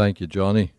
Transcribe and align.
Thank 0.00 0.18
you, 0.18 0.26
Johnny. 0.26 0.72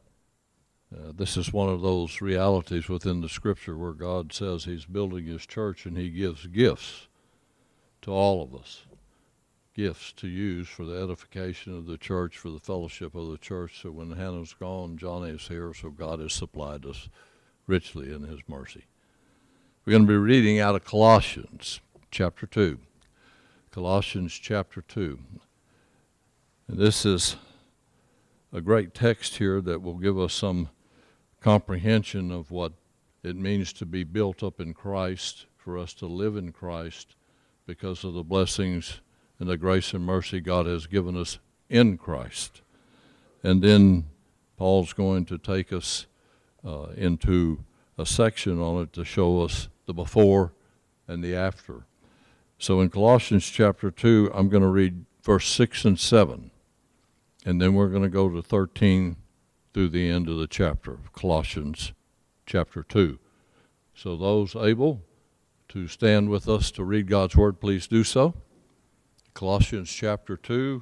Uh, 0.92 1.12
this 1.16 1.38
is 1.38 1.54
one 1.54 1.70
of 1.70 1.84
those 1.84 2.22
realities 2.22 2.90
within 2.90 3.22
the 3.22 3.30
scripture 3.30 3.78
where 3.78 3.92
God 3.92 4.34
says 4.34 4.66
He's 4.66 4.86
building 4.86 5.28
His 5.28 5.46
church 5.46 5.86
and 5.86 5.96
He 5.96 6.10
gives 6.10 6.48
gifts 6.48 7.08
to 8.02 8.10
all 8.10 8.42
of 8.42 8.56
us. 8.56 8.82
Gifts 9.76 10.12
to 10.14 10.28
use 10.28 10.68
for 10.68 10.86
the 10.86 11.00
edification 11.00 11.78
of 11.78 11.86
the 11.86 12.00
church, 12.00 12.36
for 12.36 12.50
the 12.50 12.60
fellowship 12.60 13.14
of 13.14 13.28
the 13.28 13.38
church. 13.38 13.84
So 13.84 13.92
when 13.92 14.14
Hannah's 14.14 14.56
gone, 14.56 14.98
Johnny 14.98 15.30
is 15.30 15.48
here, 15.48 15.72
so 15.72 15.92
God 15.92 16.20
has 16.20 16.34
supplied 16.34 16.84
us 16.88 17.08
richly 17.68 18.12
in 18.12 18.24
His 18.24 18.40
mercy. 18.48 18.86
We're 19.86 19.92
going 19.92 20.08
to 20.08 20.12
be 20.12 20.18
reading 20.18 20.60
out 20.60 20.74
of 20.74 20.84
Colossians 20.84 21.80
chapter 22.10 22.48
2. 22.48 22.80
Colossians 23.70 24.34
chapter 24.34 24.82
2. 24.82 25.20
And 26.68 26.80
this 26.80 27.06
is 27.06 27.36
a 28.54 28.62
great 28.62 28.94
text 28.94 29.38
here 29.38 29.62
that 29.62 29.82
will 29.82 29.96
give 29.96 30.20
us 30.20 30.34
some 30.34 30.70
comprehension 31.40 32.32
of 32.32 32.52
what 32.52 32.74
it 33.24 33.36
means 33.36 33.72
to 33.74 33.86
be 33.86 34.04
built 34.04 34.44
up 34.44 34.60
in 34.60 34.74
Christ, 34.74 35.46
for 35.58 35.78
us 35.78 35.94
to 35.96 36.06
live 36.06 36.36
in 36.36 36.52
Christ 36.52 37.16
because 37.66 38.04
of 38.04 38.14
the 38.14 38.24
blessings 38.24 39.00
and 39.40 39.48
the 39.48 39.58
grace 39.58 39.94
and 39.94 40.06
mercy 40.06 40.40
God 40.40 40.66
has 40.66 40.88
given 40.88 41.16
us 41.16 41.40
in 41.70 41.98
Christ. 41.98 42.62
And 43.44 43.62
then 43.62 44.06
Paul's 44.58 44.94
going 44.94 45.26
to 45.26 45.38
take 45.38 45.72
us 45.72 46.06
uh, 46.66 46.88
into 46.96 47.64
a 47.98 48.06
section 48.06 48.60
on 48.60 48.84
it 48.84 48.94
to 48.94 49.06
show 49.06 49.42
us 49.42 49.68
the 49.86 49.94
before 49.94 50.54
and 51.08 51.24
the 51.24 51.36
after. 51.36 51.86
So 52.58 52.82
in 52.82 52.90
Colossians 52.90 53.50
chapter 53.50 53.90
2, 53.90 54.32
I'm 54.34 54.50
going 54.50 54.64
to 54.64 54.70
read 54.70 55.06
verse 55.24 55.48
6 55.48 55.86
and 55.86 56.00
7. 56.00 56.52
And 57.46 57.60
then 57.62 57.74
we're 57.74 57.90
going 57.90 58.04
to 58.04 58.10
go 58.10 58.30
to 58.30 58.42
13 58.42 59.16
through 59.74 59.90
the 59.90 60.10
end 60.10 60.30
of 60.30 60.38
the 60.38 60.48
chapter, 60.48 61.00
Colossians 61.14 61.94
chapter 62.46 62.84
2. 62.84 63.18
So, 63.96 64.16
those 64.16 64.56
able 64.56 65.02
to 65.70 65.88
stand 65.88 66.30
with 66.30 66.48
us 66.48 66.72
to 66.72 66.84
read 66.84 67.08
God's 67.08 67.36
Word, 67.36 67.60
please 67.60 67.88
do 67.88 68.04
so. 68.04 68.36
Colossians 69.34 69.92
chapter 69.92 70.36
2, 70.38 70.82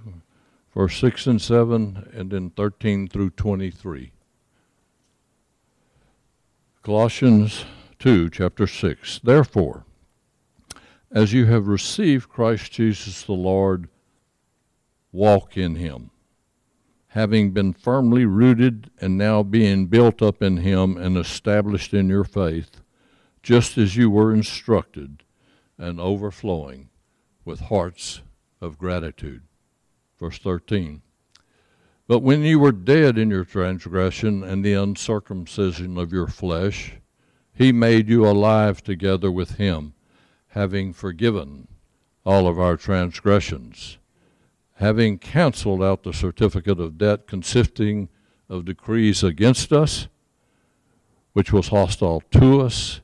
verse 0.73 0.97
6 0.97 1.27
and 1.27 1.41
7, 1.41 2.09
and 2.13 2.31
then 2.31 2.49
13 2.49 3.07
through 3.07 3.29
23. 3.31 4.11
Colossians 6.81 7.65
2, 7.99 8.29
chapter 8.29 8.65
6. 8.65 9.19
Therefore, 9.23 9.85
as 11.11 11.33
you 11.33 11.45
have 11.45 11.67
received 11.67 12.29
Christ 12.29 12.71
Jesus 12.71 13.23
the 13.23 13.33
Lord, 13.33 13.89
walk 15.11 15.57
in 15.57 15.75
him 15.75 16.11
having 17.19 17.51
been 17.51 17.73
firmly 17.73 18.23
rooted 18.23 18.89
and 19.01 19.17
now 19.17 19.43
being 19.43 19.87
built 19.87 20.21
up 20.21 20.41
in 20.41 20.55
him 20.55 20.95
and 20.95 21.17
established 21.17 21.93
in 21.93 22.07
your 22.07 22.23
faith, 22.23 22.79
just 23.43 23.77
as 23.77 23.97
you 23.97 24.09
were 24.09 24.33
instructed, 24.33 25.21
and 25.77 25.99
overflowing 25.99 26.87
with 27.43 27.59
hearts 27.59 28.21
of 28.61 28.77
gratitude. 28.77 29.41
Verse 30.17 30.37
13. 30.39 31.01
But 32.07 32.19
when 32.19 32.41
you 32.41 32.57
were 32.57 32.71
dead 32.71 33.17
in 33.17 33.29
your 33.29 33.43
transgression 33.43 34.41
and 34.41 34.63
the 34.63 34.75
uncircumcision 34.75 35.97
of 35.97 36.13
your 36.13 36.27
flesh, 36.27 36.93
he 37.53 37.73
made 37.73 38.07
you 38.07 38.25
alive 38.25 38.81
together 38.81 39.29
with 39.29 39.57
him, 39.57 39.93
having 40.51 40.93
forgiven 40.93 41.67
all 42.25 42.47
of 42.47 42.57
our 42.57 42.77
transgressions 42.77 43.97
having 44.79 45.17
canceled 45.17 45.83
out 45.83 46.03
the 46.03 46.13
certificate 46.13 46.79
of 46.79 46.97
debt 46.97 47.27
consisting 47.27 48.07
of 48.47 48.63
decrees 48.63 49.23
against 49.23 49.73
us, 49.73 50.07
which 51.33 51.51
was 51.51 51.67
hostile 51.67 52.23
to 52.31 52.61
us, 52.61 53.01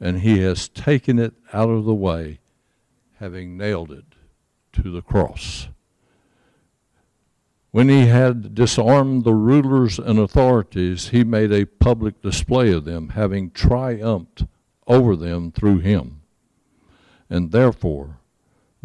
and 0.00 0.20
he 0.20 0.38
has 0.38 0.68
taken 0.68 1.18
it 1.18 1.34
out 1.52 1.68
of 1.68 1.84
the 1.84 1.94
way, 1.94 2.38
having 3.18 3.56
nailed 3.56 3.90
it 3.90 4.04
to 4.72 4.92
the 4.92 5.02
cross. 5.02 5.66
When 7.72 7.88
he 7.88 8.06
had 8.06 8.54
disarmed 8.54 9.24
the 9.24 9.34
rulers 9.34 9.98
and 9.98 10.20
authorities, 10.20 11.08
he 11.08 11.24
made 11.24 11.50
a 11.50 11.66
public 11.66 12.22
display 12.22 12.72
of 12.72 12.84
them, 12.84 13.10
having 13.10 13.50
triumphed 13.50 14.44
over 14.86 15.16
them 15.16 15.50
through 15.50 15.80
him. 15.80 16.20
And 17.28 17.50
therefore, 17.50 18.20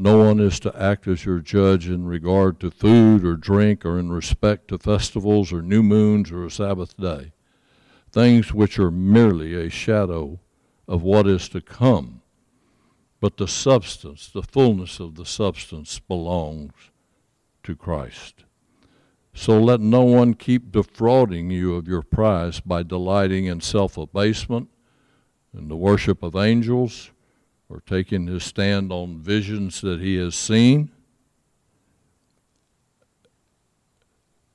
no 0.02 0.18
one 0.18 0.40
is 0.40 0.60
to 0.60 0.76
act 0.76 1.08
as 1.08 1.26
your 1.26 1.38
judge 1.38 1.88
in 1.88 2.06
regard 2.06 2.60
to 2.60 2.72
food 2.72 3.24
or 3.24 3.36
drink 3.36 3.86
or 3.86 4.00
in 4.00 4.12
respect 4.12 4.68
to 4.68 4.80
festivals 4.80 5.54
or 5.54 5.62
new 5.62 5.84
moons 5.84 6.32
or 6.32 6.44
a 6.44 6.50
Sabbath 6.50 6.98
day, 6.98 7.34
things 8.12 8.52
which 8.52 8.80
are 8.80 8.90
merely 8.90 9.54
a 9.54 9.70
shadow 9.70 10.40
of 10.88 11.04
what 11.04 11.28
is 11.28 11.48
to 11.50 11.62
come. 11.62 12.24
But 13.20 13.38
the 13.38 13.48
substance, 13.48 14.28
the 14.28 14.42
fullness 14.42 15.00
of 15.00 15.14
the 15.14 15.26
substance, 15.26 16.00
belongs 16.00 16.74
to 17.62 17.76
Christ. 17.76 18.46
So 19.36 19.62
let 19.62 19.80
no 19.82 20.02
one 20.02 20.34
keep 20.34 20.72
defrauding 20.72 21.52
you 21.52 21.76
of 21.76 21.88
your 21.88 22.02
prize 22.02 22.60
by 22.60 22.82
delighting 22.82 23.46
in 23.46 23.62
self 23.62 24.00
abasement 24.00 24.70
and 25.54 25.70
the 25.70 25.78
worship 25.78 26.24
of 26.24 26.36
angels 26.36 27.12
or 27.72 27.82
taking 27.86 28.28
his 28.28 28.44
stand 28.44 28.92
on 28.92 29.22
visions 29.22 29.80
that 29.80 30.02
he 30.02 30.18
has 30.18 30.36
seen, 30.36 30.92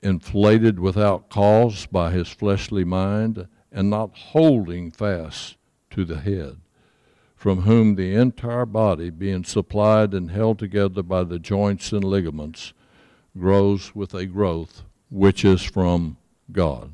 inflated 0.03 0.79
without 0.79 1.27
cause 1.27 1.87
by 1.87 2.11
his 2.11 2.27
fleshly 2.27 2.83
mind, 2.83 3.47
and 3.71 3.89
not 3.89 4.15
holding 4.15 4.91
fast 4.91 5.57
to 5.89 6.05
the 6.05 6.19
head, 6.19 6.57
from 7.35 7.63
whom 7.63 7.95
the 7.95 8.13
entire 8.13 8.65
body, 8.65 9.09
being 9.09 9.43
supplied 9.43 10.13
and 10.13 10.29
held 10.29 10.59
together 10.59 11.01
by 11.01 11.23
the 11.23 11.39
joints 11.39 11.91
and 11.91 12.03
ligaments, 12.03 12.73
grows 13.37 13.95
with 13.95 14.13
a 14.13 14.25
growth 14.27 14.83
which 15.09 15.43
is 15.43 15.63
from 15.63 16.17
God. 16.51 16.91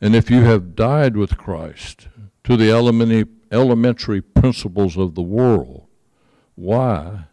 And 0.00 0.14
if 0.14 0.30
you 0.30 0.42
have 0.42 0.76
died 0.76 1.16
with 1.16 1.38
Christ 1.38 2.08
to 2.44 2.56
the 2.56 2.70
elementary 2.70 3.24
elementary 3.50 4.20
principles 4.20 4.96
of 4.96 5.14
the 5.14 5.22
world. 5.22 5.86
Why, 6.54 7.26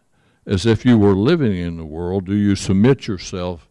as 0.46 0.66
if 0.66 0.84
you 0.84 0.98
were 0.98 1.14
living 1.14 1.56
in 1.56 1.76
the 1.76 1.84
world, 1.84 2.26
do 2.26 2.34
you 2.34 2.56
submit 2.56 3.06
yourself 3.06 3.68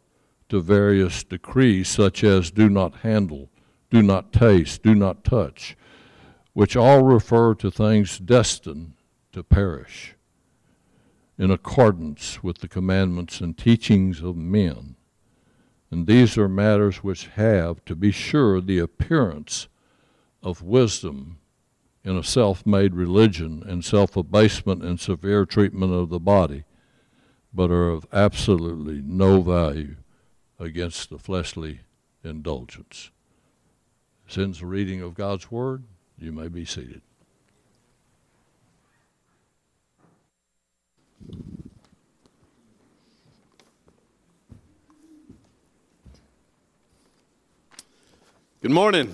to 0.49 0.61
various 0.61 1.23
decrees 1.23 1.87
such 1.87 2.23
as 2.23 2.51
do 2.51 2.69
not 2.69 2.97
handle, 2.97 3.49
do 3.89 4.01
not 4.01 4.33
taste, 4.33 4.83
do 4.83 4.95
not 4.95 5.23
touch, 5.23 5.77
which 6.53 6.75
all 6.75 7.03
refer 7.03 7.55
to 7.55 7.71
things 7.71 8.19
destined 8.19 8.93
to 9.31 9.43
perish, 9.43 10.15
in 11.37 11.49
accordance 11.49 12.43
with 12.43 12.59
the 12.59 12.67
commandments 12.67 13.41
and 13.41 13.57
teachings 13.57 14.21
of 14.21 14.35
men. 14.35 14.95
And 15.89 16.07
these 16.07 16.37
are 16.37 16.49
matters 16.49 16.97
which 16.97 17.27
have, 17.27 17.83
to 17.85 17.95
be 17.95 18.11
sure, 18.11 18.59
the 18.59 18.79
appearance 18.79 19.67
of 20.41 20.61
wisdom 20.61 21.37
in 22.03 22.17
a 22.17 22.23
self 22.23 22.65
made 22.65 22.93
religion 22.93 23.63
and 23.65 23.83
self 23.83 24.17
abasement 24.17 24.83
and 24.83 24.99
severe 24.99 25.45
treatment 25.45 25.93
of 25.93 26.09
the 26.09 26.19
body, 26.19 26.63
but 27.53 27.71
are 27.71 27.89
of 27.89 28.05
absolutely 28.11 29.01
no 29.05 29.41
value 29.41 29.95
against 30.59 31.09
the 31.09 31.17
fleshly 31.17 31.81
indulgence. 32.23 33.09
Since 34.27 34.59
the 34.59 34.65
reading 34.65 35.01
of 35.01 35.13
God's 35.13 35.51
Word, 35.51 35.83
you 36.17 36.31
may 36.31 36.47
be 36.47 36.65
seated. 36.65 37.01
Good 48.61 48.71
morning. 48.71 49.13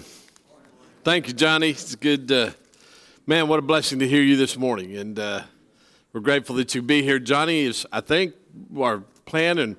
Thank 1.04 1.28
you, 1.28 1.34
Johnny. 1.34 1.72
It's 1.72 1.96
good. 1.96 2.32
Uh, 2.32 2.52
Man, 3.30 3.48
what 3.48 3.60
a 3.60 3.62
blessing 3.62 4.00
to 4.00 4.08
hear 4.08 4.24
you 4.24 4.36
this 4.36 4.58
morning. 4.58 4.98
And 4.98 5.20
uh, 5.20 5.44
we're 6.14 6.20
grateful 6.20 6.56
that 6.56 6.74
you 6.74 6.82
be 6.82 7.04
here. 7.04 7.20
Johnny 7.20 7.60
is, 7.60 7.86
I 7.92 8.02
think, 8.02 8.34
our 8.76 9.04
plan 9.26 9.60
and 9.60 9.76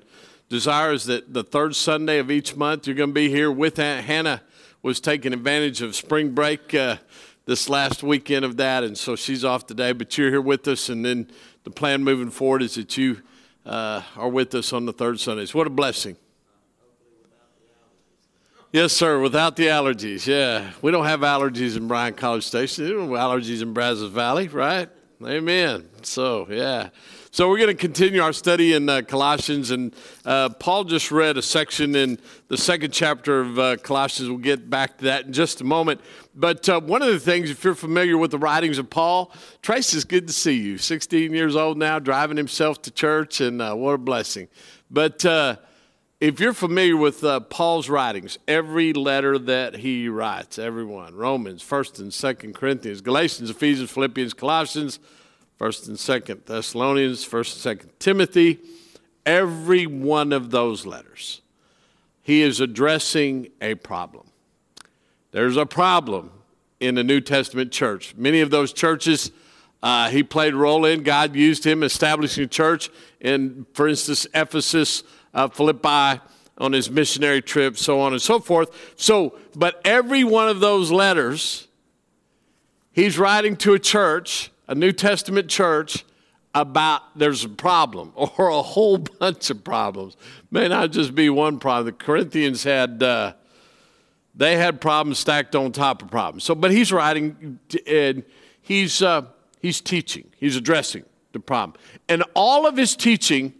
desire 0.47 0.93
is 0.93 1.03
that 1.07 1.33
the 1.33 1.43
third 1.43 1.75
Sunday 1.75 2.19
of 2.19 2.31
each 2.31 2.55
month 2.55 2.87
you're 2.87 2.95
going 2.95 3.09
to 3.09 3.13
be 3.13 3.27
here 3.27 3.51
with 3.51 3.77
Aunt 3.77 4.05
Hannah 4.05 4.41
was 4.81 5.01
taking 5.01 5.33
advantage 5.33 5.81
of 5.81 5.97
spring 5.97 6.29
break 6.31 6.73
uh, 6.73 6.95
this 7.45 7.67
last 7.67 8.03
weekend 8.03 8.45
of 8.45 8.55
that. 8.55 8.85
And 8.85 8.97
so 8.97 9.17
she's 9.17 9.43
off 9.43 9.67
today, 9.67 9.91
but 9.91 10.17
you're 10.17 10.29
here 10.29 10.39
with 10.39 10.65
us. 10.69 10.87
And 10.87 11.03
then 11.03 11.29
the 11.65 11.71
plan 11.71 12.05
moving 12.05 12.29
forward 12.29 12.61
is 12.61 12.75
that 12.75 12.95
you 12.95 13.21
uh, 13.65 14.01
are 14.15 14.29
with 14.29 14.55
us 14.55 14.71
on 14.71 14.85
the 14.85 14.93
third 14.93 15.19
Sundays. 15.19 15.53
What 15.53 15.67
a 15.67 15.71
blessing. 15.71 16.15
Yes, 18.73 18.93
sir, 18.93 19.19
without 19.19 19.57
the 19.57 19.67
allergies. 19.67 20.25
Yeah. 20.25 20.71
We 20.81 20.91
don't 20.91 21.05
have 21.05 21.19
allergies 21.19 21.75
in 21.75 21.89
Bryan 21.89 22.13
College 22.13 22.45
Station. 22.45 22.85
We 22.85 22.91
don't 22.91 23.09
have 23.09 23.17
allergies 23.17 23.61
in 23.61 23.73
Brazos 23.73 24.09
Valley, 24.09 24.47
right? 24.47 24.87
Amen. 25.21 25.89
So, 26.03 26.47
yeah. 26.49 26.87
So 27.31 27.49
we're 27.49 27.57
going 27.57 27.67
to 27.67 27.73
continue 27.73 28.21
our 28.21 28.31
study 28.31 28.73
in 28.73 28.87
uh, 28.87 29.01
Colossians, 29.01 29.71
and 29.71 29.93
uh, 30.23 30.47
Paul 30.49 30.85
just 30.85 31.11
read 31.11 31.37
a 31.37 31.41
section 31.41 31.97
in 31.97 32.17
the 32.47 32.57
second 32.57 32.91
chapter 32.91 33.41
of 33.41 33.59
uh, 33.59 33.75
Colossians. 33.75 34.29
We'll 34.29 34.39
get 34.39 34.69
back 34.69 34.99
to 34.99 35.03
that 35.03 35.25
in 35.25 35.33
just 35.33 35.59
a 35.59 35.65
moment. 35.65 35.99
But 36.33 36.69
uh, 36.69 36.79
one 36.79 37.01
of 37.01 37.09
the 37.09 37.19
things, 37.19 37.49
if 37.49 37.65
you're 37.65 37.75
familiar 37.75 38.17
with 38.17 38.31
the 38.31 38.39
writings 38.39 38.77
of 38.77 38.89
Paul, 38.89 39.33
Trace, 39.61 39.93
is 39.93 40.05
good 40.05 40.27
to 40.27 40.33
see 40.33 40.57
you. 40.57 40.77
16 40.77 41.33
years 41.33 41.57
old 41.57 41.77
now, 41.77 41.99
driving 41.99 42.37
himself 42.37 42.81
to 42.83 42.91
church, 42.91 43.41
and 43.41 43.61
uh, 43.61 43.73
what 43.73 43.91
a 43.91 43.97
blessing. 43.97 44.47
But 44.89 45.25
uh, 45.25 45.57
if 46.21 46.39
you're 46.39 46.53
familiar 46.53 46.95
with 46.95 47.25
Paul's 47.49 47.89
writings, 47.89 48.37
every 48.47 48.93
letter 48.93 49.39
that 49.39 49.77
he 49.77 50.07
writes, 50.07 50.59
everyone, 50.59 51.15
Romans, 51.15 51.63
1st 51.63 51.99
and 51.99 52.11
2nd 52.11 52.53
Corinthians, 52.53 53.01
Galatians, 53.01 53.49
Ephesians, 53.49 53.89
Philippians, 53.89 54.35
Colossians, 54.35 54.99
First 55.57 55.87
and 55.87 55.97
Second 55.97 56.43
Thessalonians, 56.45 57.23
First 57.23 57.55
and 57.55 57.61
Second 57.61 57.89
Timothy, 57.99 58.59
every 59.25 59.87
one 59.87 60.31
of 60.31 60.51
those 60.51 60.85
letters, 60.85 61.41
he 62.21 62.43
is 62.43 62.59
addressing 62.59 63.49
a 63.59 63.73
problem. 63.73 64.27
There's 65.31 65.57
a 65.57 65.65
problem 65.65 66.29
in 66.79 66.93
the 66.93 67.03
New 67.03 67.21
Testament 67.21 67.71
church. 67.71 68.13
Many 68.15 68.41
of 68.41 68.51
those 68.51 68.73
churches 68.73 69.31
uh, 69.83 70.09
he 70.09 70.21
played 70.21 70.53
a 70.53 70.57
role 70.57 70.85
in. 70.85 71.01
God 71.01 71.35
used 71.35 71.65
him 71.65 71.81
establishing 71.81 72.43
a 72.43 72.47
church 72.47 72.91
in, 73.19 73.65
for 73.73 73.87
instance, 73.87 74.27
Ephesus, 74.35 75.03
uh, 75.33 75.47
Philippi, 75.47 76.21
on 76.57 76.73
his 76.73 76.91
missionary 76.91 77.41
trip, 77.41 77.77
so 77.77 77.99
on 77.99 78.13
and 78.13 78.21
so 78.21 78.39
forth. 78.39 78.93
So, 78.95 79.37
but 79.55 79.81
every 79.83 80.23
one 80.23 80.47
of 80.47 80.59
those 80.59 80.91
letters, 80.91 81.67
he's 82.91 83.17
writing 83.17 83.55
to 83.57 83.73
a 83.73 83.79
church 83.79 84.51
a 84.71 84.75
New 84.75 84.93
Testament 84.93 85.49
church 85.49 86.05
about 86.55 87.01
there's 87.17 87.43
a 87.43 87.49
problem 87.49 88.13
or 88.15 88.47
a 88.47 88.61
whole 88.61 88.97
bunch 88.97 89.49
of 89.49 89.63
problems. 89.63 90.15
May 90.49 90.69
not 90.69 90.91
just 90.91 91.13
be 91.13 91.29
one 91.29 91.59
problem. 91.59 91.85
The 91.85 91.91
Corinthians 91.91 92.63
had 92.63 93.03
uh, 93.03 93.33
they 94.33 94.55
had 94.55 94.79
problems 94.79 95.19
stacked 95.19 95.55
on 95.57 95.73
top 95.73 96.01
of 96.01 96.09
problems. 96.09 96.45
So, 96.45 96.55
but 96.55 96.71
he's 96.71 96.93
writing 96.93 97.59
and 97.85 98.23
he's 98.61 99.01
uh, 99.01 99.23
he's 99.59 99.81
teaching. 99.81 100.29
He's 100.37 100.55
addressing 100.55 101.03
the 101.33 101.41
problem, 101.41 101.77
and 102.07 102.23
all 102.33 102.65
of 102.65 102.77
his 102.77 102.95
teaching, 102.95 103.53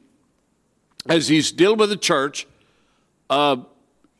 as 1.08 1.28
he's 1.28 1.52
dealing 1.52 1.78
with 1.78 1.90
the 1.90 1.98
church, 1.98 2.48
uh, 3.30 3.58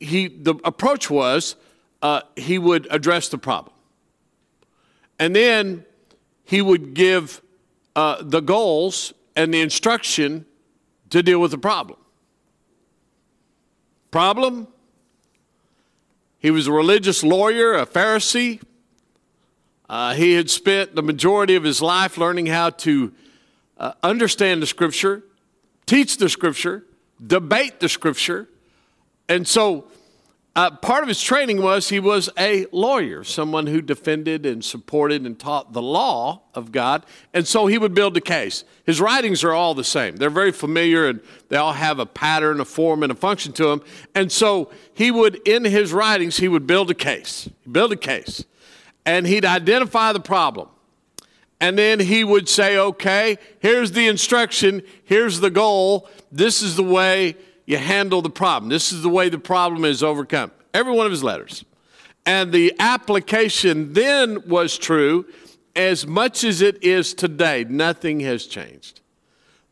he 0.00 0.28
the 0.28 0.54
approach 0.64 1.10
was 1.10 1.56
uh, 2.00 2.22
he 2.36 2.58
would 2.58 2.88
address 2.90 3.28
the 3.28 3.38
problem, 3.38 3.74
and 5.18 5.34
then 5.34 5.84
he 6.44 6.60
would 6.60 6.94
give 6.94 7.40
uh, 7.94 8.22
the 8.22 8.40
goals 8.40 9.12
and 9.36 9.52
the 9.54 9.60
instruction 9.60 10.44
to 11.10 11.22
deal 11.22 11.40
with 11.40 11.50
the 11.50 11.58
problem. 11.58 11.98
Problem? 14.10 14.68
He 16.38 16.50
was 16.50 16.66
a 16.66 16.72
religious 16.72 17.22
lawyer, 17.22 17.74
a 17.74 17.86
Pharisee. 17.86 18.60
Uh, 19.88 20.14
he 20.14 20.32
had 20.32 20.50
spent 20.50 20.94
the 20.94 21.02
majority 21.02 21.54
of 21.54 21.64
his 21.64 21.80
life 21.80 22.18
learning 22.18 22.46
how 22.46 22.70
to 22.70 23.12
uh, 23.78 23.92
understand 24.02 24.60
the 24.60 24.66
Scripture, 24.66 25.22
teach 25.86 26.16
the 26.16 26.28
Scripture, 26.28 26.84
debate 27.24 27.80
the 27.80 27.88
Scripture. 27.88 28.48
And 29.28 29.46
so 29.46 29.86
uh, 30.54 30.70
part 30.70 31.02
of 31.02 31.08
his 31.08 31.22
training 31.22 31.62
was 31.62 31.88
he 31.88 31.98
was 31.98 32.28
a 32.38 32.66
lawyer, 32.72 33.24
someone 33.24 33.66
who 33.66 33.80
defended 33.80 34.44
and 34.44 34.62
supported 34.62 35.24
and 35.24 35.38
taught 35.38 35.72
the 35.72 35.80
law 35.80 36.42
of 36.54 36.72
God. 36.72 37.06
And 37.32 37.48
so 37.48 37.66
he 37.66 37.78
would 37.78 37.94
build 37.94 38.18
a 38.18 38.20
case. 38.20 38.64
His 38.84 39.00
writings 39.00 39.44
are 39.44 39.52
all 39.52 39.72
the 39.72 39.84
same. 39.84 40.16
They're 40.16 40.28
very 40.28 40.52
familiar 40.52 41.08
and 41.08 41.20
they 41.48 41.56
all 41.56 41.72
have 41.72 41.98
a 41.98 42.04
pattern, 42.04 42.60
a 42.60 42.66
form, 42.66 43.02
and 43.02 43.10
a 43.10 43.14
function 43.14 43.54
to 43.54 43.66
them. 43.66 43.82
And 44.14 44.30
so 44.30 44.70
he 44.92 45.10
would, 45.10 45.36
in 45.48 45.64
his 45.64 45.90
writings, 45.90 46.36
he 46.36 46.48
would 46.48 46.66
build 46.66 46.90
a 46.90 46.94
case, 46.94 47.48
build 47.70 47.92
a 47.92 47.96
case. 47.96 48.44
And 49.06 49.26
he'd 49.26 49.46
identify 49.46 50.12
the 50.12 50.20
problem. 50.20 50.68
And 51.62 51.78
then 51.78 52.00
he 52.00 52.24
would 52.24 52.48
say, 52.48 52.76
okay, 52.76 53.38
here's 53.60 53.92
the 53.92 54.08
instruction, 54.08 54.82
here's 55.04 55.38
the 55.38 55.48
goal, 55.48 56.08
this 56.32 56.60
is 56.60 56.74
the 56.74 56.82
way 56.82 57.36
you 57.66 57.78
handle 57.78 58.20
the 58.20 58.30
problem. 58.30 58.68
This 58.68 58.92
is 58.92 59.02
the 59.02 59.08
way 59.08 59.28
the 59.28 59.38
problem 59.38 59.84
is 59.84 60.02
overcome. 60.02 60.50
Every 60.74 60.92
one 60.92 61.06
of 61.06 61.12
his 61.12 61.22
letters. 61.22 61.64
And 62.26 62.50
the 62.50 62.74
application 62.80 63.92
then 63.92 64.48
was 64.48 64.76
true 64.76 65.24
as 65.76 66.04
much 66.04 66.42
as 66.42 66.62
it 66.62 66.82
is 66.82 67.14
today. 67.14 67.64
Nothing 67.68 68.18
has 68.20 68.46
changed. 68.46 69.00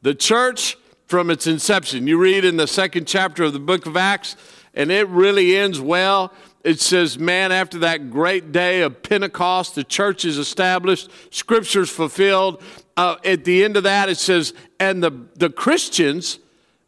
The 0.03 0.15
church, 0.15 0.79
from 1.07 1.29
its 1.29 1.49
inception, 1.49 2.07
you 2.07 2.19
read 2.19 2.45
in 2.45 2.57
the 2.57 2.69
second 2.69 3.09
chapter 3.09 3.43
of 3.43 3.53
the 3.53 3.59
book 3.59 3.87
of 3.87 3.97
Acts, 3.97 4.37
and 4.75 4.93
it 4.93 5.09
really 5.09 5.57
ends 5.57 5.81
well. 5.81 6.33
It 6.63 6.81
says, 6.81 7.19
Man, 7.19 7.53
after 7.53 7.79
that 7.81 8.11
great 8.11 8.53
day 8.53 8.83
of 8.83 9.03
Pentecost, 9.03 9.75
the 9.75 9.85
church 9.85 10.25
is 10.25 10.39
established, 10.39 11.11
scriptures 11.31 11.91
fulfilled. 11.91 12.63
Uh, 12.97 13.17
at 13.25 13.45
the 13.45 13.65
end 13.65 13.77
of 13.77 13.85
that, 13.85 14.09
it 14.09 14.19
says, 14.19 14.53
And 14.79 15.03
the, 15.03 15.11
the 15.37 15.51
Christians, 15.51 16.39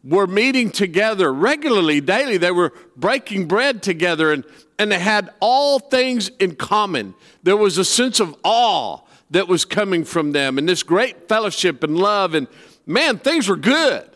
were 0.04 0.26
meeting 0.26 0.70
together 0.70 1.32
regularly, 1.32 2.00
daily. 2.00 2.36
They 2.36 2.50
were 2.50 2.72
breaking 2.96 3.46
bread 3.46 3.82
together 3.82 4.32
and, 4.32 4.44
and 4.78 4.90
they 4.90 4.98
had 4.98 5.30
all 5.40 5.78
things 5.78 6.28
in 6.40 6.56
common. 6.56 7.14
There 7.42 7.56
was 7.56 7.78
a 7.78 7.84
sense 7.84 8.20
of 8.20 8.34
awe 8.42 9.00
that 9.30 9.48
was 9.48 9.64
coming 9.64 10.04
from 10.04 10.32
them 10.32 10.58
and 10.58 10.69
this 10.69 10.82
great 10.82 11.28
fellowship 11.28 11.82
and 11.82 11.96
love. 11.96 12.34
And 12.34 12.48
man, 12.84 13.19
things 13.19 13.48
were 13.48 13.56
good. 13.56 14.08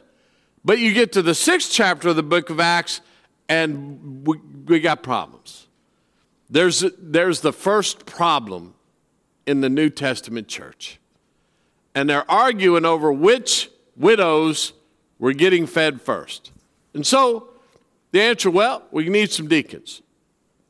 But 0.64 0.80
you 0.80 0.92
get 0.92 1.12
to 1.12 1.22
the 1.22 1.34
sixth 1.34 1.70
chapter 1.72 2.08
of 2.08 2.16
the 2.16 2.24
book 2.24 2.50
of 2.50 2.58
Acts 2.58 3.00
and 3.48 4.26
we, 4.66 4.80
got 4.80 5.02
problems. 5.02 5.66
There's, 6.50 6.84
there's 6.98 7.40
the 7.40 7.52
first 7.52 8.06
problem 8.06 8.74
in 9.46 9.60
the 9.60 9.68
New 9.68 9.90
Testament 9.90 10.48
church. 10.48 10.98
And 11.94 12.10
they're 12.10 12.30
arguing 12.30 12.84
over 12.84 13.12
which 13.12 13.70
widows 13.96 14.72
we're 15.18 15.32
getting 15.32 15.66
fed 15.66 16.02
first. 16.02 16.52
And 16.94 17.06
so 17.06 17.48
the 18.12 18.20
answer, 18.20 18.50
well, 18.50 18.82
we 18.90 19.08
need 19.08 19.30
some 19.30 19.48
deacons. 19.48 20.02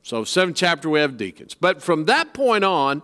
So, 0.03 0.23
seventh 0.23 0.57
chapter, 0.57 0.89
we 0.89 1.01
have 1.01 1.17
deacons. 1.17 1.55
But 1.55 1.83
from 1.83 2.05
that 2.05 2.33
point 2.33 2.63
on, 2.63 3.03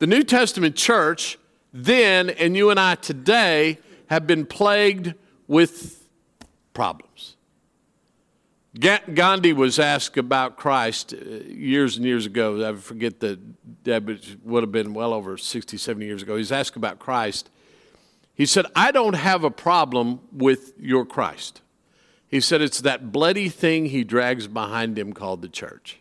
the 0.00 0.06
New 0.08 0.24
Testament 0.24 0.74
church 0.74 1.38
then 1.72 2.30
and 2.30 2.56
you 2.56 2.70
and 2.70 2.78
I 2.78 2.94
today 2.94 3.78
have 4.06 4.26
been 4.26 4.46
plagued 4.46 5.14
with 5.48 6.08
problems. 6.72 7.33
Gandhi 8.78 9.52
was 9.52 9.78
asked 9.78 10.16
about 10.16 10.56
Christ 10.56 11.14
uh, 11.14 11.24
years 11.46 11.96
and 11.96 12.04
years 12.04 12.26
ago. 12.26 12.68
I 12.68 12.74
forget 12.74 13.20
that 13.20 13.38
that 13.84 14.02
would 14.42 14.62
have 14.62 14.72
been 14.72 14.94
well 14.94 15.12
over 15.12 15.36
60, 15.36 15.76
70 15.76 16.04
years 16.04 16.22
ago. 16.22 16.36
He's 16.36 16.50
asked 16.50 16.76
about 16.76 16.98
Christ. 16.98 17.50
He 18.34 18.46
said, 18.46 18.66
I 18.74 18.90
don't 18.90 19.14
have 19.14 19.44
a 19.44 19.50
problem 19.50 20.20
with 20.32 20.72
your 20.78 21.06
Christ. 21.06 21.60
He 22.26 22.40
said, 22.40 22.62
it's 22.62 22.80
that 22.80 23.12
bloody 23.12 23.48
thing 23.48 23.86
he 23.86 24.02
drags 24.02 24.48
behind 24.48 24.98
him 24.98 25.12
called 25.12 25.40
the 25.40 25.48
church. 25.48 26.00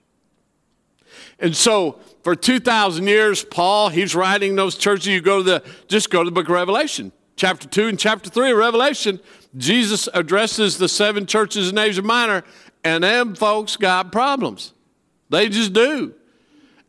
And 1.40 1.56
so 1.56 2.00
for 2.24 2.36
2,000 2.36 3.06
years, 3.06 3.44
Paul, 3.44 3.90
he's 3.90 4.16
writing 4.16 4.56
those 4.56 4.76
churches. 4.76 5.08
You 5.08 5.22
go 5.22 5.38
to 5.38 5.44
the, 5.44 5.64
just 5.88 6.10
go 6.10 6.24
to 6.24 6.30
the 6.30 6.34
book 6.34 6.48
of 6.48 6.56
Revelation, 6.56 7.12
chapter 7.36 7.68
2 7.68 7.88
and 7.88 8.00
chapter 8.00 8.32
3 8.32 8.52
of 8.52 8.58
Revelation. 8.58 9.20
Jesus 9.56 10.10
addresses 10.14 10.80
the 10.80 10.90
seven 10.90 11.28
churches 11.28 11.70
in 11.70 11.78
Asia 11.78 12.02
Minor, 12.02 12.44
and 12.84 13.04
them 13.04 13.36
folks 13.36 13.76
got 13.76 14.12
problems. 14.12 14.74
They 15.30 15.50
just 15.50 15.74
do. 15.74 16.14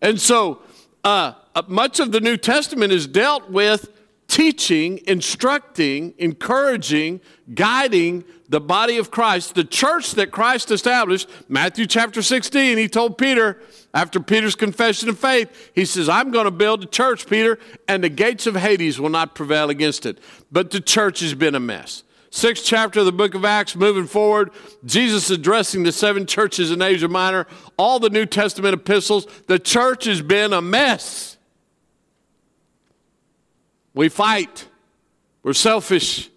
And 0.03 0.21
so 0.21 0.63
uh, 1.03 1.35
uh 1.55 1.63
much 1.67 2.01
of 2.01 2.13
the 2.13 2.21
New 2.21 2.37
Testament 2.37 2.93
is 2.93 3.07
dealt 3.07 3.51
with 3.51 3.89
teaching, 4.29 5.01
instructing, 5.07 6.15
encouraging, 6.19 7.21
guiding 7.55 8.25
the 8.49 8.61
body 8.61 8.97
of 8.99 9.11
Christ, 9.11 9.55
the 9.55 9.65
church 9.65 10.13
that 10.13 10.31
Christ 10.31 10.71
established. 10.71 11.29
Matthew 11.49 11.87
chapter 11.87 12.23
16, 12.23 12.77
he 12.77 12.89
told 12.89 13.17
Peter, 13.17 13.61
after 13.93 14.21
Peter's 14.21 14.55
confession 14.55 15.09
of 15.09 15.19
faith, 15.19 15.71
he 15.75 15.85
says, 15.85 16.09
I'm 16.09 16.31
going 16.31 16.47
to 16.47 16.51
build 16.51 16.83
a 16.83 16.87
church, 16.87 17.29
Peter, 17.29 17.59
and 17.87 18.03
the 18.03 18.09
gates 18.09 18.47
of 18.47 18.57
Hades 18.57 18.99
will 18.99 19.09
not 19.09 19.35
prevail 19.35 19.71
against 19.71 20.05
it. 20.05 20.19
But 20.51 20.71
the 20.71 20.81
church 20.81 21.21
has 21.21 21.35
been 21.35 21.55
a 21.55 21.61
mess. 21.61 22.03
Sixth 22.35 22.65
chapter 22.65 22.99
of 22.99 23.07
the 23.07 23.13
book 23.13 23.37
of 23.37 23.45
Acts, 23.45 23.77
moving 23.77 24.09
forward, 24.09 24.51
Jesus 24.85 25.31
addressing 25.31 25.85
the 25.85 25.93
seven 25.93 26.27
churches 26.27 26.73
in 26.73 26.83
Asia 26.83 27.07
Minor, 27.07 27.47
all 27.77 28.01
the 28.01 28.11
New 28.11 28.27
Testament 28.27 28.75
epistles. 28.75 29.29
The 29.47 29.61
church 29.61 30.07
has 30.07 30.21
been 30.21 30.53
a 30.53 30.61
mess. 30.61 31.37
We 33.95 34.09
fight. 34.09 34.67
We're 35.45 35.53
selfish. 35.53 36.29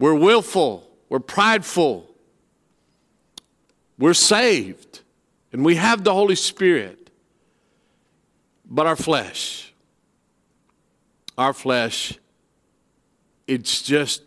We're 0.00 0.16
willful. 0.16 0.90
We're 1.08 1.20
prideful. 1.20 2.10
We're 4.00 4.14
saved. 4.14 5.02
And 5.52 5.64
we 5.64 5.76
have 5.76 6.02
the 6.02 6.12
Holy 6.12 6.34
Spirit. 6.34 7.08
But 8.68 8.88
our 8.88 8.96
flesh, 8.96 9.72
our 11.38 11.52
flesh 11.52 12.18
it's 13.46 13.82
just, 13.82 14.22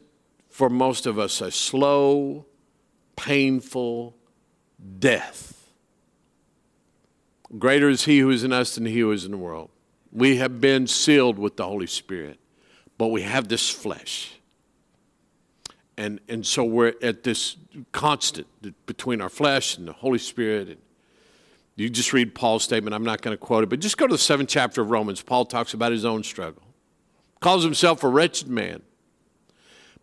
for 0.50 0.70
most 0.70 1.06
of 1.06 1.18
us, 1.18 1.42
a 1.42 1.52
slow, 1.52 2.46
painful 3.16 4.16
death. 5.00 5.70
Greater 7.58 7.90
is 7.90 8.06
He 8.06 8.20
who 8.20 8.30
is 8.30 8.44
in 8.44 8.52
us 8.54 8.76
than 8.76 8.86
He 8.86 9.00
who 9.00 9.12
is 9.12 9.26
in 9.26 9.32
the 9.32 9.38
world. 9.38 9.70
We 10.12 10.38
have 10.38 10.62
been 10.62 10.88
sealed 10.88 11.38
with 11.38 11.58
the 11.58 11.66
Holy 11.66 11.88
Spirit, 11.88 12.40
but 12.98 13.08
we 13.08 13.22
have 13.22 13.48
this 13.48 13.70
flesh. 13.70 14.34
And, 15.98 16.20
and 16.30 16.46
so 16.46 16.64
we're 16.64 16.94
at 17.02 17.24
this 17.24 17.58
constant 17.92 18.48
between 18.86 19.20
our 19.22 19.30
flesh 19.30 19.78
and 19.78 19.88
the 19.88 19.94
Holy 19.94 20.20
Spirit. 20.20 20.68
And 20.68 20.78
you 21.76 21.90
just 21.90 22.14
read 22.14 22.36
Paul's 22.36 22.64
statement. 22.64 22.94
I'm 22.94 23.04
not 23.04 23.22
going 23.22 23.36
to 23.36 23.38
quote 23.38 23.64
it, 23.64 23.70
but 23.70 23.80
just 23.80 23.98
go 23.98 24.08
to 24.08 24.14
the 24.14 24.20
seventh 24.20 24.50
chapter 24.50 24.82
of 24.82 24.92
Romans. 24.92 25.22
Paul 25.22 25.46
talks 25.46 25.74
about 25.74 25.92
his 25.92 26.06
own 26.06 26.24
struggle, 26.24 26.64
calls 27.40 27.64
himself 27.64 28.04
a 28.04 28.08
wretched 28.08 28.48
man. 28.48 28.82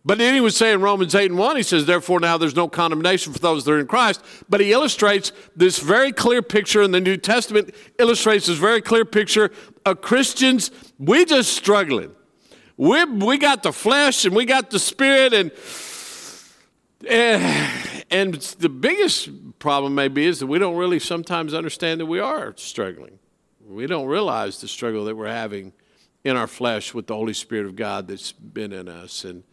But 0.05 0.19
then 0.19 0.35
he 0.35 0.41
would 0.41 0.53
say 0.53 0.71
in 0.71 0.81
Romans 0.81 1.15
8 1.15 1.31
and 1.31 1.39
1, 1.39 1.55
he 1.57 1.63
says, 1.63 1.87
Therefore 1.87 2.19
now 2.19 2.37
there's 2.37 2.55
no 2.55 2.67
condemnation 2.67 3.33
for 3.33 3.39
those 3.39 3.65
that 3.65 3.71
are 3.71 3.79
in 3.79 3.87
Christ. 3.87 4.23
But 4.47 4.61
he 4.61 4.71
illustrates 4.71 5.31
this 5.55 5.79
very 5.79 6.11
clear 6.11 6.43
picture 6.43 6.83
in 6.83 6.91
the 6.91 7.01
New 7.01 7.17
Testament, 7.17 7.73
illustrates 7.97 8.45
this 8.45 8.59
very 8.59 8.81
clear 8.81 9.03
picture 9.03 9.49
of 9.83 10.01
Christians. 10.01 10.69
We 10.99 11.25
just 11.25 11.53
struggling. 11.53 12.11
We, 12.77 13.03
we 13.05 13.39
got 13.39 13.63
the 13.63 13.73
flesh 13.73 14.25
and 14.25 14.35
we 14.35 14.45
got 14.45 14.69
the 14.69 14.79
spirit, 14.79 15.33
and, 15.33 15.51
eh, 17.07 17.39
and, 18.11 18.11
and 18.11 18.33
the 18.35 18.69
biggest 18.69 19.29
problem 19.57 19.95
maybe 19.95 20.25
is 20.25 20.39
that 20.39 20.47
we 20.47 20.59
don't 20.59 20.75
really 20.75 20.99
sometimes 20.99 21.53
understand 21.55 21.99
that 21.99 22.05
we 22.05 22.19
are 22.19 22.53
struggling. 22.57 23.17
We 23.65 23.87
don't 23.87 24.05
realize 24.05 24.61
the 24.61 24.67
struggle 24.67 25.05
that 25.05 25.15
we're 25.15 25.27
having 25.27 25.73
in 26.23 26.37
our 26.37 26.47
flesh 26.47 26.93
with 26.93 27.07
the 27.07 27.15
Holy 27.15 27.33
Spirit 27.33 27.65
of 27.65 27.75
God 27.75 28.07
that's 28.07 28.31
been 28.33 28.71
in 28.71 28.87
us. 28.87 29.23
And 29.23 29.43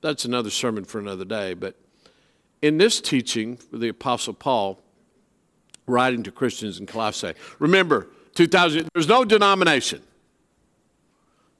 that's 0.00 0.24
another 0.24 0.50
sermon 0.50 0.84
for 0.84 0.98
another 0.98 1.24
day. 1.24 1.54
But 1.54 1.76
in 2.62 2.78
this 2.78 3.00
teaching, 3.00 3.58
the 3.72 3.88
Apostle 3.88 4.34
Paul, 4.34 4.80
writing 5.86 6.22
to 6.24 6.30
Christians 6.30 6.78
in 6.78 6.86
Colossae, 6.86 7.34
remember, 7.58 8.08
2000, 8.34 8.88
there's 8.94 9.08
no 9.08 9.24
denomination. 9.24 10.02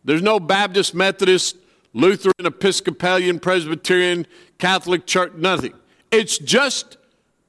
There's 0.04 0.22
no 0.22 0.40
Baptist, 0.40 0.94
Methodist, 0.94 1.56
Lutheran, 1.92 2.34
Episcopalian, 2.38 3.40
Presbyterian, 3.40 4.26
Catholic 4.58 5.06
Church, 5.06 5.32
nothing. 5.34 5.74
It's 6.10 6.38
just 6.38 6.96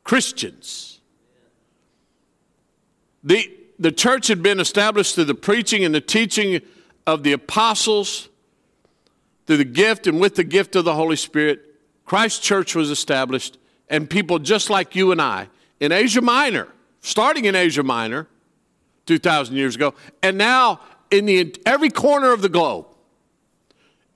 Christians. 0.04 1.00
The, 3.24 3.50
the 3.80 3.92
church 3.92 4.28
had 4.28 4.42
been 4.42 4.60
established 4.60 5.16
through 5.16 5.26
the 5.26 5.36
preaching 5.36 5.84
and 5.84 5.94
the 5.94 6.02
teaching 6.02 6.62
of 7.06 7.24
the 7.24 7.32
apostles 7.34 8.30
through 9.46 9.58
the 9.58 9.66
gift 9.66 10.08
and 10.08 10.20
with 10.20 10.36
the 10.36 10.44
gift 10.44 10.76
of 10.76 10.86
the 10.86 10.96
Holy 10.96 11.16
Spirit, 11.16 11.62
Christ 12.06 12.44
Church 12.44 12.76
was 12.76 12.90
established, 12.90 13.58
and 13.90 14.10
people 14.10 14.40
just 14.40 14.70
like 14.70 14.96
you 14.96 15.12
and 15.12 15.22
I 15.22 15.50
in 15.80 15.92
Asia 15.92 16.22
Minor, 16.22 16.68
starting 17.02 17.46
in 17.46 17.56
Asia 17.56 17.84
Minor 17.84 18.28
2,000 19.06 19.56
years 19.56 19.76
ago, 19.76 19.94
and 20.22 20.38
now 20.38 20.80
in 21.10 21.26
the, 21.26 21.56
every 21.66 21.90
corner 21.90 22.32
of 22.32 22.42
the 22.42 22.50
globe. 22.50 22.88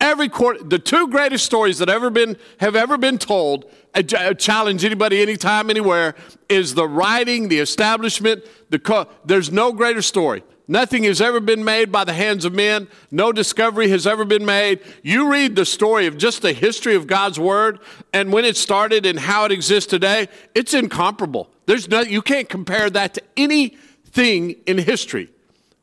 Every 0.02 0.28
corner, 0.28 0.60
the 0.62 0.78
two 0.78 1.08
greatest 1.08 1.46
stories 1.46 1.78
that 1.78 1.88
ever 1.88 2.10
been 2.10 2.38
have 2.60 2.76
ever 2.76 2.98
been 2.98 3.18
told, 3.18 3.72
I 3.94 4.02
challenge 4.02 4.84
anybody, 4.84 5.22
anytime, 5.22 5.70
anywhere, 5.70 6.16
is 6.50 6.76
the 6.76 6.86
writing, 6.86 7.48
the 7.48 7.60
establishment. 7.60 8.44
The 8.70 9.08
there's 9.24 9.54
no 9.54 9.72
greater 9.72 10.02
story 10.02 10.44
Nothing 10.68 11.04
has 11.04 11.22
ever 11.22 11.40
been 11.40 11.64
made 11.64 11.92
by 11.92 12.04
the 12.04 12.14
hands 12.14 12.44
of 12.44 12.54
men. 12.54 12.88
No 13.12 13.32
discovery 13.32 13.90
has 13.90 14.08
ever 14.08 14.26
been 14.26 14.46
made. 14.46 14.80
You 15.04 15.32
read 15.32 15.56
the 15.56 15.66
story 15.66 16.08
of 16.08 16.18
just 16.18 16.42
the 16.42 16.54
history 16.54 16.96
of 16.96 17.06
God's 17.06 17.40
Word 17.40 17.80
and 18.14 18.34
when 18.34 18.46
it 18.46 18.58
started 18.58 19.06
and 19.06 19.20
how 19.20 19.46
it 19.46 19.52
exists 19.52 19.90
today, 19.90 20.28
it's 20.56 20.74
incomparable. 20.74 21.50
There's 21.68 21.88
no, 21.88 22.02
you 22.02 22.22
can't 22.22 22.50
compare 22.50 22.90
that 22.90 23.14
to 23.16 23.22
anything 23.38 24.52
in 24.66 24.80
history. 24.80 25.30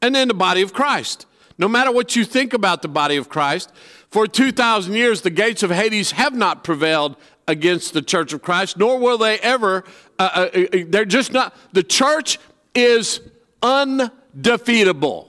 And 0.01 0.15
then 0.15 0.29
the 0.29 0.35
body 0.35 0.63
of 0.63 0.73
Christ. 0.73 1.27
No 1.59 1.69
matter 1.69 1.93
what 1.93 2.17
you 2.17 2.25
think 2.25 2.53
about 2.53 2.83
the 2.83 2.89
body 2.89 3.17
of 3.17 3.29
Christ, 3.29 3.73
for 4.11 4.27
2,000 4.27 4.95
years, 4.95 5.23
the 5.23 5.31
gates 5.31 5.63
of 5.63 5.71
Hades 5.71 6.13
have 6.13 6.35
not 6.35 6.65
prevailed 6.65 7.17
against 7.47 7.93
the 7.93 8.03
church 8.03 8.33
of 8.33 8.43
Christ, 8.43 8.77
nor 8.77 8.99
will 8.99 9.19
they 9.19 9.39
ever. 9.39 9.85
Uh, 10.19 10.49
uh, 10.55 10.59
uh 10.59 10.85
they're 10.89 11.05
just 11.05 11.33
not. 11.33 11.55
The 11.73 11.83
church 11.83 12.39
is 12.75 13.21
un 13.63 14.11
defeatable. 14.39 15.29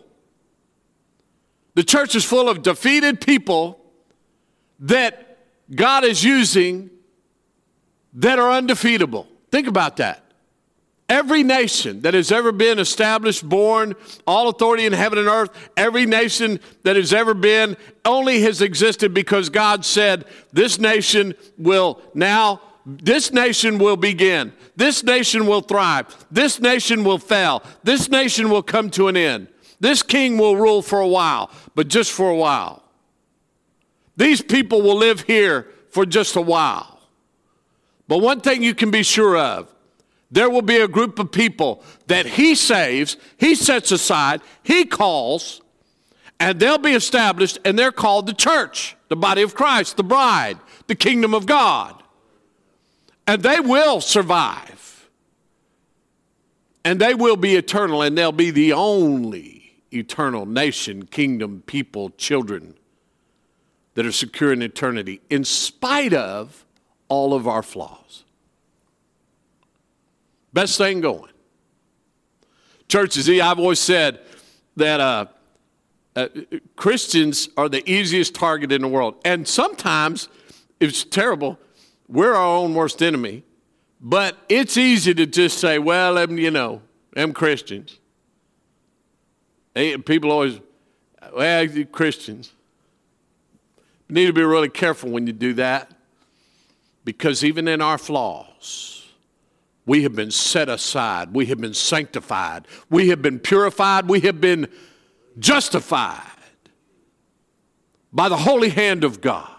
The 1.75 1.83
church 1.83 2.15
is 2.15 2.24
full 2.24 2.50
of 2.50 2.62
defeated 2.62 3.19
people 3.19 3.79
that 4.79 5.38
God 5.74 6.03
is 6.03 6.24
using 6.24 6.89
that 8.13 8.38
are 8.38 8.51
undefeatable. 8.51 9.27
Think 9.51 9.67
about 9.67 9.98
that. 9.98 10.24
Every 11.10 11.43
nation 11.43 12.01
that 12.01 12.13
has 12.13 12.31
ever 12.31 12.51
been 12.51 12.79
established, 12.79 13.48
born, 13.48 13.93
all 14.25 14.50
authority 14.50 14.86
in 14.86 14.93
heaven 14.93 15.19
and 15.19 15.27
earth, 15.27 15.50
every 15.75 16.05
nation 16.05 16.60
that 16.83 16.95
has 16.95 17.12
ever 17.13 17.33
been 17.33 17.75
only 18.05 18.41
has 18.41 18.62
existed 18.62 19.13
because 19.13 19.50
God 19.50 19.83
said, 19.83 20.25
This 20.53 20.79
nation 20.79 21.33
will 21.57 22.01
now 22.13 22.62
this 22.86 23.32
nation 23.32 23.78
will 23.78 23.96
begin. 23.96 24.52
This 24.75 25.04
nation 25.04 25.48
will 25.48 25.62
thrive. 25.62 26.25
This 26.30 26.60
nation 26.60 27.04
will 27.04 27.18
fail. 27.18 27.63
This 27.84 28.10
nation 28.10 28.50
will 28.50 28.63
come 28.63 28.90
to 28.92 29.08
an 29.08 29.16
end. 29.16 29.48
This 29.80 30.04
king 30.04 30.38
will 30.38 30.58
rule 30.58 30.82
for 30.82 31.00
a 31.00 31.08
while, 31.08 31.50
but 31.75 31.88
just 31.88 32.12
for 32.12 32.30
a 32.30 32.36
while. 32.36 32.84
These 34.16 34.42
people 34.42 34.82
will 34.82 34.98
live 34.98 35.22
here 35.22 35.68
for 35.90 36.06
just 36.06 36.36
a 36.36 36.42
while. 36.42 37.00
But 38.08 38.20
one 38.20 38.42
thing 38.42 38.63
you 38.63 38.75
can 38.75 38.92
be 38.92 39.04
sure 39.04 39.38
of 39.38 39.74
there 40.30 40.50
will 40.50 40.62
be 40.62 40.78
a 40.78 40.88
group 40.88 41.20
of 41.20 41.32
people 41.32 41.84
that 42.08 42.25
he 42.25 42.56
saves, 42.56 43.18
he 43.38 43.56
sets 43.56 43.92
aside, 43.92 44.42
he 44.63 44.84
calls, 44.84 45.62
and 46.40 46.60
they'll 46.60 46.78
be 46.78 46.94
established, 46.94 47.60
and 47.63 47.78
they're 47.78 47.92
called 47.92 48.25
the 48.25 48.34
church, 48.34 48.98
the 49.10 49.16
body 49.16 49.44
of 49.44 49.56
Christ, 49.56 49.96
the 49.96 50.04
bride, 50.04 50.58
the 50.88 50.96
kingdom 50.96 51.34
of 51.34 51.46
God. 51.46 52.02
And 53.25 53.42
they 53.42 53.60
will 53.60 54.01
survive. 54.01 55.10
And 56.86 57.00
they 57.00 57.13
will 57.13 57.38
be 57.38 57.56
eternal, 57.56 58.01
and 58.01 58.18
they'll 58.18 58.32
be 58.32 58.51
the 58.51 58.74
only 58.74 59.75
eternal 59.92 60.46
nation, 60.46 61.06
kingdom, 61.06 61.63
people, 61.65 62.10
children 62.12 62.75
that 63.94 64.06
are 64.06 64.12
secure 64.12 64.51
in 64.51 64.62
eternity, 64.62 65.22
in 65.30 65.44
spite 65.44 66.13
of 66.13 66.65
all 67.08 67.34
of 67.34 67.48
our 67.48 67.63
flaws. 67.63 68.24
Best 70.51 70.77
thing 70.77 71.01
going. 71.01 71.32
Churches, 72.88 73.30
I've 73.30 73.60
always 73.60 73.80
said 73.80 74.20
that 74.75 75.00
uh, 75.00 75.25
uh, 76.15 76.27
Christians 76.75 77.50
are 77.58 77.70
the 77.70 77.88
easiest 77.89 78.36
target 78.36 78.72
in 78.72 78.82
the 78.82 78.88
world. 78.88 79.15
And 79.25 79.48
sometimes, 79.48 80.27
it's 80.80 81.03
terrible, 81.03 81.58
we're 82.13 82.34
our 82.34 82.58
own 82.58 82.74
worst 82.74 83.01
enemy. 83.01 83.43
But 84.00 84.38
it's 84.48 84.77
easy 84.77 85.13
to 85.13 85.25
just 85.25 85.58
say, 85.58 85.79
well, 85.79 86.17
I'm, 86.17 86.38
you 86.38 86.51
know, 86.51 86.82
I'm 87.15 87.34
Christians. 87.34 88.00
People 89.74 90.32
always, 90.32 90.60
well, 91.34 91.67
Christians. 91.91 92.51
You 94.08 94.15
need 94.15 94.25
to 94.27 94.34
be 94.34 94.43
really 94.43 94.70
careful 94.70 95.10
when 95.10 95.25
you 95.25 95.34
do 95.34 95.53
that 95.55 95.91
because 97.05 97.43
even 97.43 97.67
in 97.67 97.82
our 97.82 97.98
flaws, 97.98 99.08
we 99.86 100.03
have 100.03 100.15
been 100.15 100.32
set 100.32 100.70
aside, 100.70 101.34
we 101.34 101.48
have 101.48 101.60
been 101.60 101.74
sanctified, 101.74 102.67
we 102.89 103.10
have 103.10 103.22
been 103.22 103.39
purified, 103.39 104.08
we 104.08 104.20
have 104.22 104.39
been 104.39 104.67
justified 105.39 106.22
by 108.12 108.29
the 108.29 108.38
holy 108.38 108.70
hand 108.70 109.03
of 109.03 109.22
God. 109.22 109.52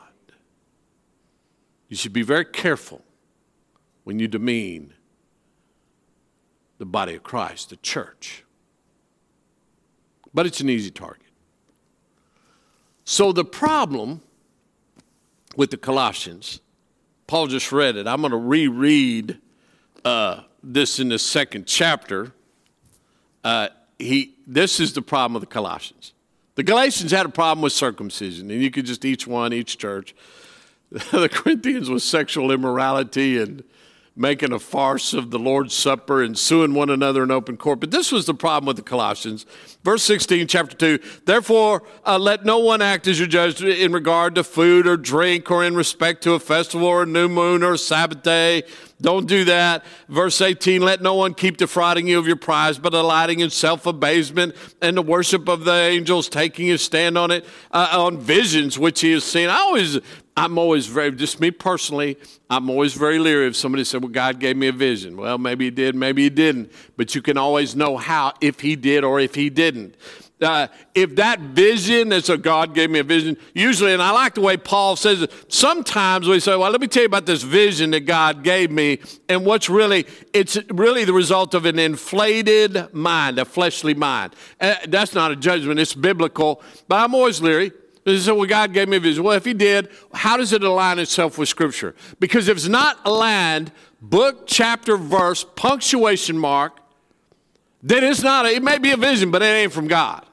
You 1.95 1.97
should 1.97 2.13
be 2.13 2.23
very 2.23 2.45
careful 2.45 3.03
when 4.03 4.19
you 4.19 4.27
demean 4.27 4.95
the 6.79 6.85
body 6.85 7.15
of 7.15 7.23
Christ, 7.23 7.71
the 7.71 7.77
church. 7.77 8.43
But 10.35 10.45
it's 10.45 10.61
an 10.61 10.69
easy 10.69 10.91
target. 10.91 11.29
So 13.05 13.31
the 13.31 13.45
problem 13.45 14.23
with 15.55 15.71
the 15.71 15.77
Colossians, 15.77 16.59
Paul 17.29 17.47
just 17.47 17.71
read 17.71 17.95
it. 17.95 18.09
I'm 18.09 18.23
going 18.23 18.33
to 18.33 18.39
reread 18.39 19.39
uh, 20.05 20.41
this 20.65 20.99
in 20.99 21.11
the 21.11 21.19
second 21.21 21.69
chapter. 21.69 22.33
Uh, 23.45 23.69
he, 24.01 24.35
this 24.49 24.81
is 24.81 24.95
the 24.95 25.03
problem 25.03 25.37
of 25.37 25.43
the 25.43 25.47
Colossians. 25.47 26.13
The 26.57 26.65
Galatians 26.65 27.13
had 27.13 27.25
a 27.25 27.29
problem 27.29 27.63
with 27.63 27.73
circumcision, 27.73 28.51
and 28.51 28.61
you 28.61 28.73
could 28.73 28.85
just 28.85 29.05
each 29.05 29.29
one, 29.29 29.53
each 29.53 29.79
church. 29.79 30.13
the 31.11 31.29
Corinthians 31.29 31.91
with 31.91 32.05
sexual 32.05 32.53
immorality 32.53 33.37
and 33.39 33.65
making 34.17 34.53
a 34.53 34.59
farce 34.61 35.13
of 35.13 35.33
the 35.33 35.39
Lord's 35.41 35.75
Supper 35.75 36.23
and 36.23 36.39
suing 36.39 36.73
one 36.73 36.89
another 36.89 37.25
in 37.25 37.33
open 37.33 37.57
court. 37.57 37.81
But 37.81 37.91
this 37.91 38.13
was 38.13 38.27
the 38.27 38.35
problem 38.35 38.67
with 38.69 38.77
the 38.77 38.83
Colossians. 38.83 39.45
Verse 39.83 40.05
16, 40.05 40.47
chapter 40.47 40.77
2 40.77 41.01
Therefore, 41.25 41.83
uh, 42.07 42.17
let 42.17 42.45
no 42.45 42.61
one 42.61 42.81
act 42.81 43.09
as 43.09 43.19
your 43.19 43.27
judge 43.27 43.61
in 43.61 43.93
regard 43.93 44.37
to 44.37 44.45
food 44.45 44.87
or 44.87 44.97
drink 44.97 45.51
or 45.51 45.65
in 45.65 45.75
respect 45.75 46.23
to 46.23 46.35
a 46.35 46.39
festival 46.39 46.87
or 46.87 47.03
a 47.03 47.07
new 47.07 47.29
moon 47.29 47.65
or 47.65 47.73
a 47.73 47.79
Sabbath 47.79 48.23
day. 48.23 48.63
Don't 49.01 49.27
do 49.27 49.45
that. 49.45 49.85
Verse 50.09 50.41
18 50.41 50.83
Let 50.83 51.03
no 51.03 51.15
one 51.15 51.35
keep 51.35 51.57
defrauding 51.57 52.07
you 52.07 52.19
of 52.19 52.27
your 52.27 52.37
prize, 52.37 52.79
but 52.79 52.91
delighting 52.91 53.41
in 53.41 53.51
self 53.51 53.87
abasement 53.87 54.55
and 54.81 54.97
the 54.97 55.03
worship 55.03 55.49
of 55.49 55.65
the 55.65 55.75
angels, 55.75 56.29
taking 56.29 56.67
his 56.67 56.83
stand 56.83 57.19
on 57.19 57.31
it, 57.31 57.45
uh, 57.73 57.89
on 57.93 58.19
visions 58.19 58.79
which 58.79 59.01
he 59.01 59.13
has 59.13 59.25
seen. 59.25 59.49
I 59.49 59.59
always 59.59 59.99
I'm 60.37 60.59
always 60.59 60.87
very, 60.87 61.13
just 61.13 61.41
me 61.41 61.53
personally, 61.53 62.19
I'm 62.51 62.69
always 62.69 62.95
very 62.95 63.21
leery 63.21 63.47
if 63.47 63.55
somebody 63.55 63.85
said, 63.85 64.03
Well, 64.03 64.11
God 64.11 64.41
gave 64.41 64.57
me 64.57 64.67
a 64.67 64.73
vision. 64.73 65.17
Well, 65.17 65.39
maybe 65.39 65.67
He 65.67 65.71
did, 65.71 65.95
maybe 65.95 66.25
He 66.25 66.31
didn't. 66.31 66.73
But 66.97 67.15
you 67.15 67.23
can 67.23 67.39
always 67.39 67.77
know 67.77 67.97
how, 67.97 68.35
if 68.41 68.61
He 68.61 68.75
did 68.75 69.05
or 69.05 69.21
if 69.21 69.37
He 69.37 69.49
didn't. 69.49 69.97
Uh, 70.41 70.67
if 70.95 71.15
that 71.17 71.39
vision 71.41 72.13
is 72.13 72.29
a 72.29 72.37
God 72.37 72.75
gave 72.75 72.91
me 72.91 72.99
a 72.99 73.05
vision, 73.05 73.37
usually, 73.55 73.93
and 73.93 74.03
I 74.03 74.11
like 74.11 74.35
the 74.35 74.41
way 74.41 74.57
Paul 74.57 74.97
says 74.97 75.23
it, 75.23 75.33
sometimes 75.49 76.27
we 76.27 76.41
say, 76.41 76.57
Well, 76.57 76.71
let 76.71 76.81
me 76.81 76.89
tell 76.89 77.05
you 77.05 77.07
about 77.07 77.25
this 77.25 77.43
vision 77.43 77.93
that 77.93 78.01
God 78.01 78.43
gave 78.43 78.71
me. 78.71 78.99
And 79.29 79.47
what's 79.47 79.71
really, 79.71 80.07
it's 80.33 80.59
really 80.71 81.05
the 81.05 81.13
result 81.13 81.55
of 81.55 81.67
an 81.67 81.79
inflated 81.79 82.93
mind, 82.93 83.39
a 83.39 83.45
fleshly 83.45 83.95
mind. 83.95 84.35
Uh, 84.61 84.75
that's 84.89 85.15
not 85.15 85.31
a 85.31 85.37
judgment, 85.37 85.79
it's 85.79 85.95
biblical. 85.95 86.63
But 86.89 86.97
I'm 86.97 87.15
always 87.15 87.41
leery 87.41 87.73
say, 88.07 88.33
well, 88.33 88.47
God 88.47 88.73
gave 88.73 88.89
me 88.89 88.99
a 88.99 89.01
vision. 89.01 89.25
Well, 89.25 89.37
if 89.37 89.45
He 89.45 89.55
did, 89.55 89.89
how 90.13 90.37
does 90.37 90.53
it 90.53 90.63
align 90.63 90.99
itself 90.99 91.39
with 91.39 91.49
Scripture? 91.49 91.95
Because 92.21 92.49
if 92.49 92.57
it's 92.57 92.69
not 92.69 92.99
aligned, 93.05 93.73
book, 94.01 94.45
chapter, 94.47 94.97
verse, 94.97 95.45
punctuation 95.57 96.37
mark, 96.39 96.81
then 97.85 98.03
it's 98.03 98.23
not, 98.23 98.47
it 98.47 98.63
may 98.63 98.79
be 98.79 98.93
a 98.93 98.97
vision, 98.97 99.31
but 99.31 99.43
it 99.43 99.47
ain't 99.47 99.73
from 99.73 99.87
God. 99.87 100.25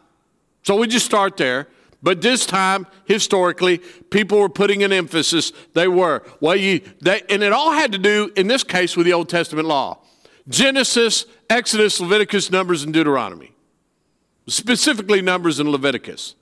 So 0.64 0.78
we 0.78 0.88
just 0.88 1.06
start 1.06 1.36
there. 1.36 1.68
But 2.02 2.22
this 2.22 2.48
time, 2.48 2.88
historically, 3.06 3.78
people 4.10 4.40
were 4.40 4.50
putting 4.50 4.82
an 4.84 4.92
emphasis. 4.92 5.52
They 5.74 5.88
were. 5.88 6.24
Well, 6.40 6.56
you, 6.56 6.82
they, 7.02 7.22
and 7.30 7.44
it 7.44 7.52
all 7.52 7.74
had 7.74 7.92
to 7.92 8.00
do, 8.00 8.32
in 8.36 8.48
this 8.48 8.64
case, 8.64 8.98
with 8.98 9.06
the 9.06 9.14
Old 9.14 9.30
Testament 9.30 9.68
law 9.68 10.00
Genesis, 10.48 11.26
Exodus, 11.50 12.00
Leviticus, 12.00 12.50
Numbers, 12.50 12.84
and 12.84 12.94
Deuteronomy. 12.94 13.52
Specifically, 14.48 15.22
Numbers 15.22 15.60
and 15.60 15.70
Leviticus 15.70 16.36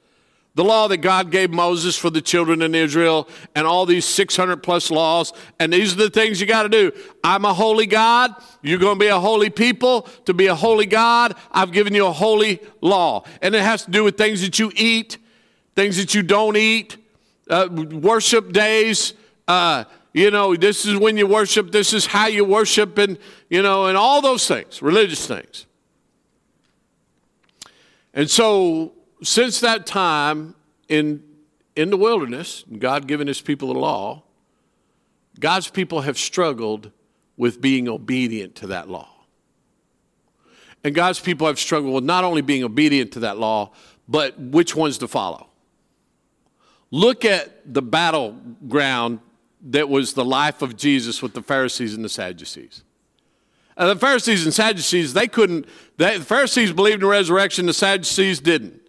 the 0.60 0.64
law 0.66 0.90
that 0.90 0.98
God 0.98 1.32
gave 1.32 1.52
Moses 1.52 1.98
for 1.98 2.10
the 2.10 2.20
children 2.20 2.62
in 2.62 2.76
Israel, 2.76 3.30
and 3.56 3.66
all 3.66 3.86
these 3.86 4.04
600 4.04 4.58
plus 4.62 4.92
laws. 4.92 5.32
And 5.58 5.72
these 5.72 5.94
are 5.94 5.96
the 5.96 6.10
things 6.10 6.42
you 6.42 6.48
got 6.48 6.64
to 6.64 6.70
do. 6.70 6.92
I'm 7.24 7.46
a 7.46 7.54
holy 7.54 7.86
God. 7.86 8.36
You're 8.62 8.78
going 8.78 8.96
to 8.96 9.00
be 9.00 9.08
a 9.08 9.22
holy 9.22 9.50
people. 9.50 10.02
To 10.26 10.34
be 10.34 10.48
a 10.48 10.56
holy 10.56 10.86
God, 10.86 11.38
I've 11.50 11.72
given 11.72 11.96
you 11.96 12.06
a 12.08 12.12
holy 12.12 12.60
law. 12.82 13.24
And 13.42 13.56
it 13.56 13.62
has 13.62 13.86
to 13.86 13.92
do 13.92 14.04
with 14.04 14.18
things 14.18 14.42
that 14.42 14.60
you 14.60 14.70
eat, 14.76 15.18
things 15.78 15.96
that 15.96 16.14
you 16.14 16.24
don't 16.24 16.58
eat, 16.58 16.98
uh, 17.50 17.70
worship 17.72 18.52
days. 18.52 19.14
Uh, 19.48 19.86
you 20.12 20.30
know, 20.30 20.58
this 20.58 20.86
is 20.86 20.98
when 20.98 21.16
you 21.16 21.26
worship, 21.26 21.72
this 21.72 21.94
is 21.94 22.06
how 22.06 22.28
you 22.28 22.44
worship, 22.44 22.98
and, 22.98 23.18
you 23.50 23.62
know, 23.62 23.86
and 23.86 23.96
all 23.98 24.22
those 24.22 24.46
things, 24.46 24.82
religious 24.82 25.26
things. 25.26 25.68
And 28.14 28.30
so 28.30 28.92
since 29.22 29.60
that 29.60 29.86
time 29.86 30.56
in, 30.88 31.24
in 31.76 31.90
the 31.90 31.98
wilderness, 31.98 32.64
God 32.78 33.08
giving 33.08 33.28
his 33.28 33.42
people 33.42 33.74
the 33.74 33.80
law, 33.80 34.24
God's 35.40 35.70
people 35.70 36.02
have 36.02 36.18
struggled 36.18 36.92
with 37.38 37.62
being 37.62 37.88
obedient 37.88 38.56
to 38.56 38.68
that 38.68 38.90
law. 38.90 39.10
And 40.84 40.96
God's 40.96 41.20
people 41.20 41.48
have 41.48 41.60
struggled 41.60 41.94
with 41.94 42.04
not 42.04 42.24
only 42.24 42.42
being 42.42 42.64
obedient 42.64 43.14
to 43.14 43.22
that 43.22 43.38
law, 43.38 43.72
but 44.08 44.40
which 44.40 44.76
ones 44.76 44.98
to 45.00 45.08
follow. 45.08 45.48
Look 46.92 47.26
at 47.26 47.74
the 47.74 47.82
battleground 47.82 49.20
that 49.62 49.90
was 49.90 50.14
the 50.14 50.26
life 50.26 50.62
of 50.62 50.78
Jesus 50.78 51.22
with 51.22 51.34
the 51.34 51.42
Pharisees 51.42 51.94
and 51.94 52.04
the 52.04 52.10
Sadducees. 52.10 52.84
And 53.78 53.90
the 53.90 53.96
Pharisees 53.96 54.44
and 54.44 54.54
Sadducees, 54.54 55.14
they 55.14 55.28
couldn't, 55.28 55.66
they, 55.98 56.18
the 56.18 56.26
Pharisees 56.26 56.74
believed 56.74 57.02
in 57.02 57.08
resurrection, 57.08 57.66
the 57.66 57.74
Sadducees 57.74 58.40
didn't. 58.40 58.82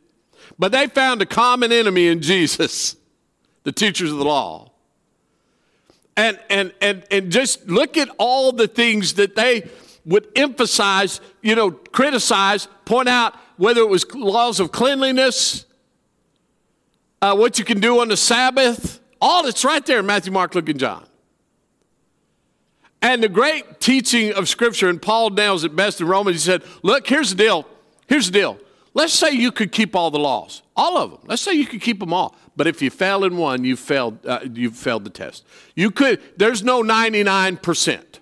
But 0.61 0.73
they 0.73 0.89
found 0.89 1.23
a 1.23 1.27
common 1.27 1.73
enemy 1.73 2.07
in 2.09 2.21
Jesus, 2.21 2.95
the 3.63 3.73
teachers 3.73 4.13
of 4.13 4.19
the 4.19 4.27
law. 4.27 4.71
And, 6.19 6.39
and, 6.51 6.75
and, 6.83 7.03
and 7.11 7.33
just 7.33 7.67
look 7.67 7.97
at 7.97 8.11
all 8.19 8.53
the 8.53 8.69
things 8.69 9.15
that 9.15 9.35
they 9.35 9.71
would 10.05 10.29
emphasize, 10.37 11.23
you 11.41 11.55
know, 11.55 11.71
criticize, 11.71 12.69
point 12.85 13.09
out 13.09 13.37
whether 13.57 13.81
it 13.81 13.89
was 13.89 14.05
laws 14.15 14.61
of 14.61 14.71
cleanliness, 14.71 15.65
uh, 17.23 17.35
what 17.35 17.59
you 17.59 17.65
can 17.65 17.81
do 17.81 17.99
on 18.01 18.09
the 18.09 18.17
Sabbath, 18.17 19.01
all 19.19 19.47
it's 19.47 19.65
right 19.65 19.85
there 19.87 20.01
in 20.01 20.07
Matthew, 20.07 20.31
Mark, 20.31 20.55
Luke, 20.55 20.69
and 20.69 20.79
John. 20.79 21.07
And 23.01 23.23
the 23.23 23.31
great 23.31 23.81
teaching 23.81 24.35
of 24.35 24.47
Scripture, 24.47 24.91
and 24.91 25.01
Paul 25.01 25.31
nails 25.31 25.65
it 25.65 25.75
best 25.75 26.03
in 26.03 26.07
Romans, 26.07 26.45
he 26.45 26.51
said, 26.51 26.63
Look, 26.83 27.09
here's 27.09 27.31
the 27.31 27.37
deal. 27.37 27.67
Here's 28.07 28.27
the 28.27 28.33
deal. 28.33 28.59
Let's 28.93 29.13
say 29.13 29.31
you 29.31 29.53
could 29.53 29.71
keep 29.71 29.95
all 29.95 30.11
the 30.11 30.19
laws, 30.19 30.63
all 30.77 30.99
of 30.99 31.11
them. 31.11 31.21
Let's 31.25 31.43
say 31.43 31.53
you 31.53 31.67
could 31.67 31.81
keep 31.81 32.01
them 32.01 32.13
all. 32.13 32.35
But 32.57 32.67
if 32.67 32.83
you 32.83 32.91
fail 32.91 33.25
in 33.25 33.37
one, 33.37 33.65
you 33.65 33.77
failed, 33.77 34.25
uh, 34.27 34.41
you 34.53 34.71
failed 34.71 35.05
the 35.05 35.11
test. 35.11 35.47
You 35.77 35.91
could, 35.91 36.21
there's 36.37 36.65
no 36.65 36.83
99%. 36.83 38.21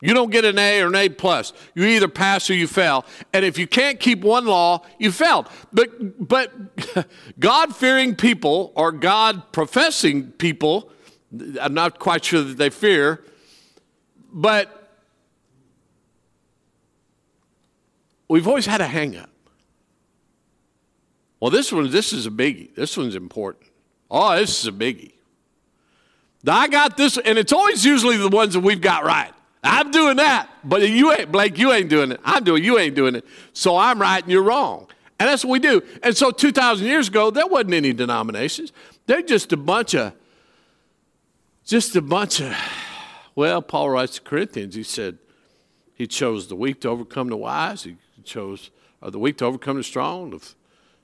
You 0.00 0.14
don't 0.14 0.30
get 0.30 0.44
an 0.44 0.58
A 0.58 0.80
or 0.80 0.88
an 0.88 0.94
A 0.94 1.08
plus. 1.08 1.52
You 1.74 1.84
either 1.84 2.06
pass 2.06 2.48
or 2.50 2.54
you 2.54 2.68
fail. 2.68 3.04
And 3.32 3.44
if 3.44 3.58
you 3.58 3.66
can't 3.66 3.98
keep 3.98 4.20
one 4.20 4.46
law, 4.46 4.84
you 4.98 5.10
failed. 5.10 5.48
But, 5.72 6.28
but 6.28 6.52
God 7.40 7.74
fearing 7.74 8.14
people 8.14 8.72
or 8.76 8.92
God 8.92 9.52
professing 9.52 10.30
people, 10.32 10.92
I'm 11.60 11.74
not 11.74 11.98
quite 11.98 12.24
sure 12.24 12.42
that 12.42 12.58
they 12.58 12.70
fear, 12.70 13.24
but 14.32 14.92
we've 18.28 18.46
always 18.46 18.66
had 18.66 18.80
a 18.80 18.86
hang 18.86 19.16
up. 19.16 19.30
Well, 21.40 21.50
this 21.50 21.72
one, 21.72 21.90
this 21.90 22.12
is 22.12 22.26
a 22.26 22.30
biggie. 22.30 22.74
This 22.74 22.96
one's 22.96 23.14
important. 23.14 23.66
Oh, 24.10 24.36
this 24.36 24.60
is 24.60 24.66
a 24.66 24.72
biggie. 24.72 25.12
I 26.46 26.68
got 26.68 26.96
this, 26.96 27.18
and 27.18 27.38
it's 27.38 27.52
always 27.52 27.84
usually 27.84 28.16
the 28.16 28.28
ones 28.28 28.54
that 28.54 28.60
we've 28.60 28.80
got 28.80 29.04
right. 29.04 29.32
I'm 29.62 29.90
doing 29.90 30.16
that, 30.16 30.48
but 30.64 30.88
you 30.88 31.12
ain't, 31.12 31.32
Blake, 31.32 31.58
you 31.58 31.72
ain't 31.72 31.88
doing 31.88 32.12
it. 32.12 32.20
I'm 32.24 32.44
doing 32.44 32.62
you 32.62 32.78
ain't 32.78 32.94
doing 32.94 33.16
it. 33.16 33.24
So 33.52 33.76
I'm 33.76 34.00
right 34.00 34.22
and 34.22 34.32
you're 34.32 34.42
wrong. 34.42 34.86
And 35.18 35.28
that's 35.28 35.44
what 35.44 35.50
we 35.50 35.58
do. 35.58 35.82
And 36.02 36.16
so 36.16 36.30
2,000 36.30 36.86
years 36.86 37.08
ago, 37.08 37.30
there 37.30 37.46
wasn't 37.46 37.74
any 37.74 37.92
denominations. 37.92 38.72
They're 39.06 39.22
just 39.22 39.52
a 39.52 39.56
bunch 39.56 39.94
of, 39.94 40.12
just 41.64 41.96
a 41.96 42.02
bunch 42.02 42.40
of, 42.40 42.54
well, 43.34 43.60
Paul 43.60 43.90
writes 43.90 44.14
to 44.14 44.20
Corinthians, 44.22 44.76
he 44.76 44.84
said, 44.84 45.18
he 45.92 46.06
chose 46.06 46.46
the 46.46 46.54
weak 46.54 46.80
to 46.82 46.88
overcome 46.88 47.28
the 47.28 47.36
wise. 47.36 47.82
He 47.82 47.96
chose 48.22 48.70
the 49.02 49.18
weak 49.18 49.38
to 49.38 49.44
overcome 49.44 49.76
the 49.76 49.82
strong, 49.82 50.30
the 50.30 50.54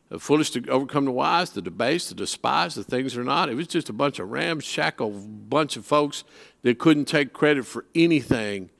the 0.09 0.19
foolish 0.19 0.51
to 0.51 0.69
overcome 0.69 1.07
the 1.07 1.11
wise, 1.11 1.51
the 1.51 1.63
debased, 1.63 2.11
the 2.11 2.15
despised, 2.15 2.77
the 2.77 2.85
things 2.85 3.17
are 3.17 3.25
not. 3.25 3.49
It 3.49 3.55
was 3.55 3.67
just 3.67 3.89
a 3.89 3.93
bunch 3.93 4.19
of 4.19 4.31
ramshackle 4.31 5.11
bunch 5.11 5.77
of 5.77 5.87
folks 5.87 6.25
that 6.63 6.79
couldn't 6.79 7.07
take 7.07 7.33
credit 7.33 7.67
for 7.67 7.85
anything 7.95 8.71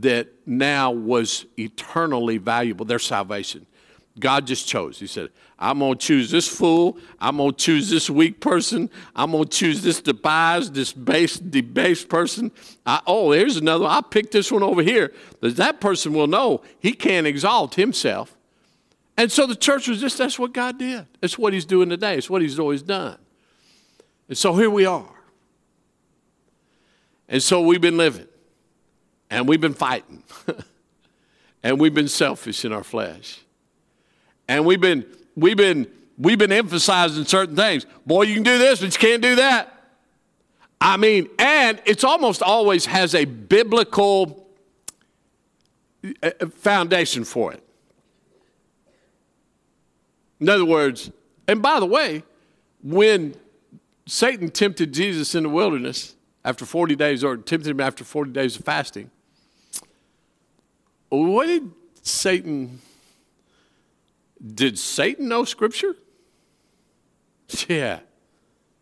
that 0.00 0.28
now 0.46 0.90
was 0.92 1.46
eternally 1.58 2.38
valuable, 2.38 2.84
their 2.84 2.98
salvation. 2.98 3.66
God 4.18 4.46
just 4.46 4.66
chose. 4.66 4.98
He 4.98 5.06
said, 5.06 5.30
I'm 5.58 5.78
going 5.78 5.96
to 5.96 6.06
choose 6.06 6.30
this 6.30 6.46
fool. 6.46 6.98
I'm 7.20 7.36
going 7.36 7.52
to 7.52 7.56
choose 7.56 7.88
this 7.88 8.10
weak 8.10 8.40
person. 8.40 8.90
I'm 9.14 9.30
going 9.30 9.44
to 9.44 9.50
choose 9.50 9.82
this 9.82 10.00
despised, 10.00 10.74
this 10.74 10.92
base, 10.92 11.38
debased 11.38 12.08
person. 12.08 12.50
I, 12.84 13.00
oh, 13.06 13.32
here's 13.32 13.56
another. 13.56 13.86
I'll 13.86 14.02
pick 14.02 14.30
this 14.30 14.50
one 14.50 14.62
over 14.62 14.82
here. 14.82 15.12
That 15.40 15.80
person 15.80 16.12
will 16.12 16.26
know 16.26 16.62
he 16.78 16.92
can't 16.92 17.26
exalt 17.26 17.76
himself. 17.76 18.36
And 19.20 19.30
so 19.30 19.46
the 19.46 19.54
church 19.54 19.86
was 19.86 20.00
just, 20.00 20.16
that's 20.16 20.38
what 20.38 20.54
God 20.54 20.78
did. 20.78 21.06
It's 21.20 21.36
what 21.36 21.52
He's 21.52 21.66
doing 21.66 21.90
today. 21.90 22.16
It's 22.16 22.30
what 22.30 22.40
He's 22.40 22.58
always 22.58 22.82
done. 22.82 23.18
And 24.30 24.38
so 24.38 24.54
here 24.54 24.70
we 24.70 24.86
are. 24.86 25.12
And 27.28 27.42
so 27.42 27.60
we've 27.60 27.82
been 27.82 27.98
living, 27.98 28.26
and 29.28 29.46
we've 29.46 29.60
been 29.60 29.74
fighting, 29.74 30.22
and 31.62 31.78
we've 31.78 31.92
been 31.92 32.08
selfish 32.08 32.64
in 32.64 32.72
our 32.72 32.82
flesh. 32.82 33.40
And 34.48 34.64
we've 34.64 34.80
been, 34.80 35.04
we've 35.36 35.58
been, 35.58 35.86
we've 36.16 36.38
been 36.38 36.50
emphasizing 36.50 37.26
certain 37.26 37.56
things. 37.56 37.84
Boy, 38.06 38.22
you 38.22 38.32
can 38.32 38.42
do 38.42 38.56
this, 38.56 38.80
but 38.80 38.86
you 38.86 39.06
can't 39.06 39.22
do 39.22 39.36
that. 39.36 39.70
I 40.80 40.96
mean, 40.96 41.28
and 41.38 41.78
it's 41.84 42.04
almost 42.04 42.40
always 42.40 42.86
has 42.86 43.14
a 43.14 43.26
biblical 43.26 44.48
uh, 46.22 46.30
foundation 46.56 47.24
for 47.24 47.52
it. 47.52 47.62
In 50.40 50.48
other 50.48 50.64
words, 50.64 51.10
and 51.46 51.60
by 51.60 51.80
the 51.80 51.86
way, 51.86 52.22
when 52.82 53.34
Satan 54.06 54.50
tempted 54.50 54.92
Jesus 54.92 55.34
in 55.34 55.42
the 55.42 55.48
wilderness, 55.48 56.14
after 56.44 56.64
40 56.64 56.96
days, 56.96 57.22
or 57.22 57.36
tempted 57.36 57.70
him 57.70 57.80
after 57.80 58.04
40 58.04 58.32
days 58.32 58.56
of 58.56 58.64
fasting. 58.64 59.10
What 61.08 61.46
did 61.46 61.70
Satan, 62.02 62.80
did 64.54 64.78
Satan 64.78 65.28
know 65.28 65.44
Scripture? 65.44 65.96
Yeah. 67.68 68.00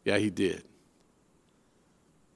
Yeah, 0.04 0.18
he 0.18 0.28
did. 0.28 0.62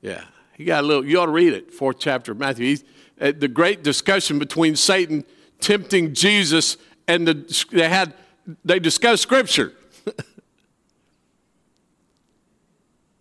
Yeah. 0.01 0.25
He 0.55 0.65
got 0.65 0.83
a 0.83 0.87
little, 0.87 1.05
you 1.05 1.21
ought 1.21 1.27
to 1.27 1.33
read 1.33 1.53
it, 1.53 1.73
fourth 1.73 1.99
chapter 1.99 2.33
of 2.33 2.39
Matthew. 2.39 2.67
He's, 2.67 2.85
uh, 3.21 3.33
the 3.37 3.49
great 3.49 3.83
discussion 3.83 4.39
between 4.39 4.75
Satan 4.77 5.25
tempting 5.61 6.15
Jesus 6.15 6.79
and 7.07 7.29
the, 7.29 7.67
they 7.71 7.89
had, 7.89 8.15
they 8.65 8.79
discuss 8.79 9.21
Scripture. 9.21 9.73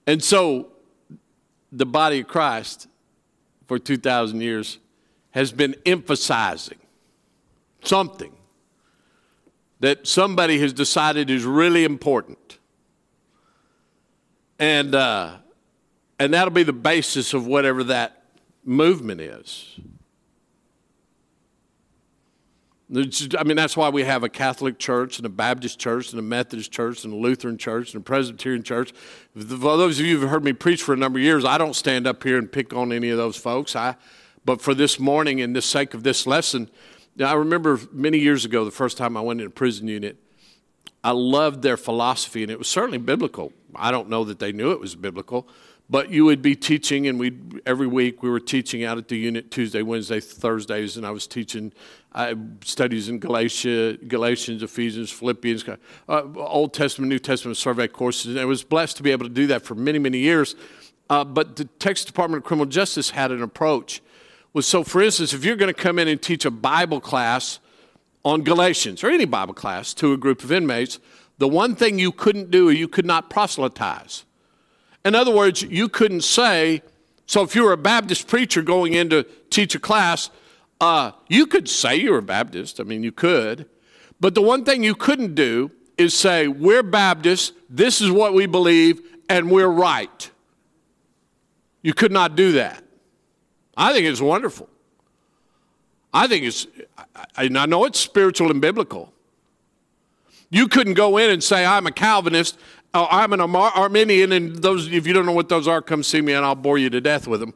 and 0.08 0.24
so 0.24 0.72
the 1.72 1.86
body 1.86 2.22
of 2.22 2.28
Christ 2.28 2.88
for 3.68 3.80
2,000 3.80 4.42
years 4.42 4.80
has 5.32 5.52
been 5.52 5.76
emphasizing 5.86 6.80
something 7.84 8.34
that 9.80 10.06
somebody 10.06 10.60
has 10.60 10.74
decided 10.74 11.30
is 11.30 11.44
really 11.44 11.84
important. 11.84 12.60
And, 14.60 14.94
uh, 14.94 15.38
and 16.20 16.34
that'll 16.34 16.52
be 16.52 16.64
the 16.64 16.74
basis 16.74 17.34
of 17.34 17.48
whatever 17.48 17.84
that 17.86 18.24
movement 18.64 19.22
is. 19.22 19.80
I 22.94 23.44
mean, 23.44 23.56
that's 23.56 23.78
why 23.78 23.88
we 23.88 24.04
have 24.04 24.24
a 24.24 24.30
Catholic 24.30 24.78
church 24.78 25.18
and 25.18 25.26
a 25.26 25.30
Baptist 25.30 25.80
church 25.80 26.12
and 26.12 26.20
a 26.20 26.24
Methodist 26.24 26.72
church 26.72 27.06
and 27.06 27.14
a 27.14 27.16
Lutheran 27.16 27.58
church 27.58 27.94
and 27.94 28.02
a 28.02 28.04
Presbyterian 28.04 28.64
church. 28.64 28.92
For 29.34 29.44
those 29.46 29.98
of 30.00 30.06
you 30.06 30.20
who've 30.20 30.30
heard 30.30 30.44
me 30.44 30.52
preach 30.52 30.84
for 30.84 30.94
a 30.94 30.98
number 30.98 31.18
of 31.18 31.24
years, 31.24 31.46
I 31.46 31.58
don't 31.58 31.76
stand 31.76 32.06
up 32.06 32.22
here 32.22 32.38
and 32.38 32.52
pick 32.52 32.74
on 32.74 32.92
any 32.92 33.10
of 33.10 33.18
those 33.18 33.38
folks. 33.38 33.78
I, 33.78 33.96
but 34.44 34.62
for 34.62 34.74
this 34.74 35.00
morning 35.00 35.40
and 35.40 35.56
the 35.56 35.62
sake 35.62 35.94
of 35.94 36.04
this 36.04 36.28
lesson, 36.28 36.70
I 37.24 37.34
remember 37.34 37.80
many 37.94 38.18
years 38.18 38.44
ago, 38.44 38.66
the 38.66 38.72
first 38.72 38.98
time 38.98 39.16
I 39.16 39.22
went 39.22 39.40
in 39.40 39.48
a 39.48 39.52
prison 39.52 39.88
unit, 39.88 40.18
I 41.04 41.12
loved 41.12 41.62
their 41.62 41.78
philosophy, 41.78 42.44
and 42.44 42.52
it 42.52 42.60
was 42.60 42.68
certainly 42.68 42.98
biblical. 42.98 43.54
I 43.74 43.92
don't 43.92 44.10
know 44.10 44.24
that 44.26 44.40
they 44.40 44.52
knew 44.52 44.72
it 44.72 44.80
was 44.80 44.96
biblical, 44.96 45.48
but 45.92 46.10
you 46.10 46.24
would 46.24 46.42
be 46.42 46.56
teaching, 46.56 47.06
and 47.08 47.20
we 47.20 47.38
every 47.66 47.86
week 47.86 48.24
we 48.24 48.30
were 48.30 48.40
teaching 48.40 48.86
out 48.86 48.98
at 48.98 49.10
the 49.10 49.18
unit 49.18 49.52
Tuesday, 49.52 49.82
Wednesday, 49.82 50.22
Thursdays, 50.22 50.96
and 50.96 51.06
I 51.06 51.12
was 51.12 51.28
teaching 51.28 51.74
studies 52.64 53.10
in 53.10 53.20
Galatia, 53.20 53.98
Galatians, 54.08 54.64
Ephesians, 54.64 55.12
Philippians, 55.12 55.66
uh, 56.08 56.24
Old 56.38 56.74
Testament, 56.74 57.10
New 57.10 57.20
Testament 57.20 57.58
survey 57.58 57.90
courses. 57.90 58.32
And 58.32 58.40
I 58.40 58.46
was 58.46 58.64
blessed 58.64 58.98
to 58.98 59.04
be 59.04 59.12
able 59.12 59.26
to 59.26 59.34
do 59.34 59.48
that 59.48 59.64
for 59.64 59.76
many, 59.76 60.00
many 60.00 60.20
years. 60.20 60.56
Uh, 61.10 61.26
but 61.26 61.58
the 61.58 61.66
Texas 61.66 62.06
Department 62.06 62.42
of 62.42 62.48
Criminal 62.48 62.68
Justice 62.68 63.10
had 63.10 63.32
an 63.32 63.42
approach. 63.42 64.02
Was 64.54 64.66
so, 64.66 64.86
for 64.86 65.02
instance, 65.02 65.34
if 65.34 65.44
you're 65.44 65.58
going 65.58 65.74
to 65.74 65.82
come 65.82 66.00
in 66.00 66.08
and 66.08 66.22
teach 66.22 66.46
a 66.46 66.52
Bible 66.52 67.02
class 67.02 67.60
on 68.24 68.44
Galatians 68.44 69.04
or 69.04 69.10
any 69.10 69.26
Bible 69.26 69.54
class 69.54 69.94
to 69.96 70.14
a 70.14 70.18
group 70.18 70.42
of 70.42 70.54
inmates, 70.54 71.00
the 71.38 71.50
one 71.50 71.76
thing 71.76 72.00
you 72.00 72.14
couldn't 72.14 72.50
do, 72.50 72.70
you 72.70 72.88
could 72.88 73.06
not 73.06 73.30
proselytize. 73.30 74.24
In 75.04 75.16
other 75.16 75.34
words, 75.34 75.64
you 75.64 75.90
couldn't 75.90 76.22
say, 76.22 76.82
so 77.26 77.42
if 77.42 77.56
you 77.56 77.64
were 77.64 77.74
a 77.74 77.78
Baptist 77.78 78.28
preacher 78.28 78.62
going 78.62 78.94
in 78.94 79.10
to 79.10 79.24
teach 79.50 79.74
a 79.76 79.80
class, 79.80 80.30
uh, 80.80 81.12
you 81.28 81.46
could 81.46 81.70
say 81.70 81.96
you're 81.96 82.20
a 82.20 82.24
Baptist. 82.24 82.80
I 82.80 82.84
mean, 82.84 83.04
you 83.04 83.12
could. 83.12 83.68
But 84.20 84.36
the 84.36 84.42
one 84.42 84.64
thing 84.66 84.84
you 84.84 84.96
couldn't 84.96 85.36
do 85.36 85.72
is 85.98 86.14
say, 86.14 86.48
we're 86.48 86.84
Baptists, 86.84 87.54
this 87.70 88.02
is 88.02 88.12
what 88.12 88.34
we 88.34 88.46
believe, 88.46 89.02
and 89.30 89.50
we're 89.50 89.68
right. 89.68 90.30
You 91.82 91.94
could 91.94 92.12
not 92.12 92.36
do 92.36 92.54
that. 92.54 92.84
I 93.76 93.94
think 93.94 94.06
it's 94.06 94.22
wonderful. 94.22 94.70
I 96.14 96.28
think 96.28 96.46
it's, 96.46 96.68
I, 97.16 97.50
I 97.56 97.66
know 97.66 97.86
it's 97.86 98.00
spiritual 98.00 98.52
and 98.52 98.62
biblical. 98.62 99.14
You 100.50 100.68
couldn't 100.68 100.96
go 100.96 101.18
in 101.18 101.30
and 101.30 101.44
say, 101.44 101.66
I'm 101.66 101.88
a 101.88 101.92
Calvinist 101.92 102.60
Oh, 102.94 103.08
I'm 103.10 103.32
an 103.32 103.40
Arminian, 103.40 104.34
and 104.34 104.56
those, 104.58 104.92
if 104.92 105.08
you 105.08 105.14
don't 105.14 105.26
know 105.26 105.32
what 105.32 105.48
those 105.48 105.68
are, 105.68 105.82
come 105.82 106.04
see 106.04 106.20
me 106.20 106.34
and 106.34 106.46
I'll 106.46 106.56
bore 106.56 106.78
you 106.78 106.90
to 106.90 107.00
death 107.00 107.26
with 107.26 107.40
them. 107.40 107.54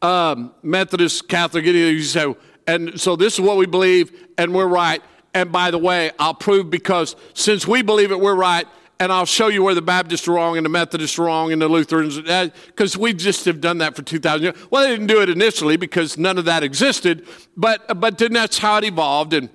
Um, 0.00 0.54
Methodist, 0.62 1.28
Catholic, 1.28 1.66
you 1.66 2.00
say, 2.00 2.34
and 2.66 2.98
so 2.98 3.14
this 3.14 3.34
is 3.34 3.40
what 3.40 3.58
we 3.58 3.66
believe, 3.66 4.28
and 4.38 4.54
we're 4.54 4.66
right. 4.66 5.02
And 5.34 5.52
by 5.52 5.70
the 5.70 5.78
way, 5.78 6.10
I'll 6.18 6.34
prove 6.34 6.70
because 6.70 7.16
since 7.34 7.66
we 7.66 7.82
believe 7.82 8.12
it, 8.12 8.20
we're 8.20 8.34
right, 8.34 8.66
and 8.98 9.12
I'll 9.12 9.26
show 9.26 9.48
you 9.48 9.62
where 9.62 9.74
the 9.74 9.82
Baptists 9.82 10.26
are 10.26 10.32
wrong 10.32 10.56
and 10.56 10.64
the 10.64 10.70
Methodists 10.70 11.18
are 11.18 11.24
wrong 11.24 11.52
and 11.52 11.60
the 11.60 11.68
Lutherans, 11.68 12.18
because 12.66 12.96
we 12.96 13.12
just 13.12 13.44
have 13.44 13.60
done 13.60 13.78
that 13.78 13.94
for 13.94 14.02
2,000 14.02 14.42
years. 14.42 14.70
Well, 14.70 14.84
they 14.84 14.90
didn't 14.90 15.08
do 15.08 15.20
it 15.20 15.28
initially 15.28 15.76
because 15.76 16.16
none 16.16 16.38
of 16.38 16.46
that 16.46 16.62
existed, 16.62 17.26
but, 17.56 18.00
but 18.00 18.16
then 18.16 18.32
that's 18.32 18.58
how 18.58 18.78
it 18.78 18.84
evolved. 18.84 19.34
And 19.34 19.50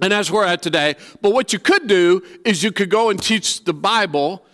and 0.00 0.12
that's 0.12 0.30
where 0.30 0.42
we're 0.42 0.48
at 0.48 0.62
today. 0.62 0.96
But 1.20 1.32
what 1.32 1.52
you 1.52 1.58
could 1.58 1.86
do 1.86 2.22
is 2.44 2.62
you 2.62 2.72
could 2.72 2.90
go 2.90 3.10
and 3.10 3.22
teach 3.22 3.64
the 3.64 3.74
Bible. 3.74 4.44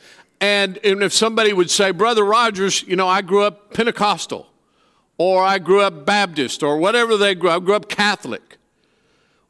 And, 0.41 0.79
and 0.85 1.03
if 1.03 1.13
somebody 1.13 1.53
would 1.53 1.71
say, 1.71 1.91
Brother 1.91 2.25
Rogers, 2.25 2.83
you 2.83 2.97
know, 2.97 3.09
I 3.09 3.23
grew 3.23 3.43
up 3.43 3.73
Pentecostal, 3.75 4.47
or 5.19 5.43
I 5.43 5.59
grew 5.59 5.81
up 5.81 6.05
Baptist, 6.07 6.63
or 6.63 6.79
whatever 6.79 7.17
they 7.17 7.35
grew 7.35 7.51
up, 7.51 7.63
I 7.63 7.65
grew 7.65 7.75
up 7.75 7.89
Catholic. 7.89 8.59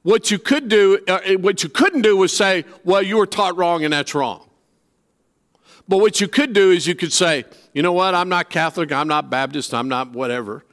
What 0.02 0.30
you 0.30 0.38
could 0.38 0.68
do, 0.68 0.98
uh, 1.08 1.20
what 1.38 1.62
you 1.62 1.68
couldn't 1.68 2.02
do 2.02 2.16
was 2.16 2.34
say, 2.34 2.64
well, 2.84 3.02
you 3.02 3.18
were 3.18 3.26
taught 3.26 3.56
wrong 3.56 3.84
and 3.84 3.92
that's 3.92 4.14
wrong. 4.14 4.48
But 5.86 5.98
what 5.98 6.20
you 6.20 6.28
could 6.28 6.52
do 6.52 6.70
is 6.70 6.86
you 6.86 6.94
could 6.94 7.12
say, 7.12 7.44
you 7.74 7.82
know 7.82 7.92
what, 7.92 8.14
I'm 8.14 8.28
not 8.28 8.48
Catholic, 8.48 8.92
I'm 8.92 9.08
not 9.08 9.28
Baptist, 9.28 9.74
I'm 9.74 9.88
not 9.88 10.12
whatever. 10.12 10.64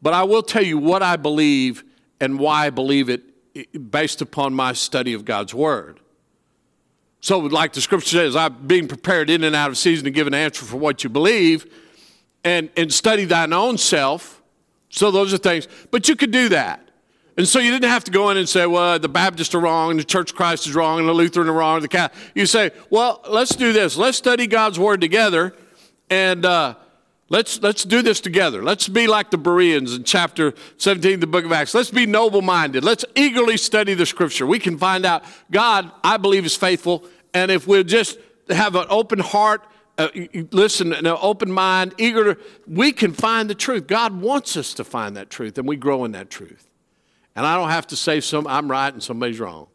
But 0.00 0.14
I 0.14 0.22
will 0.22 0.42
tell 0.42 0.62
you 0.62 0.78
what 0.78 1.02
I 1.02 1.16
believe 1.16 1.82
and 2.20 2.38
why 2.38 2.66
I 2.66 2.70
believe 2.70 3.08
it 3.08 3.27
based 3.64 4.20
upon 4.20 4.54
my 4.54 4.72
study 4.72 5.14
of 5.14 5.24
God's 5.24 5.54
Word. 5.54 6.00
So, 7.20 7.38
like 7.38 7.72
the 7.72 7.80
scripture 7.80 8.16
says, 8.16 8.36
I'm 8.36 8.66
being 8.66 8.86
prepared 8.88 9.28
in 9.28 9.44
and 9.44 9.56
out 9.56 9.70
of 9.70 9.78
season 9.78 10.04
to 10.04 10.10
give 10.10 10.26
an 10.26 10.34
answer 10.34 10.64
for 10.64 10.76
what 10.76 11.02
you 11.02 11.10
believe 11.10 11.66
and, 12.44 12.70
and 12.76 12.92
study 12.92 13.24
thine 13.24 13.52
own 13.52 13.76
self. 13.76 14.42
So, 14.88 15.10
those 15.10 15.34
are 15.34 15.38
things. 15.38 15.66
But 15.90 16.08
you 16.08 16.16
could 16.16 16.30
do 16.30 16.48
that. 16.50 16.88
And 17.38 17.46
so 17.46 17.60
you 17.60 17.70
didn't 17.70 17.88
have 17.88 18.02
to 18.02 18.10
go 18.10 18.30
in 18.30 18.36
and 18.36 18.48
say, 18.48 18.66
well, 18.66 18.98
the 18.98 19.08
Baptists 19.08 19.54
are 19.54 19.60
wrong, 19.60 19.92
and 19.92 20.00
the 20.00 20.04
Church 20.04 20.32
of 20.32 20.36
Christ 20.36 20.66
is 20.66 20.74
wrong, 20.74 20.98
and 20.98 21.08
the 21.08 21.12
Lutheran 21.12 21.48
are 21.48 21.52
wrong, 21.52 21.80
the 21.80 21.86
Catholic. 21.86 22.20
You 22.34 22.46
say, 22.46 22.72
well, 22.90 23.22
let's 23.28 23.54
do 23.54 23.72
this. 23.72 23.96
Let's 23.96 24.18
study 24.18 24.48
God's 24.48 24.76
Word 24.76 25.00
together, 25.00 25.54
and 26.10 26.44
uh, 26.44 26.74
Let's, 27.30 27.60
let's 27.60 27.84
do 27.84 28.00
this 28.00 28.20
together. 28.20 28.62
Let's 28.62 28.88
be 28.88 29.06
like 29.06 29.30
the 29.30 29.36
Bereans 29.36 29.94
in 29.94 30.04
chapter 30.04 30.54
17 30.78 31.14
of 31.14 31.20
the 31.20 31.26
book 31.26 31.44
of 31.44 31.52
Acts. 31.52 31.74
Let's 31.74 31.90
be 31.90 32.06
noble 32.06 32.40
minded. 32.40 32.84
Let's 32.84 33.04
eagerly 33.14 33.58
study 33.58 33.92
the 33.92 34.06
scripture. 34.06 34.46
We 34.46 34.58
can 34.58 34.78
find 34.78 35.04
out 35.04 35.24
God, 35.50 35.90
I 36.02 36.16
believe, 36.16 36.46
is 36.46 36.56
faithful. 36.56 37.04
And 37.34 37.50
if 37.50 37.66
we'll 37.66 37.84
just 37.84 38.18
have 38.48 38.76
an 38.76 38.86
open 38.88 39.18
heart, 39.18 39.62
uh, 39.98 40.08
listen, 40.52 40.94
an 40.94 41.06
open 41.06 41.52
mind, 41.52 41.94
eager 41.98 42.34
to, 42.34 42.40
we 42.66 42.92
can 42.92 43.12
find 43.12 43.50
the 43.50 43.54
truth. 43.54 43.86
God 43.86 44.20
wants 44.20 44.56
us 44.56 44.72
to 44.74 44.84
find 44.84 45.16
that 45.16 45.28
truth, 45.28 45.58
and 45.58 45.68
we 45.68 45.76
grow 45.76 46.04
in 46.04 46.12
that 46.12 46.30
truth. 46.30 46.70
And 47.36 47.44
I 47.46 47.56
don't 47.56 47.70
have 47.70 47.86
to 47.88 47.96
say 47.96 48.20
some, 48.20 48.46
I'm 48.46 48.70
right 48.70 48.92
and 48.92 49.02
somebody's 49.02 49.38
wrong. 49.38 49.66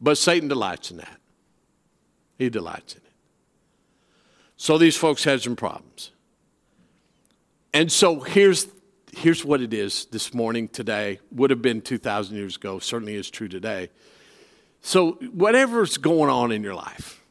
But 0.00 0.18
Satan 0.18 0.48
delights 0.48 0.90
in 0.90 0.98
that. 0.98 1.18
He 2.38 2.50
delights 2.50 2.94
in 2.94 2.98
it. 2.98 3.01
So 4.62 4.78
these 4.78 4.96
folks 4.96 5.24
had 5.24 5.42
some 5.42 5.56
problems. 5.56 6.12
And 7.74 7.90
so 7.90 8.20
here's, 8.20 8.68
here's 9.12 9.44
what 9.44 9.60
it 9.60 9.74
is 9.74 10.04
this 10.12 10.32
morning, 10.32 10.68
today, 10.68 11.18
would 11.32 11.50
have 11.50 11.60
been 11.60 11.80
2,000 11.80 12.36
years 12.36 12.54
ago, 12.54 12.78
certainly 12.78 13.16
is 13.16 13.28
true 13.28 13.48
today. 13.48 13.90
So, 14.80 15.14
whatever's 15.32 15.96
going 15.96 16.30
on 16.30 16.52
in 16.52 16.62
your 16.62 16.76
life, 16.76 17.24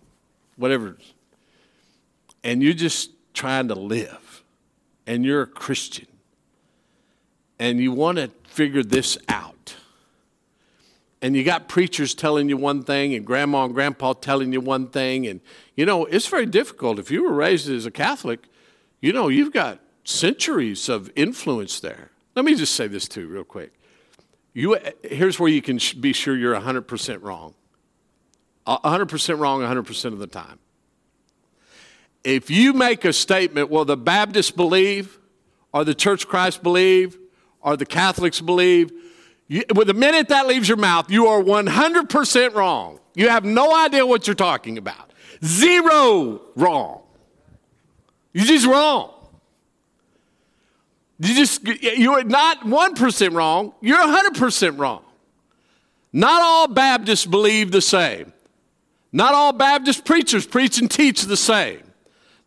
whatever, 0.58 0.98
and 2.44 2.62
you're 2.62 2.74
just 2.74 3.12
trying 3.34 3.70
to 3.70 3.76
live, 3.76 4.44
and 5.08 5.24
you're 5.24 5.44
a 5.44 5.48
Christian, 5.48 6.08
and 7.60 7.80
you 7.80 7.94
want 7.94 8.18
to 8.18 8.30
figure 8.44 8.84
this 8.84 9.18
out, 9.30 9.78
and 11.22 11.36
you 11.36 11.44
got 11.44 11.68
preachers 11.68 12.16
telling 12.16 12.50
you 12.50 12.58
one 12.58 12.84
thing 12.84 13.14
and 13.14 13.26
grandma 13.26 13.66
and 13.66 13.74
grandpa 13.74 14.14
telling 14.14 14.52
you 14.52 14.60
one 14.60 14.88
thing. 14.88 15.28
And 15.28 15.42
you 15.76 15.86
know 15.86 16.06
it's 16.06 16.28
very 16.28 16.46
difficult. 16.46 17.00
If 17.00 17.12
you 17.12 17.24
were 17.24 17.34
raised 17.34 17.70
as 17.70 17.86
a 17.86 17.92
catholic 17.92 18.48
you 19.00 19.14
know 19.14 19.28
you've 19.28 19.54
got 19.54 19.80
centuries 20.04 20.90
of 20.90 21.12
influence 21.16 21.80
there. 21.80 22.12
Let 22.36 22.46
me 22.46 22.56
just 22.56 22.76
say 22.76 22.88
this 22.88 23.08
too 23.08 23.28
real 23.28 23.44
quick. 23.44 23.74
You 24.54 24.78
here's 25.04 25.40
where 25.40 25.50
you 25.50 25.62
can 25.62 25.80
be 26.00 26.14
sure 26.14 26.36
you're 26.36 26.56
100% 26.56 27.22
wrong. 27.22 27.54
100% 28.68 29.40
wrong 29.40 29.62
100% 29.62 30.06
of 30.06 30.20
the 30.20 30.28
time. 30.28 30.60
If 32.24 32.52
you 32.52 32.74
make 32.74 33.06
a 33.06 33.14
statement 33.14 33.70
well 33.70 33.86
the 33.86 33.98
baptists 33.98 34.52
believe 34.52 35.20
or 35.74 35.84
the 35.84 35.96
church 35.96 36.28
christ 36.28 36.62
believe 36.62 37.18
or 37.62 37.78
the 37.78 37.86
catholics 37.86 38.42
believe 38.42 38.92
you, 39.52 39.66
with 39.76 39.88
the 39.88 39.94
minute 39.94 40.30
that 40.30 40.48
leaves 40.48 40.70
your 40.70 40.78
mouth, 40.78 41.12
you 41.12 41.28
are 41.28 41.44
100% 41.44 42.54
wrong. 42.54 43.02
You 43.16 43.28
have 43.28 43.44
no 43.44 43.76
idea 43.76 44.06
what 44.06 44.26
you're 44.26 44.34
talking 44.34 44.78
about. 44.78 45.12
Zero 45.44 46.40
wrong. 46.56 47.02
You're 48.32 48.46
just 48.46 48.66
wrong. 48.66 49.14
You 51.20 51.36
just, 51.36 51.68
you're 51.68 52.24
not 52.24 52.62
1% 52.62 53.34
wrong, 53.34 53.74
you're 53.82 53.98
100% 53.98 54.80
wrong. 54.80 55.04
Not 56.14 56.42
all 56.42 56.70
Baptists 56.70 57.26
believe 57.26 57.74
the 57.74 57.82
same. 57.82 58.32
Not 59.12 59.34
all 59.34 59.52
Baptist 59.52 60.06
preachers 60.06 60.48
preach 60.48 60.80
and 60.80 60.90
teach 60.90 61.24
the 61.24 61.36
same. 61.36 61.82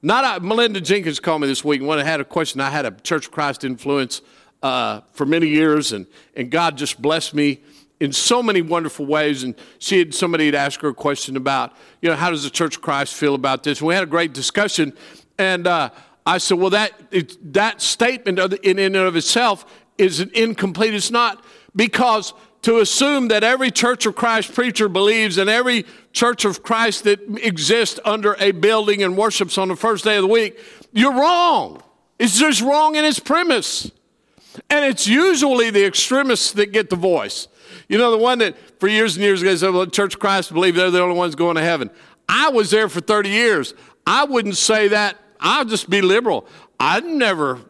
Not 0.01 0.25
uh, 0.25 0.40
Melinda 0.40 0.81
Jenkins 0.81 1.21
called 1.21 1.43
me 1.43 1.49
this 1.49 1.62
week 1.62 1.81
and 1.81 1.88
when 1.88 1.99
I 1.99 2.05
had 2.05 2.21
a 2.21 2.25
question. 2.25 2.62
I 2.62 2.71
had 2.71 2.87
a 2.87 2.93
Church 2.93 3.27
of 3.27 3.33
Christ 3.33 3.62
influence 3.62 4.23
uh, 4.64 5.03
for 5.12 5.27
many 5.27 5.46
years, 5.46 5.92
and, 5.92 6.07
and 6.35 6.50
God 6.50 6.79
just 6.79 7.00
blessed 7.03 7.35
me 7.35 7.61
in 8.00 8.12
so 8.12 8.42
many 8.42 8.62
wonderful 8.62 9.05
ways. 9.05 9.42
And 9.42 9.55
she 9.79 9.98
had 9.98 10.14
somebody 10.14 10.46
had 10.46 10.55
asked 10.55 10.81
her 10.81 10.88
a 10.88 10.94
question 10.94 11.37
about, 11.37 11.74
you 12.00 12.09
know, 12.09 12.16
how 12.16 12.31
does 12.31 12.44
the 12.44 12.50
Church 12.50 12.77
of 12.77 12.83
Christ 12.83 13.12
feel 13.12 13.35
about 13.35 13.62
this? 13.62 13.81
And 13.81 13.88
we 13.88 13.94
had 13.94 14.03
a 14.03 14.07
great 14.07 14.33
discussion, 14.33 14.94
and 15.38 15.66
uh, 15.66 15.90
I 16.24 16.38
said, 16.38 16.59
well, 16.59 16.70
that 16.70 16.92
it, 17.11 17.53
that 17.53 17.83
statement 17.83 18.38
in 18.64 18.79
and 18.79 18.96
of 18.96 19.16
itself 19.16 19.66
is 19.98 20.20
incomplete. 20.20 20.94
It's 20.94 21.11
not 21.11 21.44
because 21.77 22.33
to 22.62 22.79
assume 22.79 23.29
that 23.29 23.44
every 23.44 23.70
Church 23.70 24.07
of 24.07 24.16
Christ 24.16 24.55
preacher 24.55 24.88
believes 24.88 25.37
and 25.37 25.50
every 25.50 25.85
Church 26.14 26.46
of 26.46 26.62
Christ 26.62 27.05
that 27.05 27.20
exists 27.44 28.00
under 28.07 28.35
a 28.40 28.53
building 28.53 29.03
and 29.03 29.14
worships 29.14 29.59
on 29.59 29.68
the 29.68 29.77
first 29.77 30.05
day 30.05 30.16
of 30.16 30.22
the 30.22 30.29
week, 30.29 30.59
you're 30.90 31.12
wrong. 31.12 31.83
It's 32.18 32.38
just 32.38 32.62
wrong 32.62 32.96
in 32.96 33.05
its 33.05 33.20
premise. 33.20 33.90
And 34.71 34.85
it's 34.85 35.07
usually 35.07 35.71
the 35.71 35.85
extremists 35.85 36.53
that 36.53 36.73
get 36.73 36.90
the 36.90 36.97
voice. 36.97 37.49
You 37.88 37.99
know, 37.99 38.11
the 38.11 38.19
one 38.19 38.38
that 38.38 38.57
for 38.81 38.88
years 38.88 39.17
and 39.17 39.25
years 39.25 39.43
ago 39.43 39.55
said, 39.57 39.71
well, 39.71 39.87
Church 39.87 40.19
Christ 40.19 40.53
believe 40.53 40.75
they're 40.75 40.90
the 40.90 41.03
only 41.03 41.17
ones 41.17 41.35
going 41.35 41.57
to 41.57 41.62
heaven. 41.62 41.90
I 42.29 42.51
was 42.51 42.71
there 42.71 42.88
for 42.88 43.01
30 43.01 43.29
years. 43.29 43.75
I 44.07 44.25
wouldn't 44.25 44.57
say 44.57 44.88
that. 44.88 45.19
I'll 45.40 45.64
just 45.64 45.90
be 45.90 46.01
liberal. 46.01 46.47
I 46.81 47.01
never, 47.01 47.61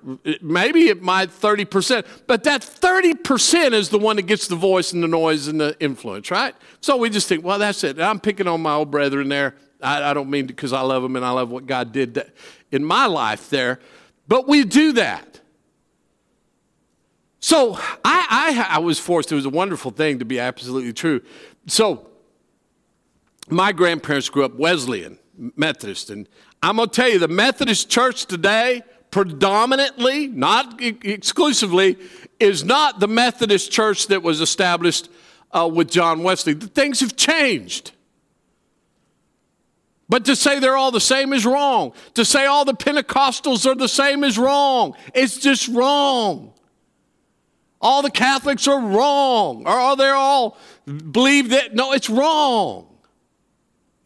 maybe 0.40 0.88
it 0.88 1.02
might 1.02 1.28
30%, 1.28 2.06
but 2.26 2.44
that 2.44 2.62
30% 2.62 3.72
is 3.72 3.90
the 3.90 3.98
one 3.98 4.16
that 4.16 4.22
gets 4.22 4.48
the 4.48 4.56
voice 4.56 4.92
and 4.92 5.02
the 5.02 5.08
noise 5.08 5.46
and 5.46 5.60
the 5.60 5.76
influence, 5.78 6.30
right? 6.30 6.54
So 6.80 6.96
we 6.96 7.10
just 7.10 7.28
think, 7.28 7.44
well, 7.44 7.58
that's 7.58 7.84
it. 7.84 8.00
I'm 8.00 8.18
picking 8.18 8.48
on 8.48 8.62
my 8.62 8.74
old 8.74 8.90
brethren 8.90 9.28
there. 9.28 9.56
I, 9.82 10.10
I 10.10 10.14
don't 10.14 10.30
mean 10.30 10.46
because 10.46 10.72
I 10.72 10.80
love 10.80 11.02
them 11.02 11.16
and 11.16 11.24
I 11.24 11.30
love 11.30 11.50
what 11.50 11.66
God 11.66 11.92
did 11.92 12.32
in 12.72 12.84
my 12.84 13.06
life 13.06 13.50
there, 13.50 13.78
but 14.26 14.48
we 14.48 14.64
do 14.64 14.92
that. 14.92 15.33
So 17.44 17.74
I, 18.02 18.66
I, 18.72 18.76
I 18.76 18.78
was 18.78 18.98
forced, 18.98 19.30
it 19.30 19.34
was 19.34 19.44
a 19.44 19.50
wonderful 19.50 19.90
thing 19.90 20.20
to 20.20 20.24
be 20.24 20.40
absolutely 20.40 20.94
true. 20.94 21.20
So 21.66 22.08
my 23.50 23.70
grandparents 23.70 24.30
grew 24.30 24.46
up 24.46 24.54
Wesleyan, 24.54 25.18
Methodist, 25.54 26.08
and 26.08 26.26
I'm 26.62 26.76
going 26.76 26.88
to 26.88 26.94
tell 26.94 27.10
you, 27.10 27.18
the 27.18 27.28
Methodist 27.28 27.90
church 27.90 28.24
today, 28.24 28.80
predominantly, 29.10 30.26
not 30.26 30.80
exclusively, 30.80 31.98
is 32.40 32.64
not 32.64 32.98
the 32.98 33.08
Methodist 33.08 33.70
church 33.70 34.06
that 34.06 34.22
was 34.22 34.40
established 34.40 35.10
uh, 35.52 35.70
with 35.70 35.90
John 35.90 36.22
Wesley. 36.22 36.54
The 36.54 36.68
things 36.68 37.00
have 37.00 37.14
changed. 37.14 37.92
But 40.08 40.24
to 40.24 40.34
say 40.34 40.60
they're 40.60 40.78
all 40.78 40.92
the 40.92 40.98
same 40.98 41.34
is 41.34 41.44
wrong. 41.44 41.92
To 42.14 42.24
say 42.24 42.46
all 42.46 42.64
the 42.64 42.72
Pentecostals 42.72 43.66
are 43.66 43.74
the 43.74 43.86
same 43.86 44.24
is 44.24 44.38
wrong. 44.38 44.96
It's 45.12 45.36
just 45.36 45.68
wrong 45.68 46.53
all 47.84 48.00
the 48.00 48.10
Catholics 48.10 48.66
are 48.66 48.80
wrong, 48.80 49.66
or 49.66 49.94
they 49.94 50.08
all 50.08 50.56
believe 50.86 51.50
that. 51.50 51.74
No, 51.74 51.92
it's 51.92 52.08
wrong. 52.08 52.86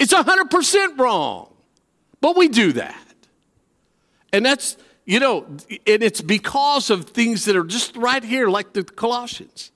It's 0.00 0.12
100% 0.12 0.98
wrong. 0.98 1.54
But 2.20 2.36
we 2.36 2.48
do 2.48 2.72
that. 2.72 3.14
And 4.32 4.44
that's, 4.44 4.76
you 5.06 5.20
know, 5.20 5.44
and 5.86 6.02
it's 6.02 6.20
because 6.20 6.90
of 6.90 7.10
things 7.10 7.44
that 7.44 7.54
are 7.54 7.64
just 7.64 7.96
right 7.96 8.22
here, 8.22 8.48
like 8.48 8.72
the 8.72 8.82
Colossians. 8.82 9.70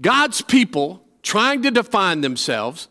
God's 0.00 0.40
people 0.40 1.02
trying 1.22 1.62
to 1.62 1.70
define 1.70 2.22
themselves, 2.22 2.88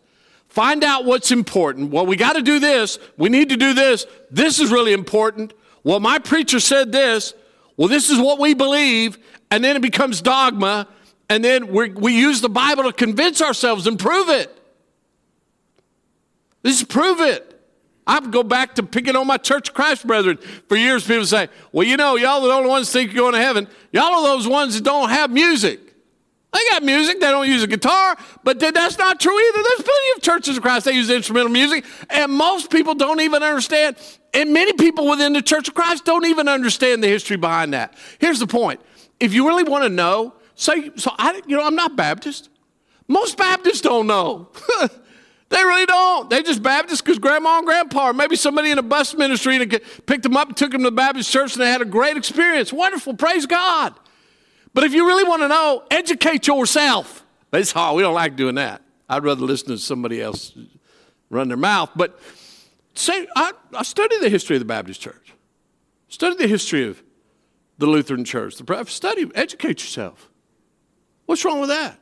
find 0.48 0.84
out 0.84 1.06
what's 1.06 1.32
important. 1.32 1.90
Well, 1.90 2.06
we 2.06 2.16
got 2.16 2.34
to 2.34 2.42
do 2.44 2.60
this. 2.60 3.00
We 3.18 3.30
need 3.30 3.50
to 3.50 3.58
do 3.58 3.74
this. 3.74 4.06
This 4.30 4.60
is 4.60 4.72
really 4.72 4.94
important. 4.94 5.54
Well, 5.84 6.00
my 6.00 6.20
preacher 6.20 6.60
said 6.60 6.92
this. 6.92 7.34
Well, 7.78 7.88
this 7.88 8.10
is 8.10 8.20
what 8.20 8.40
we 8.40 8.54
believe 8.54 9.18
and 9.52 9.64
then 9.64 9.76
it 9.76 9.82
becomes 9.82 10.22
dogma, 10.22 10.88
and 11.30 11.44
then 11.44 11.68
we 11.68 12.14
use 12.14 12.42
the 12.42 12.50
Bible 12.50 12.84
to 12.84 12.94
convince 12.94 13.42
ourselves 13.42 13.88
and 13.88 13.98
prove 13.98 14.30
it. 14.30 14.52
Just 16.66 16.90
prove 16.90 17.22
it. 17.22 17.52
I 18.08 18.20
go 18.20 18.44
back 18.44 18.76
to 18.76 18.84
picking 18.84 19.16
on 19.16 19.26
my 19.26 19.38
Church 19.38 19.74
Christ 19.74 20.06
brethren. 20.06 20.38
For 20.68 20.76
years, 20.76 21.08
people 21.08 21.26
say, 21.26 21.48
well, 21.72 21.88
you 21.88 21.98
know, 21.98 22.16
y'all 22.16 22.44
are 22.44 22.48
the 22.48 22.54
only 22.54 22.70
ones 22.70 22.92
think 22.92 23.14
you're 23.14 23.24
going 23.24 23.34
to 23.34 23.40
heaven. 23.40 23.68
Y'all 23.92 24.14
are 24.14 24.24
those 24.24 24.48
ones 24.48 24.76
that 24.76 24.84
don't 24.84 25.10
have 25.10 25.32
music. 25.32 25.95
They 26.56 26.62
got 26.70 26.84
music, 26.84 27.20
they 27.20 27.32
don't 27.32 27.50
use 27.50 27.64
a 27.64 27.68
guitar, 27.68 28.16
but 28.46 28.62
that's 28.62 28.98
not 28.98 29.20
true 29.20 29.38
either. 29.38 29.62
There's 29.62 29.82
plenty 29.82 30.12
of 30.16 30.22
churches 30.22 30.56
of 30.56 30.64
Christ 30.64 30.86
that 30.86 30.94
use 30.94 31.10
instrumental 31.10 31.52
music, 31.52 31.84
and 32.10 32.32
most 32.32 32.72
people 32.72 32.96
don't 32.96 33.20
even 33.20 33.44
understand, 33.44 33.98
and 34.34 34.54
many 34.54 34.72
people 34.72 35.10
within 35.10 35.34
the 35.34 35.42
Church 35.42 35.68
of 35.68 35.74
Christ 35.74 36.06
don't 36.06 36.26
even 36.26 36.48
understand 36.48 37.04
the 37.04 37.10
history 37.10 37.36
behind 37.36 37.74
that. 37.74 37.98
Here's 38.20 38.40
the 38.40 38.48
point 38.48 38.80
if 39.20 39.34
you 39.34 39.46
really 39.46 39.66
want 39.66 39.84
to 39.84 39.90
know, 39.90 40.34
say, 40.56 40.92
so 40.96 41.12
I, 41.18 41.42
you 41.46 41.58
know, 41.58 41.68
I'm 41.68 41.76
not 41.76 41.98
Baptist. 41.98 42.48
Most 43.10 43.38
Baptists 43.38 43.82
don't 43.82 44.08
know. 44.08 44.48
they 45.50 45.62
really 45.62 45.86
don't. 45.86 46.30
They 46.30 46.42
just 46.42 46.64
Baptists 46.64 47.02
because 47.02 47.20
grandma 47.20 47.58
and 47.58 47.66
grandpa, 47.66 48.12
or 48.12 48.14
maybe 48.14 48.38
somebody 48.38 48.72
in 48.72 48.78
a 48.78 48.84
bus 48.84 49.14
ministry 49.14 49.60
picked 50.06 50.24
them 50.24 50.38
up 50.38 50.48
and 50.48 50.56
took 50.56 50.72
them 50.72 50.84
to 50.84 50.90
the 50.90 50.96
Baptist 50.96 51.30
church 51.30 51.52
and 51.52 51.62
they 51.62 51.70
had 51.70 51.82
a 51.82 51.86
great 51.86 52.16
experience. 52.16 52.72
Wonderful, 52.72 53.16
praise 53.16 53.46
God. 53.46 53.94
But 54.76 54.84
if 54.84 54.94
you 54.94 55.08
really 55.08 55.24
want 55.24 55.42
to 55.42 55.48
know, 55.48 55.84
educate 55.90 56.48
yourself. 56.48 57.26
That's 57.50 57.72
hard. 57.72 57.96
We 57.96 58.04
don't 58.04 58.14
like 58.14 58.36
doing 58.36 58.56
that. 58.56 58.82
I'd 59.08 59.24
rather 59.24 59.46
listen 59.46 59.70
to 59.70 59.78
somebody 59.78 60.22
else 60.22 60.52
run 61.30 61.48
their 61.48 61.56
mouth. 61.56 61.92
But 61.96 62.20
say, 62.94 63.26
I, 63.38 63.54
I 63.74 63.84
studied 63.84 64.20
the 64.20 64.28
history 64.28 64.58
of 64.58 64.60
the 64.60 64.66
Baptist 64.66 65.00
church, 65.00 65.34
studied 66.10 66.40
the 66.40 66.48
history 66.48 66.90
of 66.90 67.02
the 67.78 67.86
Lutheran 67.86 68.26
Church. 68.26 68.58
The 68.58 68.86
study, 68.88 69.32
educate 69.34 69.82
yourself. 69.82 70.30
What's 71.26 71.46
wrong 71.46 71.62
with 71.62 71.70
that? 71.70 71.98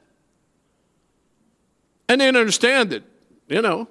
And 2.09 2.21
then 2.21 2.35
understand 2.35 2.89
that, 2.89 3.03
you 3.47 3.61
know, 3.61 3.87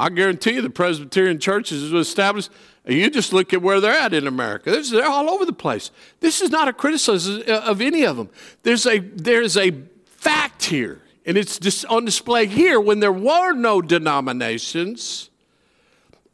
I 0.00 0.08
guarantee 0.08 0.52
you 0.52 0.62
the 0.62 0.70
Presbyterian 0.70 1.38
churches 1.38 1.92
was 1.92 2.08
established. 2.08 2.50
You 2.86 3.10
just 3.10 3.34
look 3.34 3.52
at 3.52 3.60
where 3.60 3.80
they're 3.80 3.92
at 3.92 4.14
in 4.14 4.26
America. 4.26 4.70
They're 4.80 5.06
all 5.06 5.28
over 5.28 5.44
the 5.44 5.52
place. 5.52 5.90
This 6.20 6.40
is 6.40 6.48
not 6.48 6.68
a 6.68 6.72
criticism 6.72 7.42
uh, 7.46 7.60
of 7.60 7.82
any 7.82 8.04
of 8.04 8.16
them. 8.16 8.30
There's 8.62 8.86
a, 8.86 9.00
there's 9.00 9.58
a 9.58 9.72
fact 10.06 10.64
here, 10.64 11.02
and 11.26 11.36
it's 11.36 11.58
just 11.58 11.84
on 11.84 12.06
display 12.06 12.46
here 12.46 12.80
when 12.80 13.00
there 13.00 13.12
were 13.12 13.52
no 13.52 13.82
denominations 13.82 15.28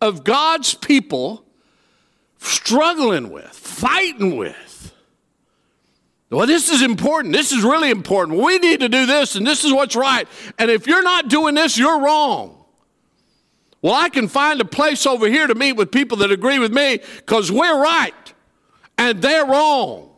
of 0.01 0.23
God's 0.23 0.75
people 0.75 1.45
struggling 2.39 3.31
with, 3.31 3.51
fighting 3.51 4.37
with. 4.37 4.93
Well, 6.31 6.47
this 6.47 6.71
is 6.71 6.83
important. 6.83 7.35
This 7.35 7.51
is 7.51 7.65
really 7.65 7.91
important. 7.91 8.39
We 8.41 8.59
need 8.61 8.79
to 8.79 8.89
do 8.89 9.07
this, 9.07 9.35
and 9.35 9.45
this 9.45 9.65
is 9.65 9.73
what's 9.73 9.97
right. 9.97 10.29
And 10.57 10.71
if 10.71 10.87
you're 10.87 11.03
not 11.03 11.29
doing 11.29 11.57
this, 11.57 11.77
you're 11.77 12.01
wrong. 12.01 12.57
Well, 13.87 13.95
I 13.95 14.09
can 14.09 14.27
find 14.27 14.61
a 14.61 14.65
place 14.65 15.07
over 15.07 15.29
here 15.29 15.47
to 15.47 15.55
meet 15.55 15.75
with 15.75 15.93
people 15.93 16.17
that 16.17 16.33
agree 16.33 16.59
with 16.59 16.73
me 16.73 16.99
because 17.19 17.53
we're 17.53 17.81
right 17.81 18.35
and 18.99 19.23
they're 19.23 19.47
wrong. 19.47 20.11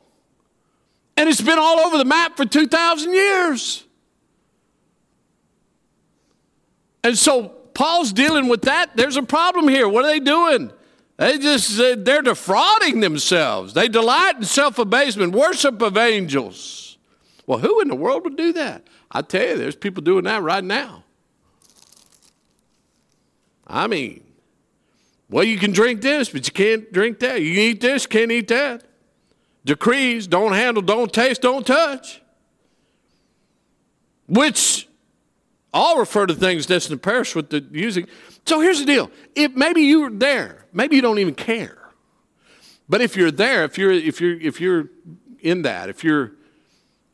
And 1.19 1.29
it's 1.29 1.43
been 1.43 1.59
all 1.59 1.79
over 1.81 1.99
the 1.99 2.07
map 2.07 2.39
for 2.39 2.47
2,000 2.47 3.13
years. 3.13 3.85
And 7.05 7.19
so 7.19 7.49
Paul's 7.75 8.15
dealing 8.15 8.49
with 8.49 8.63
that. 8.63 8.97
There's 8.97 9.19
a 9.19 9.23
problem 9.23 9.69
here. 9.69 9.87
What 9.87 10.07
are 10.07 10.09
they 10.09 10.21
doing? 10.21 10.73
They 11.19 11.37
just 11.37 11.77
they're 11.77 12.23
defrauding 12.23 13.01
themselves. 13.01 13.75
They 13.75 13.89
delight 13.89 14.37
in 14.37 14.45
self 14.45 14.79
abasement, 14.79 15.35
worship 15.35 15.83
of 15.83 15.99
angels. 15.99 16.97
Well, 17.47 17.59
who 17.59 17.83
in 17.83 17.89
the 17.89 17.97
world 17.97 18.25
would 18.25 18.37
do 18.39 18.55
that? 18.55 18.87
I 19.11 19.21
tell 19.21 19.47
you, 19.47 19.59
there's 19.59 19.77
people 19.77 20.03
doing 20.03 20.25
that 20.25 20.41
right 20.41 20.65
now. 20.65 21.05
I 23.69 23.87
mean, 23.87 24.25
well, 25.31 25.45
you 25.45 25.59
can 25.59 25.73
drink 25.73 26.01
this, 26.01 26.31
but 26.31 26.47
you 26.47 26.53
can't 26.53 26.91
drink 26.93 27.19
that. 27.21 27.43
You 27.43 27.55
can 27.55 27.63
eat 27.63 27.81
this, 27.81 28.07
can't 28.07 28.33
eat 28.33 28.49
that. 28.49 28.85
Decrees 29.65 30.27
don't 30.27 30.53
handle, 30.53 30.83
don't 30.83 31.13
taste, 31.13 31.43
don't 31.43 31.67
touch. 31.67 32.23
Which 34.27 34.89
all 35.73 35.99
refer 35.99 36.27
to 36.27 36.35
things 36.35 36.67
destined 36.67 37.03
to 37.03 37.05
perish 37.05 37.35
with 37.35 37.51
the 37.51 37.67
using. 37.71 38.07
So 38.47 38.61
here's 38.61 38.81
the 38.81 38.87
deal. 38.87 39.11
If 39.35 39.55
maybe 39.55 39.83
you're 39.83 40.11
there, 40.11 40.67
maybe 40.73 40.97
you 40.97 41.03
don't 41.03 41.19
even 41.19 41.35
care. 41.35 41.91
But 42.89 43.03
if 43.03 43.17
you're 43.17 43.31
there, 43.31 43.65
if 43.65 43.77
you're 43.77 43.93
if 43.93 44.21
you're 44.21 44.41
if 44.41 44.61
you're 44.61 44.89
in 45.41 45.63
that, 45.63 45.89
if 45.89 46.03
you're, 46.03 46.33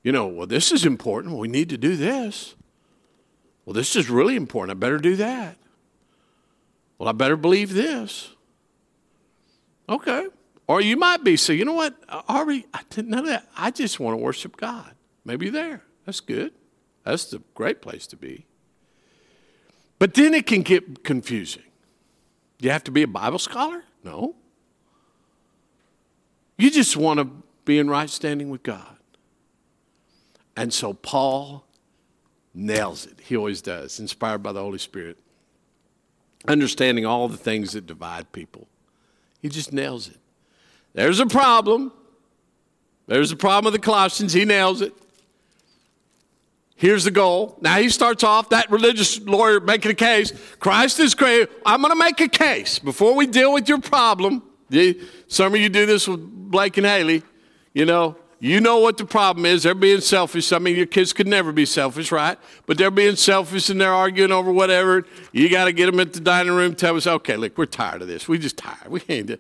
you 0.03 0.13
know, 0.13 0.27
well, 0.27 0.47
this 0.47 0.71
is 0.71 0.87
important. 0.87 1.37
We 1.37 1.49
need 1.49 1.69
to 1.71 1.77
do 1.77 1.97
this. 1.97 2.55
Well, 3.65 3.75
this 3.75 3.97
is 3.97 4.09
really 4.09 4.37
important. 4.37 4.77
I 4.77 4.79
better 4.79 4.99
do 4.99 5.17
that. 5.17 5.57
Well, 6.99 7.09
I 7.09 7.13
better 7.13 7.37
believe 7.37 7.75
this. 7.75 8.31
Okay. 9.89 10.27
Or 10.67 10.81
you 10.81 10.97
might 10.97 11.23
be 11.25 11.37
saying, 11.37 11.59
you 11.59 11.65
know 11.65 11.75
what, 11.75 11.95
uh, 12.09 12.23
Ari, 12.29 12.67
I 12.73 12.81
didn't 12.89 13.11
know 13.11 13.27
that. 13.27 13.49
I 13.57 13.71
just 13.71 14.01
want 14.01 14.19
to 14.19 14.23
worship 14.23 14.57
God. 14.57 14.95
Maybe 15.25 15.51
there. 15.51 15.83
That's 16.07 16.21
good. 16.21 16.53
That's 17.05 17.33
a 17.33 17.39
great 17.55 17.83
place 17.83 18.07
to 18.09 18.17
be. 18.17 18.47
But 19.99 20.15
then 20.15 20.35
it 20.35 20.47
can 20.47 20.63
get 20.63 21.05
confusing. 21.05 21.63
You 22.61 22.71
have 22.71 22.85
to 22.85 22.91
be 22.91 23.03
a 23.03 23.07
Bible 23.07 23.39
scholar? 23.39 23.85
No. 24.03 24.35
You 26.57 26.71
just 26.71 26.97
want 26.97 27.21
to 27.21 27.29
be 27.65 27.79
in 27.79 27.91
right 27.91 28.09
standing 28.09 28.49
with 28.49 28.63
God. 28.63 28.97
And 30.57 30.73
so 30.73 30.95
Paul 30.95 31.67
nails 32.55 33.07
it. 33.07 33.21
He 33.21 33.37
always 33.37 33.61
does, 33.61 33.99
inspired 33.99 34.43
by 34.43 34.53
the 34.53 34.61
Holy 34.61 34.79
Spirit. 34.79 35.19
Understanding 36.47 37.07
all 37.07 37.29
the 37.29 37.37
things 37.37 37.73
that 37.73 37.87
divide 37.87 38.31
people. 38.33 38.67
He 39.41 39.49
just 39.49 39.73
nails 39.73 40.09
it. 40.09 40.19
There's 40.93 41.21
a 41.21 41.27
problem. 41.27 41.93
There's 43.07 43.33
a 43.33 43.37
problem 43.37 43.73
with 43.73 43.81
the 43.81 43.85
Colossians. 43.85 44.33
He 44.33 44.45
nails 44.45 44.81
it. 44.81 44.93
Here's 46.77 47.05
the 47.05 47.11
goal. 47.11 47.57
Now 47.61 47.77
he 47.77 47.89
starts 47.89 48.25
off, 48.25 48.49
that 48.51 48.71
religious 48.71 49.21
lawyer 49.21 49.61
making 49.61 49.93
a 49.93 49.95
case. 49.95 50.33
Christ 50.59 50.99
is 51.01 51.15
great. 51.15 51.49
I'm 51.65 51.81
going 51.81 51.93
to 51.93 51.99
make 51.99 52.21
a 52.21 52.29
case 52.29 52.79
before 52.79 53.15
we 53.15 53.27
deal 53.27 53.53
with 53.53 53.69
your 53.69 53.81
problem. 53.81 54.43
Some 55.29 55.55
of 55.55 55.61
you 55.61 55.69
do 55.69 55.87
this 55.87 56.09
with 56.09 56.21
Blake 56.21 56.77
and 56.77 56.87
Haley. 56.87 57.23
You 57.73 57.85
know, 57.85 58.17
you 58.45 58.61
know 58.61 58.79
what 58.81 58.99
the 58.99 59.07
problem 59.07 59.47
is. 59.47 59.63
They're 59.63 59.75
being 59.75 60.03
selfish. 60.03 60.53
I 60.53 60.59
mean, 60.59 60.77
your 60.77 60.85
kids 60.85 61.15
could 61.15 61.27
never 61.27 61.51
be 61.51 61.65
selfish, 61.65 62.13
right? 62.13 62.37
But 62.67 62.77
they're 62.77 62.91
being 62.91 63.17
selfish 63.17 63.71
and 63.71 63.81
they're 63.81 63.91
arguing 63.91 64.33
over 64.33 64.53
whatever. 64.53 65.07
You 65.33 65.49
got 65.49 65.65
to 65.65 65.73
get 65.73 65.87
them 65.87 65.99
at 65.99 66.13
the 66.13 66.21
dining 66.21 66.53
room. 66.53 66.75
Tell 66.75 66.95
us, 66.95 67.07
okay, 67.07 67.39
look, 67.39 67.57
we're 67.57 67.65
tired 67.65 68.03
of 68.03 68.09
this. 68.09 68.29
We 68.29 68.39
just 68.39 68.59
tired. 68.59 68.89
We 68.89 69.01
can't 69.01 69.29
do. 69.29 69.39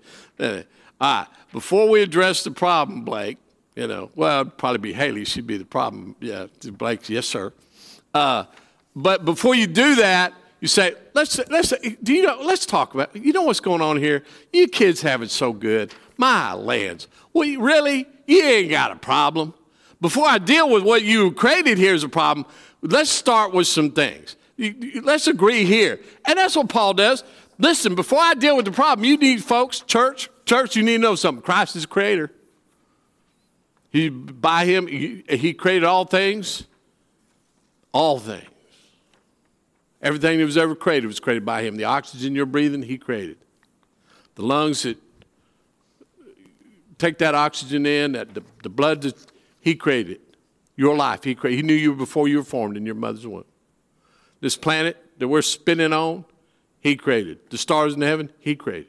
Right. 0.98 1.26
Before 1.52 1.86
we 1.90 2.00
address 2.00 2.44
the 2.44 2.50
problem, 2.50 3.02
Blake, 3.04 3.36
you 3.76 3.86
know, 3.86 4.10
well, 4.14 4.40
it'd 4.40 4.56
probably 4.56 4.78
be 4.78 4.94
Haley. 4.94 5.26
She'd 5.26 5.46
be 5.46 5.58
the 5.58 5.66
problem. 5.66 6.16
Yeah, 6.20 6.46
Blake, 6.62 7.06
yes, 7.10 7.26
sir. 7.26 7.52
Uh, 8.14 8.44
but 8.96 9.26
before 9.26 9.54
you 9.54 9.66
do 9.66 9.96
that, 9.96 10.32
you 10.60 10.68
say, 10.68 10.94
let's, 11.12 11.38
let's, 11.50 11.74
do 12.02 12.14
you 12.14 12.22
know, 12.22 12.38
let's 12.40 12.64
talk 12.64 12.94
about, 12.94 13.14
you 13.14 13.34
know 13.34 13.42
what's 13.42 13.60
going 13.60 13.82
on 13.82 13.98
here? 13.98 14.24
You 14.50 14.66
kids 14.66 15.02
have 15.02 15.20
it 15.20 15.30
so 15.30 15.52
good. 15.52 15.92
My 16.16 16.54
lands. 16.54 17.06
Well, 17.34 17.46
really? 17.60 18.06
You 18.26 18.42
ain't 18.42 18.70
got 18.70 18.92
a 18.92 18.96
problem. 18.96 19.54
Before 20.00 20.26
I 20.26 20.38
deal 20.38 20.68
with 20.70 20.82
what 20.82 21.02
you 21.02 21.32
created 21.32 21.78
here 21.78 21.94
as 21.94 22.04
a 22.04 22.08
problem, 22.08 22.46
let's 22.82 23.10
start 23.10 23.52
with 23.52 23.66
some 23.66 23.90
things. 23.90 24.36
Let's 25.02 25.26
agree 25.26 25.64
here. 25.64 26.00
And 26.26 26.38
that's 26.38 26.56
what 26.56 26.68
Paul 26.68 26.94
does. 26.94 27.24
Listen, 27.58 27.94
before 27.94 28.20
I 28.20 28.34
deal 28.34 28.56
with 28.56 28.64
the 28.64 28.72
problem, 28.72 29.04
you 29.04 29.16
need 29.16 29.42
folks, 29.42 29.80
church, 29.80 30.28
church, 30.44 30.76
you 30.76 30.82
need 30.82 30.96
to 30.96 31.02
know 31.02 31.14
something. 31.14 31.42
Christ 31.42 31.76
is 31.76 31.86
creator. 31.86 32.30
He, 33.90 34.08
by 34.08 34.64
him, 34.64 34.86
he, 34.86 35.24
he 35.28 35.54
created 35.54 35.84
all 35.84 36.04
things. 36.04 36.64
All 37.92 38.18
things. 38.18 38.48
Everything 40.02 40.38
that 40.38 40.44
was 40.44 40.58
ever 40.58 40.74
created 40.74 41.06
was 41.06 41.18
created 41.18 41.46
by 41.46 41.62
him. 41.62 41.76
The 41.76 41.84
oxygen 41.84 42.34
you're 42.34 42.44
breathing, 42.44 42.82
he 42.82 42.98
created. 42.98 43.38
The 44.34 44.42
lungs 44.42 44.82
that 44.82 44.98
take 47.04 47.18
that 47.18 47.34
oxygen 47.34 47.86
in, 47.86 48.12
that 48.12 48.34
the, 48.34 48.42
the 48.62 48.68
blood 48.68 49.02
that 49.02 49.14
he 49.60 49.74
created. 49.74 50.20
Your 50.76 50.96
life, 50.96 51.24
he 51.24 51.34
created. 51.34 51.56
He 51.56 51.62
knew 51.62 51.74
you 51.74 51.94
before 51.94 52.28
you 52.28 52.38
were 52.38 52.44
formed 52.44 52.76
in 52.76 52.86
your 52.86 52.94
mother's 52.94 53.26
womb. 53.26 53.44
This 54.40 54.56
planet 54.56 54.96
that 55.18 55.28
we're 55.28 55.42
spinning 55.42 55.92
on, 55.92 56.24
he 56.80 56.96
created. 56.96 57.38
The 57.50 57.58
stars 57.58 57.94
in 57.94 58.00
the 58.00 58.06
heaven, 58.06 58.30
he 58.40 58.56
created. 58.56 58.88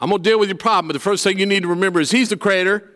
I'm 0.00 0.10
going 0.10 0.22
to 0.22 0.30
deal 0.30 0.38
with 0.38 0.48
your 0.48 0.58
problem, 0.58 0.88
but 0.88 0.92
the 0.94 1.00
first 1.00 1.24
thing 1.24 1.38
you 1.38 1.46
need 1.46 1.62
to 1.62 1.68
remember 1.68 2.00
is 2.00 2.10
he's 2.10 2.28
the 2.28 2.36
creator 2.36 2.90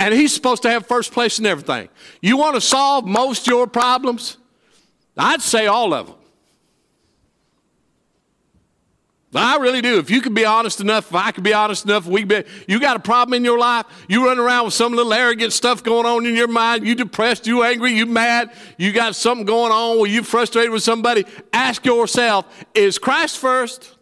and 0.00 0.12
he's 0.12 0.34
supposed 0.34 0.62
to 0.62 0.70
have 0.70 0.86
first 0.86 1.12
place 1.12 1.38
in 1.38 1.46
everything. 1.46 1.88
You 2.20 2.36
want 2.36 2.56
to 2.56 2.60
solve 2.60 3.06
most 3.06 3.46
your 3.46 3.66
problems? 3.66 4.36
I'd 5.16 5.40
say 5.40 5.66
all 5.66 5.94
of 5.94 6.08
them. 6.08 6.16
I 9.36 9.56
really 9.56 9.80
do. 9.80 9.98
If 9.98 10.10
you 10.10 10.20
can 10.20 10.32
be 10.32 10.44
honest 10.44 10.80
enough, 10.80 11.08
if 11.08 11.14
I 11.14 11.32
can 11.32 11.42
be 11.42 11.52
honest 11.52 11.84
enough, 11.84 12.06
we 12.06 12.24
be, 12.24 12.44
you 12.68 12.78
got 12.78 12.96
a 12.96 13.00
problem 13.00 13.34
in 13.34 13.44
your 13.44 13.58
life, 13.58 13.86
you 14.08 14.26
run 14.26 14.38
around 14.38 14.66
with 14.66 14.74
some 14.74 14.92
little 14.92 15.12
arrogant 15.12 15.52
stuff 15.52 15.82
going 15.82 16.06
on 16.06 16.24
in 16.24 16.34
your 16.34 16.48
mind, 16.48 16.86
you 16.86 16.94
depressed, 16.94 17.46
you 17.46 17.64
angry, 17.64 17.92
you 17.92 18.06
mad, 18.06 18.52
you 18.78 18.92
got 18.92 19.16
something 19.16 19.44
going 19.44 19.72
on 19.72 19.98
where 19.98 20.08
you 20.08 20.22
frustrated 20.22 20.70
with 20.70 20.82
somebody, 20.82 21.24
ask 21.52 21.84
yourself, 21.84 22.46
is 22.74 22.98
Christ 22.98 23.38
first? 23.38 23.96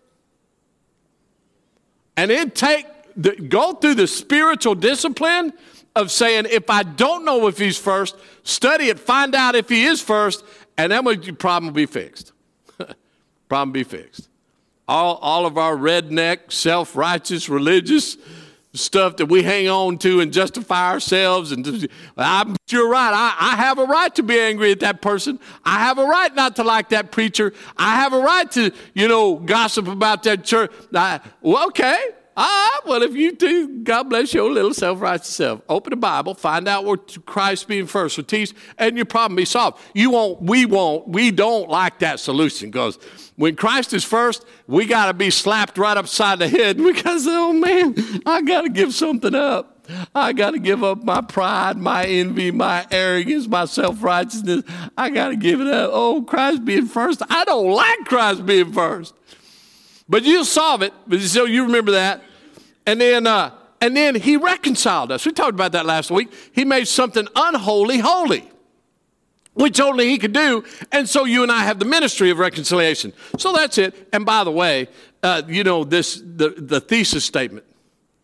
And 2.16 2.30
then 2.30 2.50
take 2.50 2.86
the, 3.16 3.32
go 3.32 3.72
through 3.72 3.94
the 3.94 4.06
spiritual 4.06 4.74
discipline 4.74 5.52
of 5.96 6.10
saying, 6.10 6.46
if 6.50 6.68
I 6.68 6.82
don't 6.82 7.24
know 7.24 7.46
if 7.46 7.58
he's 7.58 7.78
first, 7.78 8.16
study 8.42 8.88
it, 8.88 8.98
find 8.98 9.34
out 9.34 9.54
if 9.54 9.68
he 9.68 9.84
is 9.84 10.02
first, 10.02 10.44
and 10.76 10.92
then 10.92 11.04
your 11.22 11.34
problem 11.34 11.68
will 11.68 11.74
be 11.74 11.86
fixed. 11.86 12.32
problem 13.48 13.72
be 13.72 13.84
fixed. 13.84 14.28
All, 14.92 15.16
all 15.22 15.46
of 15.46 15.57
our 15.57 15.74
redneck, 15.74 16.52
self 16.52 16.94
righteous, 16.94 17.48
religious 17.48 18.18
stuff 18.74 19.16
that 19.16 19.24
we 19.24 19.42
hang 19.42 19.66
on 19.66 19.96
to 19.96 20.20
and 20.20 20.31
justify 20.31 20.90
ourselves. 20.90 21.50
And 21.50 21.88
I'm, 22.18 22.57
you're 22.68 22.90
right. 22.90 23.11
I, 23.14 23.52
I 23.52 23.57
have 23.57 23.78
a 23.78 23.87
right 23.87 24.14
to 24.16 24.22
be 24.22 24.38
angry 24.38 24.70
at 24.70 24.81
that 24.81 25.00
person. 25.00 25.40
I 25.64 25.78
have 25.78 25.96
a 25.96 26.05
right 26.05 26.35
not 26.35 26.57
to 26.57 26.62
like 26.62 26.90
that 26.90 27.11
preacher. 27.11 27.55
I 27.78 27.94
have 27.94 28.12
a 28.12 28.18
right 28.18 28.50
to, 28.50 28.70
you 28.92 29.09
know, 29.09 29.37
gossip 29.37 29.88
about 29.88 30.24
that 30.24 30.44
church. 30.44 30.70
I, 30.94 31.20
well, 31.40 31.68
okay. 31.68 32.11
Ah, 32.36 32.80
well, 32.86 33.02
if 33.02 33.14
you 33.14 33.32
do, 33.32 33.82
God 33.82 34.04
bless 34.04 34.32
your 34.32 34.50
little 34.50 34.72
self-righteous 34.72 35.28
self. 35.28 35.60
Open 35.68 35.90
the 35.90 35.96
Bible, 35.96 36.34
find 36.34 36.66
out 36.66 36.84
what 36.84 37.24
Christ 37.26 37.68
being 37.68 37.86
first 37.86 38.16
will 38.16 38.24
teach, 38.24 38.54
and 38.78 38.96
your 38.96 39.04
problem 39.04 39.36
be 39.36 39.44
solved. 39.44 39.80
You 39.94 40.10
won't, 40.10 40.42
we 40.42 40.64
won't, 40.64 41.08
we 41.08 41.30
don't 41.30 41.68
like 41.68 41.98
that 41.98 42.20
solution 42.20 42.70
because 42.70 42.98
when 43.36 43.56
Christ 43.56 43.92
is 43.92 44.04
first, 44.04 44.44
we 44.66 44.86
got 44.86 45.06
to 45.06 45.14
be 45.14 45.30
slapped 45.30 45.76
right 45.76 45.96
upside 45.96 46.38
the 46.38 46.48
head 46.48 46.76
because, 46.82 47.26
oh 47.28 47.52
man, 47.52 47.94
I 48.24 48.40
got 48.42 48.62
to 48.62 48.70
give 48.70 48.94
something 48.94 49.34
up. 49.34 49.68
I 50.14 50.32
got 50.32 50.52
to 50.52 50.58
give 50.58 50.84
up 50.84 51.02
my 51.02 51.20
pride, 51.20 51.76
my 51.76 52.04
envy, 52.06 52.50
my 52.50 52.86
arrogance, 52.90 53.48
my 53.48 53.64
self 53.64 54.02
righteousness. 54.02 54.62
I 54.96 55.10
got 55.10 55.28
to 55.28 55.36
give 55.36 55.60
it 55.60 55.66
up. 55.66 55.90
Oh, 55.92 56.22
Christ 56.22 56.64
being 56.64 56.86
first. 56.86 57.20
I 57.28 57.44
don't 57.44 57.70
like 57.70 58.04
Christ 58.04 58.46
being 58.46 58.72
first. 58.72 59.14
But 60.08 60.24
you'll 60.24 60.44
solve 60.44 60.82
it. 60.82 60.92
But 61.06 61.20
so 61.20 61.44
you 61.44 61.64
remember 61.64 61.92
that. 61.92 62.22
And 62.86 63.00
then, 63.00 63.26
uh, 63.26 63.52
and 63.80 63.96
then 63.96 64.14
he 64.14 64.36
reconciled 64.36 65.12
us. 65.12 65.26
We 65.26 65.32
talked 65.32 65.54
about 65.54 65.72
that 65.72 65.86
last 65.86 66.10
week. 66.10 66.32
He 66.52 66.64
made 66.64 66.86
something 66.86 67.26
unholy 67.34 67.98
holy, 67.98 68.50
which 69.54 69.80
only 69.80 70.08
he 70.08 70.18
could 70.18 70.32
do. 70.32 70.64
And 70.90 71.08
so 71.08 71.24
you 71.24 71.42
and 71.42 71.50
I 71.50 71.64
have 71.64 71.78
the 71.78 71.84
ministry 71.84 72.30
of 72.30 72.38
reconciliation. 72.38 73.12
So 73.38 73.52
that's 73.52 73.78
it. 73.78 74.08
And 74.12 74.24
by 74.24 74.44
the 74.44 74.50
way, 74.50 74.88
uh, 75.22 75.42
you 75.46 75.64
know 75.64 75.84
this 75.84 76.16
the, 76.16 76.54
the 76.56 76.80
thesis 76.80 77.24
statement, 77.24 77.64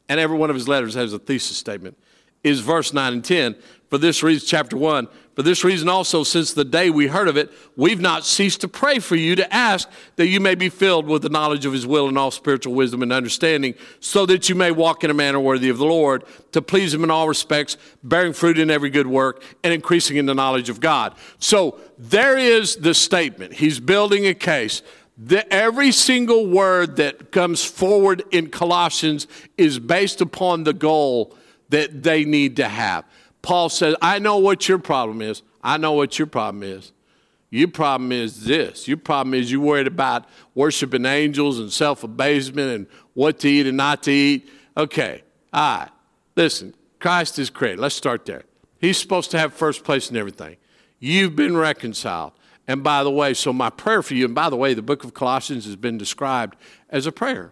and 0.08 0.18
every 0.18 0.36
one 0.36 0.50
of 0.50 0.56
his 0.56 0.68
letters 0.68 0.94
has 0.94 1.12
a 1.12 1.18
thesis 1.18 1.56
statement, 1.56 1.96
is 2.42 2.60
verse 2.60 2.92
9 2.92 3.12
and 3.12 3.24
10. 3.24 3.56
For 3.88 3.96
this 3.96 4.22
reason, 4.22 4.46
chapter 4.46 4.76
1, 4.76 5.08
for 5.34 5.42
this 5.42 5.64
reason 5.64 5.88
also, 5.88 6.24
since 6.24 6.52
the 6.52 6.64
day 6.64 6.90
we 6.90 7.06
heard 7.06 7.28
of 7.28 7.36
it, 7.36 7.50
we've 7.74 8.00
not 8.00 8.26
ceased 8.26 8.60
to 8.62 8.68
pray 8.68 8.98
for 8.98 9.16
you 9.16 9.34
to 9.36 9.54
ask 9.54 9.88
that 10.16 10.26
you 10.26 10.40
may 10.40 10.54
be 10.54 10.68
filled 10.68 11.06
with 11.06 11.22
the 11.22 11.30
knowledge 11.30 11.64
of 11.64 11.72
his 11.72 11.86
will 11.86 12.08
and 12.08 12.18
all 12.18 12.30
spiritual 12.30 12.74
wisdom 12.74 13.02
and 13.02 13.12
understanding, 13.12 13.74
so 14.00 14.26
that 14.26 14.48
you 14.48 14.54
may 14.54 14.70
walk 14.70 15.04
in 15.04 15.10
a 15.10 15.14
manner 15.14 15.40
worthy 15.40 15.70
of 15.70 15.78
the 15.78 15.86
Lord, 15.86 16.24
to 16.52 16.60
please 16.60 16.92
him 16.92 17.02
in 17.02 17.10
all 17.10 17.28
respects, 17.28 17.78
bearing 18.02 18.32
fruit 18.34 18.58
in 18.58 18.70
every 18.70 18.90
good 18.90 19.06
work, 19.06 19.42
and 19.64 19.72
increasing 19.72 20.18
in 20.18 20.26
the 20.26 20.34
knowledge 20.34 20.68
of 20.68 20.80
God. 20.80 21.14
So 21.38 21.78
there 21.96 22.36
is 22.36 22.76
the 22.76 22.92
statement. 22.92 23.54
He's 23.54 23.80
building 23.80 24.26
a 24.26 24.34
case. 24.34 24.82
The, 25.16 25.50
every 25.52 25.92
single 25.92 26.46
word 26.46 26.96
that 26.96 27.32
comes 27.32 27.64
forward 27.64 28.22
in 28.32 28.50
Colossians 28.50 29.26
is 29.56 29.78
based 29.78 30.20
upon 30.20 30.64
the 30.64 30.74
goal 30.74 31.34
that 31.70 32.02
they 32.02 32.24
need 32.24 32.56
to 32.56 32.68
have. 32.68 33.04
Paul 33.42 33.68
says, 33.68 33.94
I 34.02 34.18
know 34.18 34.38
what 34.38 34.68
your 34.68 34.78
problem 34.78 35.22
is. 35.22 35.42
I 35.62 35.76
know 35.76 35.92
what 35.92 36.18
your 36.18 36.26
problem 36.26 36.62
is. 36.62 36.92
Your 37.50 37.68
problem 37.68 38.12
is 38.12 38.44
this. 38.44 38.86
Your 38.86 38.98
problem 38.98 39.34
is 39.34 39.50
you're 39.50 39.60
worried 39.60 39.86
about 39.86 40.26
worshiping 40.54 41.06
angels 41.06 41.58
and 41.58 41.72
self 41.72 42.04
abasement 42.04 42.70
and 42.70 42.86
what 43.14 43.40
to 43.40 43.48
eat 43.48 43.66
and 43.66 43.76
not 43.76 44.02
to 44.04 44.12
eat. 44.12 44.48
Okay, 44.76 45.22
all 45.52 45.78
right. 45.78 45.90
Listen, 46.36 46.74
Christ 47.00 47.38
is 47.38 47.48
great. 47.48 47.78
Let's 47.78 47.94
start 47.94 48.26
there. 48.26 48.44
He's 48.80 48.98
supposed 48.98 49.30
to 49.32 49.38
have 49.38 49.54
first 49.54 49.82
place 49.82 50.10
in 50.10 50.16
everything. 50.16 50.56
You've 50.98 51.34
been 51.34 51.56
reconciled. 51.56 52.32
And 52.66 52.84
by 52.84 53.02
the 53.02 53.10
way, 53.10 53.32
so 53.32 53.52
my 53.52 53.70
prayer 53.70 54.02
for 54.02 54.14
you, 54.14 54.26
and 54.26 54.34
by 54.34 54.50
the 54.50 54.56
way, 54.56 54.74
the 54.74 54.82
book 54.82 55.02
of 55.02 55.14
Colossians 55.14 55.64
has 55.64 55.74
been 55.74 55.96
described 55.96 56.56
as 56.90 57.06
a 57.06 57.12
prayer. 57.12 57.50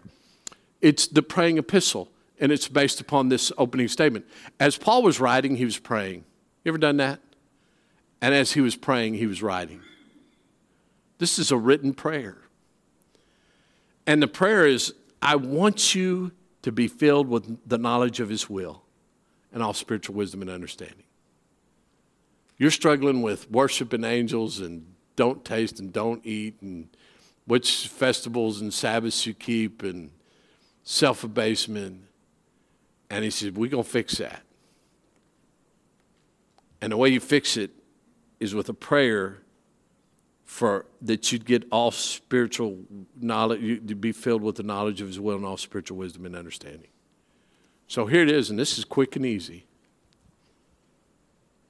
It's 0.79 1.07
the 1.07 1.23
praying 1.23 1.57
epistle 1.57 2.11
and 2.39 2.51
it's 2.51 2.67
based 2.67 3.01
upon 3.01 3.29
this 3.29 3.51
opening 3.57 3.87
statement. 3.87 4.25
As 4.59 4.77
Paul 4.77 5.03
was 5.03 5.19
writing, 5.19 5.55
he 5.55 5.65
was 5.65 5.79
praying. 5.79 6.23
You 6.63 6.71
ever 6.71 6.77
done 6.77 6.97
that? 6.97 7.19
And 8.21 8.33
as 8.33 8.53
he 8.53 8.61
was 8.61 8.75
praying, 8.75 9.15
he 9.15 9.27
was 9.27 9.41
writing. 9.41 9.81
This 11.17 11.39
is 11.39 11.51
a 11.51 11.57
written 11.57 11.93
prayer. 11.93 12.37
And 14.05 14.21
the 14.21 14.27
prayer 14.27 14.65
is 14.65 14.93
I 15.21 15.35
want 15.35 15.95
you 15.95 16.31
to 16.61 16.71
be 16.71 16.87
filled 16.87 17.27
with 17.27 17.57
the 17.67 17.77
knowledge 17.77 18.19
of 18.19 18.29
His 18.29 18.49
will 18.49 18.83
and 19.51 19.61
all 19.63 19.73
spiritual 19.73 20.15
wisdom 20.15 20.41
and 20.41 20.49
understanding. 20.49 21.03
You're 22.57 22.71
struggling 22.71 23.21
with 23.21 23.49
worshiping 23.51 24.03
angels 24.03 24.59
and 24.59 24.93
don't 25.15 25.43
taste 25.43 25.79
and 25.79 25.93
don't 25.93 26.25
eat 26.25 26.61
and 26.61 26.89
which 27.45 27.87
festivals 27.87 28.61
and 28.61 28.73
Sabbaths 28.73 29.25
you 29.25 29.33
keep 29.33 29.83
and 29.83 30.11
self 30.83 31.23
abasement. 31.23 32.03
And 33.09 33.23
he 33.23 33.29
said, 33.29 33.55
We're 33.57 33.69
going 33.69 33.83
to 33.83 33.89
fix 33.89 34.17
that. 34.17 34.41
And 36.81 36.91
the 36.91 36.97
way 36.97 37.09
you 37.09 37.19
fix 37.19 37.57
it 37.57 37.71
is 38.39 38.53
with 38.53 38.69
a 38.69 38.73
prayer 38.73 39.39
for 40.45 40.85
that 41.01 41.31
you'd 41.31 41.45
get 41.45 41.67
all 41.71 41.91
spiritual 41.91 42.77
knowledge, 43.19 43.61
you'd 43.61 44.01
be 44.01 44.11
filled 44.11 44.41
with 44.41 44.55
the 44.55 44.63
knowledge 44.63 45.01
of 45.01 45.07
his 45.07 45.19
will 45.19 45.35
and 45.35 45.45
all 45.45 45.57
spiritual 45.57 45.97
wisdom 45.97 46.25
and 46.25 46.35
understanding. 46.35 46.87
So 47.87 48.05
here 48.05 48.21
it 48.21 48.31
is, 48.31 48.49
and 48.49 48.59
this 48.59 48.77
is 48.77 48.85
quick 48.85 49.15
and 49.15 49.25
easy. 49.25 49.65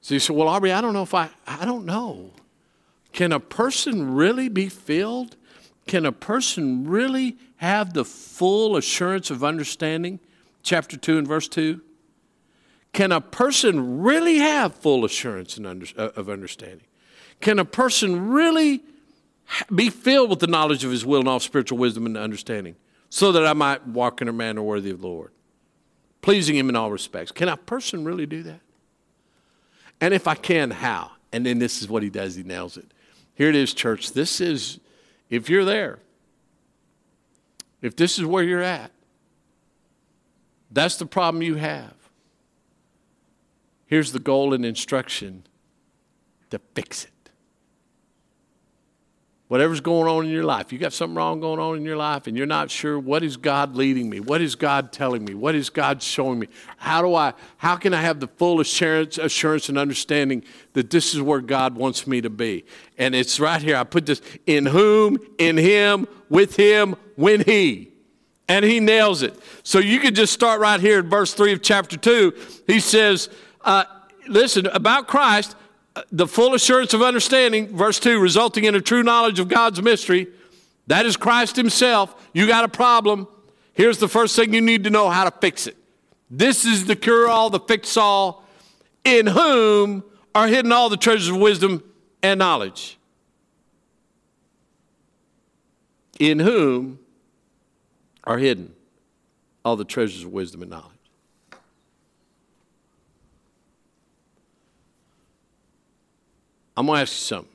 So 0.01 0.13
you 0.13 0.19
say, 0.19 0.33
Well, 0.33 0.47
Aubrey, 0.47 0.71
I 0.71 0.81
don't 0.81 0.93
know 0.93 1.03
if 1.03 1.13
I, 1.13 1.29
I 1.45 1.65
don't 1.65 1.85
know. 1.85 2.31
Can 3.13 3.31
a 3.31 3.39
person 3.39 4.13
really 4.13 4.49
be 4.49 4.69
filled? 4.69 5.35
Can 5.87 6.05
a 6.05 6.11
person 6.11 6.87
really 6.87 7.37
have 7.57 7.93
the 7.93 8.05
full 8.05 8.77
assurance 8.77 9.31
of 9.31 9.43
understanding? 9.43 10.19
Chapter 10.67 10.97
2 10.97 11.17
and 11.17 11.25
verse 11.25 11.47
2. 11.47 11.79
Can 12.91 13.13
a 13.13 13.21
person 13.21 14.01
really 14.01 14.39
have 14.39 14.75
full 14.75 15.05
assurance 15.05 15.57
uh, 15.57 16.11
of 16.13 16.29
understanding? 16.29 16.85
Can 17.39 17.57
a 17.57 17.63
person 17.63 18.27
really 18.27 18.81
be 19.73 19.89
filled 19.89 20.29
with 20.29 20.39
the 20.39 20.47
knowledge 20.47 20.83
of 20.83 20.91
his 20.91 21.05
will 21.05 21.21
and 21.21 21.29
all 21.29 21.39
spiritual 21.39 21.77
wisdom 21.77 22.05
and 22.05 22.17
understanding 22.17 22.75
so 23.09 23.31
that 23.31 23.47
I 23.47 23.53
might 23.53 23.87
walk 23.87 24.21
in 24.21 24.27
a 24.27 24.33
manner 24.33 24.61
worthy 24.61 24.89
of 24.89 24.99
the 24.99 25.07
Lord, 25.07 25.31
pleasing 26.21 26.57
him 26.57 26.67
in 26.67 26.75
all 26.75 26.91
respects? 26.91 27.31
Can 27.31 27.47
a 27.47 27.55
person 27.55 28.03
really 28.03 28.25
do 28.25 28.43
that? 28.43 28.59
And 30.01 30.13
if 30.13 30.27
I 30.27 30.35
can, 30.35 30.71
how? 30.71 31.11
And 31.31 31.45
then 31.45 31.59
this 31.59 31.81
is 31.81 31.87
what 31.87 32.03
he 32.03 32.09
does, 32.09 32.35
he 32.35 32.43
nails 32.43 32.75
it. 32.75 32.93
Here 33.35 33.47
it 33.47 33.55
is, 33.55 33.73
church. 33.73 34.11
This 34.11 34.41
is, 34.41 34.81
if 35.29 35.49
you're 35.49 35.63
there, 35.63 35.99
if 37.81 37.95
this 37.95 38.19
is 38.19 38.25
where 38.25 38.43
you're 38.43 38.61
at, 38.61 38.91
that's 40.71 40.97
the 40.97 41.05
problem 41.05 41.41
you 41.41 41.55
have. 41.55 41.93
Here's 43.85 44.11
the 44.11 44.19
goal 44.19 44.53
and 44.53 44.65
instruction 44.65 45.43
to 46.49 46.59
fix 46.75 47.05
it. 47.05 47.11
Whatever's 49.47 49.79
going 49.79 50.09
on 50.09 50.25
in 50.25 50.31
your 50.31 50.43
life, 50.43 50.73
you 50.73 50.77
got 50.77 50.91
something 50.91 51.15
wrong 51.15 51.39
going 51.39 51.57
on 51.57 51.77
in 51.77 51.85
your 51.85 51.95
life 51.95 52.27
and 52.27 52.35
you're 52.35 52.45
not 52.45 52.69
sure 52.69 52.99
what 52.99 53.23
is 53.23 53.37
God 53.37 53.77
leading 53.77 54.09
me? 54.09 54.19
What 54.19 54.41
is 54.41 54.55
God 54.55 54.91
telling 54.91 55.23
me? 55.23 55.35
What 55.35 55.55
is 55.55 55.69
God 55.69 56.03
showing 56.03 56.39
me? 56.39 56.49
How 56.75 57.01
do 57.01 57.15
I 57.15 57.33
how 57.55 57.77
can 57.77 57.93
I 57.93 58.01
have 58.01 58.19
the 58.19 58.27
full 58.27 58.59
assurance 58.59 59.17
assurance 59.17 59.69
and 59.69 59.77
understanding 59.77 60.43
that 60.73 60.89
this 60.89 61.13
is 61.13 61.21
where 61.21 61.39
God 61.39 61.77
wants 61.77 62.05
me 62.05 62.19
to 62.19 62.29
be? 62.29 62.65
And 62.97 63.15
it's 63.15 63.39
right 63.39 63.61
here. 63.61 63.77
I 63.77 63.85
put 63.85 64.05
this 64.05 64.21
in 64.45 64.65
whom, 64.65 65.17
in 65.37 65.55
him, 65.55 66.07
with 66.29 66.57
him, 66.57 66.97
when 67.15 67.39
he. 67.41 67.93
And 68.47 68.63
he 68.63 68.79
nails 68.79 69.23
it. 69.23 69.37
So 69.63 69.79
you 69.79 69.99
could 69.99 70.15
just 70.15 70.33
start 70.33 70.61
right 70.61 70.79
here 70.79 70.99
in 70.99 71.09
verse 71.09 71.33
3 71.33 71.51
of 71.53 71.61
chapter 71.61 71.97
2. 71.97 72.33
He 72.65 72.79
says, 72.79 73.29
uh, 73.61 73.83
listen, 74.27 74.67
about 74.67 75.07
Christ, 75.07 75.55
uh, 75.95 76.03
the 76.11 76.27
full 76.27 76.53
assurance 76.53 76.93
of 76.93 77.01
understanding, 77.01 77.75
verse 77.75 77.99
2, 77.99 78.19
resulting 78.19 78.63
in 78.63 78.75
a 78.75 78.81
true 78.81 79.03
knowledge 79.03 79.39
of 79.39 79.49
God's 79.49 79.81
mystery. 79.81 80.27
That 80.87 81.05
is 81.05 81.17
Christ 81.17 81.55
Himself. 81.55 82.15
You 82.33 82.47
got 82.47 82.63
a 82.63 82.69
problem. 82.69 83.27
Here's 83.73 83.97
the 83.97 84.07
first 84.07 84.35
thing 84.35 84.53
you 84.53 84.61
need 84.61 84.85
to 84.85 84.89
know 84.89 85.09
how 85.09 85.29
to 85.29 85.31
fix 85.39 85.67
it. 85.67 85.75
This 86.29 86.65
is 86.65 86.85
the 86.85 86.95
cure 86.95 87.27
all, 87.27 87.49
the 87.49 87.59
fix 87.59 87.95
all, 87.97 88.43
in 89.03 89.27
whom 89.27 90.03
are 90.33 90.47
hidden 90.47 90.71
all 90.71 90.89
the 90.89 90.97
treasures 90.97 91.29
of 91.29 91.37
wisdom 91.37 91.83
and 92.23 92.37
knowledge. 92.37 92.97
In 96.19 96.39
whom 96.39 96.99
are 98.27 98.37
hidden 98.37 98.73
all 99.63 99.77
the 99.77 99.85
treasures 99.85 100.23
of 100.23 100.31
wisdom 100.31 100.61
and 100.61 100.69
knowledge. 100.69 100.91
I'm 106.75 106.85
going 106.85 106.97
to 106.97 107.01
ask 107.01 107.13
you 107.13 107.37
something. 107.37 107.53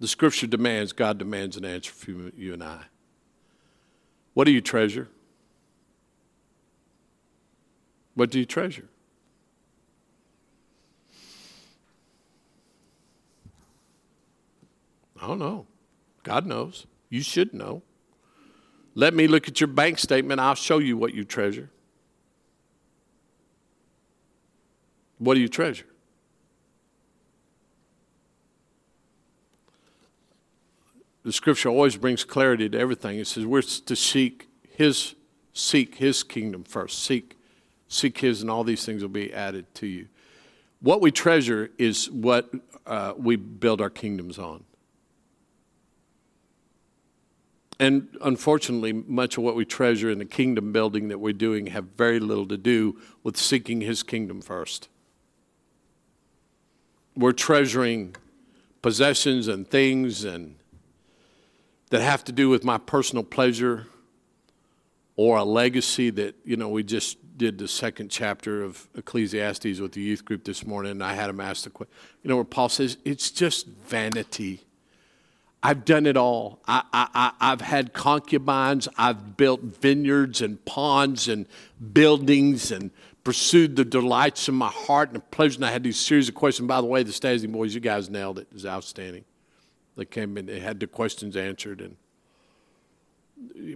The 0.00 0.08
scripture 0.08 0.46
demands, 0.46 0.92
God 0.92 1.18
demands 1.18 1.56
an 1.56 1.64
answer 1.64 1.92
from 1.92 2.32
you 2.36 2.52
and 2.54 2.64
I. 2.64 2.80
What 4.32 4.44
do 4.44 4.52
you 4.52 4.60
treasure? 4.60 5.08
What 8.14 8.30
do 8.30 8.38
you 8.38 8.46
treasure? 8.46 8.88
I 15.20 15.26
don't 15.26 15.38
know. 15.38 15.66
God 16.22 16.46
knows. 16.46 16.86
You 17.08 17.22
should 17.22 17.54
know. 17.54 17.82
Let 18.94 19.14
me 19.14 19.26
look 19.26 19.48
at 19.48 19.60
your 19.60 19.68
bank 19.68 19.98
statement. 19.98 20.40
I'll 20.40 20.54
show 20.54 20.78
you 20.78 20.96
what 20.96 21.14
you 21.14 21.24
treasure. 21.24 21.70
What 25.18 25.34
do 25.34 25.40
you 25.40 25.48
treasure? 25.48 25.86
the 31.24 31.32
scripture 31.32 31.70
always 31.70 31.96
brings 31.96 32.22
clarity 32.22 32.68
to 32.68 32.78
everything. 32.78 33.18
It 33.18 33.26
says 33.26 33.44
we're 33.44 33.62
to 33.62 33.96
seek 33.96 34.48
his 34.68 35.14
seek 35.52 35.96
his 35.96 36.22
kingdom 36.22 36.64
first. 36.64 37.02
Seek 37.02 37.38
seek 37.88 38.18
his 38.18 38.42
and 38.42 38.50
all 38.50 38.62
these 38.62 38.84
things 38.84 39.02
will 39.02 39.08
be 39.08 39.32
added 39.32 39.74
to 39.76 39.86
you. 39.86 40.08
What 40.80 41.00
we 41.00 41.10
treasure 41.10 41.70
is 41.78 42.10
what 42.10 42.50
uh, 42.86 43.14
we 43.16 43.36
build 43.36 43.80
our 43.80 43.90
kingdoms 43.90 44.38
on. 44.38 44.64
And 47.80 48.16
unfortunately, 48.20 48.92
much 48.92 49.36
of 49.36 49.42
what 49.42 49.56
we 49.56 49.64
treasure 49.64 50.10
in 50.10 50.18
the 50.18 50.24
kingdom 50.24 50.72
building 50.72 51.08
that 51.08 51.18
we're 51.18 51.32
doing 51.32 51.68
have 51.68 51.84
very 51.96 52.20
little 52.20 52.46
to 52.46 52.56
do 52.56 53.00
with 53.22 53.36
seeking 53.36 53.80
his 53.80 54.02
kingdom 54.02 54.40
first. 54.40 54.88
We're 57.16 57.32
treasuring 57.32 58.16
possessions 58.82 59.48
and 59.48 59.68
things 59.68 60.24
and 60.24 60.56
that 61.90 62.00
have 62.00 62.24
to 62.24 62.32
do 62.32 62.48
with 62.48 62.64
my 62.64 62.78
personal 62.78 63.24
pleasure 63.24 63.86
or 65.16 65.38
a 65.38 65.44
legacy 65.44 66.10
that, 66.10 66.34
you 66.44 66.56
know, 66.56 66.68
we 66.68 66.82
just 66.82 67.18
did 67.36 67.58
the 67.58 67.68
second 67.68 68.10
chapter 68.10 68.62
of 68.62 68.88
Ecclesiastes 68.96 69.80
with 69.80 69.92
the 69.92 70.00
youth 70.00 70.24
group 70.24 70.44
this 70.44 70.66
morning, 70.66 70.92
and 70.92 71.04
I 71.04 71.14
had 71.14 71.28
them 71.28 71.40
ask 71.40 71.64
the 71.64 71.70
question, 71.70 71.94
you 72.22 72.28
know, 72.28 72.36
where 72.36 72.44
Paul 72.44 72.68
says, 72.68 72.96
it's 73.04 73.30
just 73.30 73.66
vanity. 73.66 74.64
I've 75.66 75.86
done 75.86 76.04
it 76.04 76.18
all. 76.18 76.60
I, 76.68 76.82
I, 76.92 77.32
I've 77.40 77.62
had 77.62 77.94
concubines. 77.94 78.86
I've 78.98 79.38
built 79.38 79.62
vineyards 79.62 80.42
and 80.42 80.62
ponds 80.66 81.26
and 81.26 81.46
buildings 81.94 82.70
and 82.70 82.90
pursued 83.24 83.74
the 83.74 83.84
delights 83.86 84.46
of 84.46 84.54
my 84.54 84.68
heart 84.68 85.08
and 85.08 85.16
the 85.16 85.20
pleasure. 85.20 85.56
And 85.56 85.64
I 85.64 85.70
had 85.70 85.82
these 85.82 85.98
series 85.98 86.28
of 86.28 86.34
questions. 86.34 86.68
By 86.68 86.82
the 86.82 86.86
way, 86.86 87.02
the 87.02 87.12
Stasny 87.12 87.50
boys, 87.50 87.74
you 87.74 87.80
guys 87.80 88.10
nailed 88.10 88.38
it. 88.38 88.48
It 88.50 88.52
was 88.52 88.66
outstanding. 88.66 89.24
They 89.96 90.04
came 90.04 90.36
and 90.36 90.46
they 90.50 90.60
had 90.60 90.80
the 90.80 90.86
questions 90.86 91.34
answered. 91.34 91.80
And, 91.80 91.96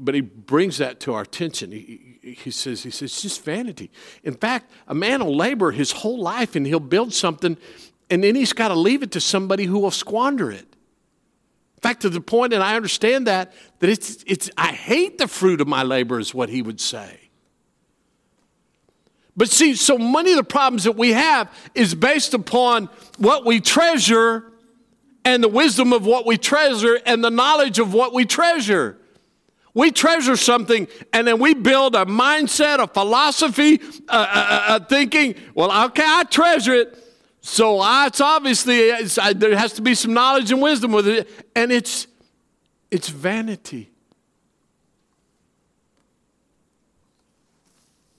but 0.05 0.14
he 0.14 0.20
brings 0.20 0.76
that 0.76 1.01
to 1.01 1.14
our 1.14 1.22
attention. 1.22 1.72
He, 1.72 2.18
he 2.22 2.51
says, 2.51 2.82
he 2.82 2.91
says, 2.91 3.12
it's 3.12 3.22
just 3.22 3.43
vanity. 3.43 3.91
In 4.22 4.34
fact, 4.34 4.70
a 4.89 4.95
man 4.95 5.24
will 5.24 5.34
labor 5.34 5.70
his 5.70 5.93
whole 5.93 6.20
life 6.20 6.55
and 6.55 6.66
he'll 6.66 6.80
build 6.80 7.14
something 7.14 7.57
and 8.11 8.24
then 8.24 8.34
he's 8.34 8.53
got 8.53 8.68
to 8.68 8.74
leave 8.74 9.03
it 9.03 9.11
to 9.12 9.20
somebody 9.20 9.64
who 9.64 9.78
will 9.78 9.91
squander 9.91 10.51
it. 10.51 10.68
Fact, 11.81 12.03
to 12.03 12.11
the 12.11 12.20
point, 12.20 12.53
and 12.53 12.62
I 12.62 12.76
understand 12.76 13.26
that, 13.26 13.53
that 13.79 13.89
it's, 13.89 14.24
it's, 14.26 14.51
I 14.57 14.72
hate 14.72 15.18
the 15.18 15.29
fruit 15.29 15.61
of 15.61 15.68
my 15.68 15.83
labor, 15.83 16.18
is 16.18 16.35
what 16.35 16.49
he 16.49 16.62
would 16.62 16.81
say. 16.81 17.29
But 19.37 19.49
see, 19.51 19.76
so 19.76 19.97
many 19.97 20.33
of 20.33 20.37
the 20.37 20.45
problems 20.45 20.85
that 20.85 20.97
we 20.97 21.12
have 21.12 21.49
is 21.74 21.95
based 21.95 22.35
upon 22.35 22.89
what 23.18 23.47
we 23.47 23.61
treasure 23.61 24.53
and 25.24 25.45
the 25.45 25.49
wisdom 25.49 25.93
of 25.93 26.05
what 26.05 26.26
we 26.26 26.37
treasure 26.37 26.99
and 27.07 27.22
the 27.22 27.31
knowledge 27.31 27.79
of 27.79 27.95
what 27.95 28.12
we 28.12 28.24
treasure. 28.24 28.99
We 29.74 29.93
treasure 29.93 30.37
something 30.37 30.89
and 31.12 31.24
then 31.24 31.39
we 31.39 31.55
build 31.55 31.95
a 31.95 32.05
mindset, 32.05 32.83
a 32.83 32.89
philosophy, 32.89 33.81
a, 34.09 34.16
a, 34.16 34.64
a 34.70 34.87
thinking, 34.89 35.37
well, 35.55 35.87
okay, 35.87 36.05
I 36.05 36.24
treasure 36.24 36.74
it. 36.74 37.08
So 37.49 37.80
I, 37.80 38.09
it's 38.09 38.20
obviously, 38.20 38.78
it's, 38.78 39.14
there 39.36 39.57
has 39.57 39.72
to 39.72 39.82
be 39.82 39.94
some 39.94 40.12
knowledge 40.12 40.53
and 40.53 40.61
wisdom 40.61 40.92
with 40.92 41.09
it. 41.09 41.30
And 41.57 41.72
it's, 41.72 42.07
it's 42.90 43.09
vanity. 43.09 43.90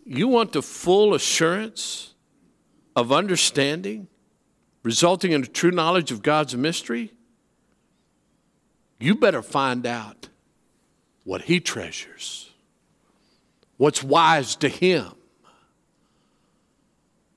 You 0.03 0.27
want 0.27 0.53
the 0.53 0.63
full 0.63 1.13
assurance 1.13 2.15
of 2.95 3.11
understanding 3.11 4.07
resulting 4.82 5.32
in 5.32 5.43
a 5.43 5.45
true 5.45 5.69
knowledge 5.69 6.11
of 6.11 6.23
God's 6.23 6.55
mystery, 6.55 7.13
you 8.99 9.13
better 9.13 9.43
find 9.43 9.86
out 9.86 10.30
what 11.23 11.43
He 11.43 11.59
treasures. 11.59 12.49
What's 13.77 14.03
wise 14.03 14.55
to 14.57 14.67
him? 14.67 15.13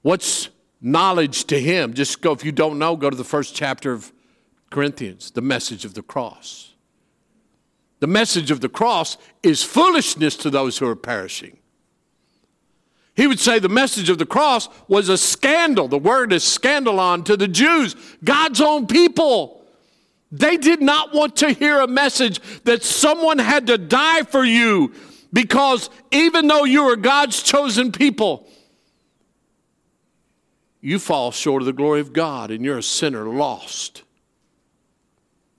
What's 0.01 0.49
knowledge 0.83 1.45
to 1.45 1.59
him? 1.59 1.95
Just 1.95 2.21
go, 2.21 2.33
if 2.33 2.45
you 2.45 2.53
don't 2.53 2.79
know, 2.79 2.97
go 2.97 3.09
to 3.09 3.17
the 3.17 3.25
first 3.25 3.55
chapter 3.55 3.93
of 3.93 4.13
Corinthians, 4.71 5.31
the 5.31 5.41
message 5.41 5.85
of 5.85 5.95
the 5.95 6.03
cross. 6.03 6.73
The 8.01 8.07
message 8.09 8.51
of 8.51 8.61
the 8.61 8.69
cross 8.69 9.17
is 9.43 9.63
foolishness 9.63 10.37
to 10.39 10.51
those 10.51 10.79
who 10.79 10.89
are 10.89 10.97
perishing. 10.97 11.59
He 13.15 13.27
would 13.27 13.39
say 13.39 13.59
the 13.59 13.69
message 13.69 14.09
of 14.09 14.19
the 14.19 14.27
cross 14.27 14.69
was 14.89 15.09
a 15.09 15.19
scandal. 15.19 15.87
The 15.87 15.99
word 15.99 16.33
is 16.33 16.43
scandalon 16.43 17.25
to 17.27 17.37
the 17.37 17.47
Jews, 17.47 17.95
God's 18.25 18.61
own 18.61 18.87
people. 18.87 19.65
They 20.33 20.57
did 20.57 20.81
not 20.81 21.13
want 21.13 21.37
to 21.37 21.53
hear 21.53 21.81
a 21.81 21.87
message 21.87 22.41
that 22.65 22.83
someone 22.83 23.39
had 23.39 23.67
to 23.67 23.77
die 23.77 24.23
for 24.23 24.45
you 24.45 24.95
because 25.33 25.91
even 26.11 26.47
though 26.47 26.65
you 26.65 26.83
are 26.85 26.97
God's 26.97 27.43
chosen 27.43 27.93
people, 27.93 28.49
you 30.83 30.99
fall 30.99 31.31
short 31.31 31.63
of 31.63 31.67
the 31.67 31.73
glory 31.73 32.01
of 32.01 32.13
God 32.13 32.51
and 32.51 32.65
you're 32.65 32.77
a 32.77 32.83
sinner 32.83 33.25
lost 33.25 34.03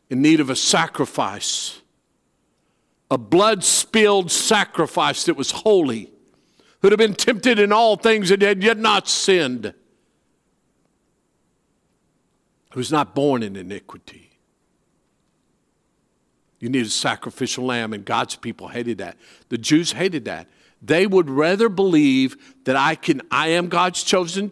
in 0.09 0.21
need 0.21 0.39
of 0.39 0.49
a 0.49 0.55
sacrifice, 0.55 1.81
a 3.09 3.17
blood 3.17 3.63
spilled 3.63 4.29
sacrifice 4.29 5.25
that 5.25 5.35
was 5.35 5.49
holy, 5.49 6.11
who'd 6.81 6.91
have 6.91 6.99
been 6.99 7.15
tempted 7.15 7.57
in 7.57 7.71
all 7.71 7.95
things 7.95 8.29
and 8.29 8.41
had 8.41 8.61
yet 8.61 8.77
not 8.77 9.07
sinned, 9.07 9.73
who 12.71 12.79
was 12.79 12.91
not 12.91 13.15
born 13.15 13.41
in 13.41 13.55
iniquity. 13.55 14.37
You 16.59 16.69
need 16.69 16.85
a 16.85 16.89
sacrificial 16.89 17.65
lamb, 17.65 17.93
and 17.93 18.05
God's 18.05 18.35
people 18.35 18.67
hated 18.67 18.99
that. 18.99 19.17
The 19.49 19.57
Jews 19.57 19.93
hated 19.93 20.25
that. 20.25 20.47
They 20.81 21.07
would 21.07 21.29
rather 21.29 21.69
believe 21.69 22.55
that 22.65 22.75
I 22.75 22.95
can 22.95 23.21
I 23.31 23.49
am 23.49 23.67
God's 23.69 24.03
chosen 24.03 24.51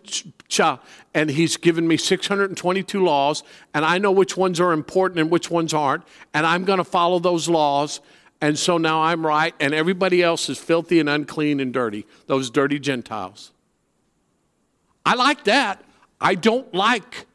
child 0.52 0.80
and 1.14 1.32
he's 1.32 1.58
given 1.58 1.88
me 1.88 1.98
622 1.98 3.04
laws 3.04 3.44
and 3.74 3.84
I 3.84 3.98
know 3.98 4.12
which 4.12 4.38
ones 4.38 4.60
are 4.60 4.74
important 4.74 5.20
and 5.20 5.32
which 5.32 5.50
ones 5.50 5.74
aren't 5.74 6.04
and 6.34 6.46
I'm 6.46 6.66
going 6.66 6.78
to 6.78 6.84
follow 6.84 7.20
those 7.20 7.50
laws 7.50 8.02
and 8.42 8.58
so 8.60 8.78
now 8.78 9.02
I'm 9.02 9.26
right 9.26 9.56
and 9.60 9.74
everybody 9.74 10.22
else 10.22 10.50
is 10.50 10.60
filthy 10.60 11.00
and 11.00 11.10
unclean 11.10 11.60
and 11.60 11.74
dirty, 11.74 12.06
those 12.28 12.50
dirty 12.50 12.80
Gentiles. 12.80 13.52
I 15.06 15.16
like 15.16 15.46
that. 15.46 15.84
I 16.20 16.36
don't 16.36 16.72
like 16.74 17.26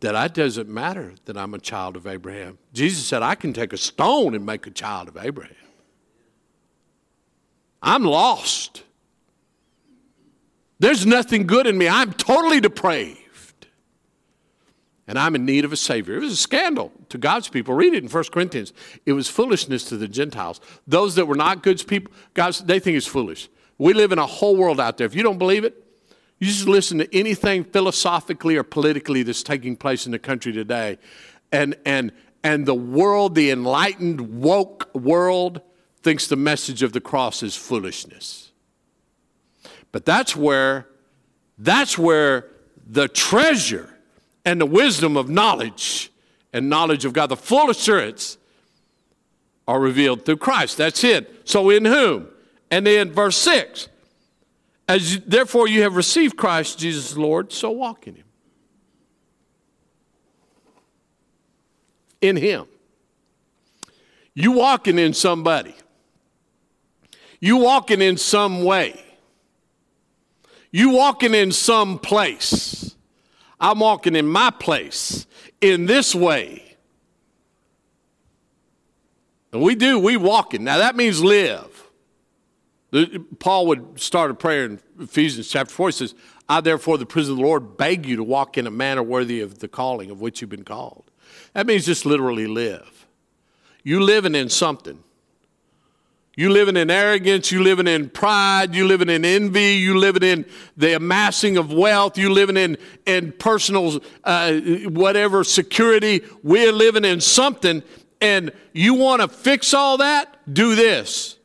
that 0.00 0.14
it 0.26 0.34
doesn't 0.34 0.68
matter 0.68 1.14
that 1.24 1.36
I'm 1.36 1.54
a 1.54 1.58
child 1.58 1.96
of 1.96 2.06
Abraham. 2.06 2.58
Jesus 2.72 3.06
said, 3.06 3.22
I 3.22 3.34
can 3.34 3.52
take 3.52 3.72
a 3.72 3.78
stone 3.78 4.34
and 4.34 4.44
make 4.44 4.66
a 4.66 4.70
child 4.70 5.08
of 5.08 5.16
Abraham. 5.16 5.63
I'm 7.84 8.02
lost. 8.02 8.82
There's 10.78 11.04
nothing 11.04 11.46
good 11.46 11.66
in 11.66 11.76
me. 11.76 11.86
I'm 11.86 12.14
totally 12.14 12.58
depraved. 12.58 13.66
And 15.06 15.18
I'm 15.18 15.34
in 15.34 15.44
need 15.44 15.66
of 15.66 15.72
a 15.72 15.76
Savior. 15.76 16.16
It 16.16 16.20
was 16.20 16.32
a 16.32 16.36
scandal 16.36 16.90
to 17.10 17.18
God's 17.18 17.48
people. 17.48 17.74
Read 17.74 17.92
it 17.92 18.02
in 18.02 18.08
1 18.08 18.24
Corinthians. 18.32 18.72
It 19.04 19.12
was 19.12 19.28
foolishness 19.28 19.84
to 19.90 19.98
the 19.98 20.08
Gentiles. 20.08 20.62
Those 20.86 21.14
that 21.16 21.26
were 21.26 21.34
not 21.34 21.62
God's 21.62 21.82
people, 21.82 22.10
God's, 22.32 22.60
they 22.60 22.80
think 22.80 22.96
it's 22.96 23.06
foolish. 23.06 23.50
We 23.76 23.92
live 23.92 24.12
in 24.12 24.18
a 24.18 24.26
whole 24.26 24.56
world 24.56 24.80
out 24.80 24.96
there. 24.96 25.06
If 25.06 25.14
you 25.14 25.22
don't 25.22 25.38
believe 25.38 25.64
it, 25.64 25.84
you 26.40 26.46
just 26.46 26.66
listen 26.66 26.98
to 26.98 27.14
anything 27.14 27.64
philosophically 27.64 28.56
or 28.56 28.62
politically 28.62 29.22
that's 29.22 29.42
taking 29.42 29.76
place 29.76 30.06
in 30.06 30.12
the 30.12 30.18
country 30.18 30.52
today, 30.52 30.98
and, 31.52 31.76
and, 31.84 32.12
and 32.42 32.66
the 32.66 32.74
world, 32.74 33.34
the 33.34 33.50
enlightened, 33.50 34.42
woke 34.42 34.88
world, 34.94 35.60
thinks 36.04 36.26
the 36.26 36.36
message 36.36 36.82
of 36.82 36.92
the 36.92 37.00
cross 37.00 37.42
is 37.42 37.56
foolishness. 37.56 38.52
But 39.90 40.04
that's 40.04 40.36
where, 40.36 40.86
that's 41.58 41.98
where 41.98 42.50
the 42.86 43.08
treasure 43.08 43.90
and 44.44 44.60
the 44.60 44.66
wisdom 44.66 45.16
of 45.16 45.28
knowledge 45.28 46.12
and 46.52 46.68
knowledge 46.68 47.04
of 47.04 47.12
God, 47.12 47.26
the 47.28 47.36
full 47.36 47.70
assurance, 47.70 48.38
are 49.66 49.80
revealed 49.80 50.24
through 50.24 50.36
Christ. 50.36 50.76
That's 50.76 51.02
it. 51.02 51.48
So 51.48 51.70
in 51.70 51.84
whom? 51.84 52.28
And 52.70 52.86
then 52.86 53.12
verse 53.12 53.36
6 53.38 53.88
as 54.86 55.14
you, 55.14 55.22
therefore 55.26 55.68
you 55.68 55.82
have 55.82 55.96
received 55.96 56.36
Christ 56.36 56.78
Jesus 56.78 57.16
Lord, 57.16 57.52
so 57.52 57.70
walk 57.70 58.06
in 58.06 58.16
him. 58.16 58.24
In 62.20 62.36
him. 62.36 62.66
You 64.34 64.52
walking 64.52 64.98
in 64.98 65.14
somebody. 65.14 65.74
You 67.44 67.58
walking 67.58 68.00
in 68.00 68.16
some 68.16 68.64
way. 68.64 69.04
You 70.70 70.92
walking 70.92 71.34
in 71.34 71.52
some 71.52 71.98
place. 71.98 72.96
I'm 73.60 73.80
walking 73.80 74.16
in 74.16 74.26
my 74.26 74.48
place 74.48 75.26
in 75.60 75.84
this 75.84 76.14
way. 76.14 76.78
And 79.52 79.60
we 79.60 79.74
do, 79.74 79.98
we 79.98 80.16
walking. 80.16 80.64
Now 80.64 80.78
that 80.78 80.96
means 80.96 81.22
live. 81.22 81.90
Paul 83.40 83.66
would 83.66 84.00
start 84.00 84.30
a 84.30 84.34
prayer 84.34 84.64
in 84.64 84.80
Ephesians 84.98 85.46
chapter 85.46 85.74
4. 85.74 85.88
He 85.88 85.92
says, 85.92 86.14
I 86.48 86.62
therefore, 86.62 86.96
the 86.96 87.04
prisoner 87.04 87.32
of 87.32 87.38
the 87.40 87.44
Lord, 87.44 87.76
beg 87.76 88.06
you 88.06 88.16
to 88.16 88.24
walk 88.24 88.56
in 88.56 88.66
a 88.66 88.70
manner 88.70 89.02
worthy 89.02 89.42
of 89.42 89.58
the 89.58 89.68
calling 89.68 90.10
of 90.10 90.18
which 90.18 90.40
you've 90.40 90.48
been 90.48 90.64
called. 90.64 91.10
That 91.52 91.66
means 91.66 91.84
just 91.84 92.06
literally 92.06 92.46
live. 92.46 93.06
You 93.82 94.00
living 94.00 94.34
in 94.34 94.48
something. 94.48 95.04
You 96.36 96.50
living 96.50 96.76
in 96.76 96.90
arrogance, 96.90 97.52
you 97.52 97.62
living 97.62 97.86
in 97.86 98.10
pride, 98.10 98.74
you 98.74 98.86
living 98.86 99.08
in 99.08 99.24
envy, 99.24 99.74
you 99.74 99.96
living 99.96 100.24
in 100.24 100.44
the 100.76 100.96
amassing 100.96 101.56
of 101.56 101.72
wealth, 101.72 102.18
you 102.18 102.30
living 102.30 102.56
in, 102.56 102.76
in 103.06 103.32
personal 103.32 104.00
uh, 104.24 104.54
whatever 104.88 105.44
security. 105.44 106.22
We're 106.42 106.72
living 106.72 107.04
in 107.04 107.20
something, 107.20 107.84
and 108.20 108.50
you 108.72 108.94
want 108.94 109.22
to 109.22 109.28
fix 109.28 109.72
all 109.74 109.98
that? 109.98 110.36
Do 110.52 110.74
this 110.74 111.36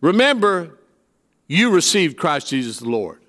Remember, 0.00 0.78
you 1.46 1.70
received 1.70 2.16
Christ 2.16 2.48
Jesus 2.48 2.78
the 2.78 2.88
Lord. 2.88 3.20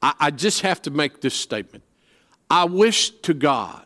I, 0.00 0.14
I 0.18 0.30
just 0.30 0.62
have 0.62 0.80
to 0.82 0.90
make 0.90 1.20
this 1.20 1.34
statement. 1.34 1.84
I 2.50 2.64
wish 2.64 3.10
to 3.10 3.34
God 3.34 3.84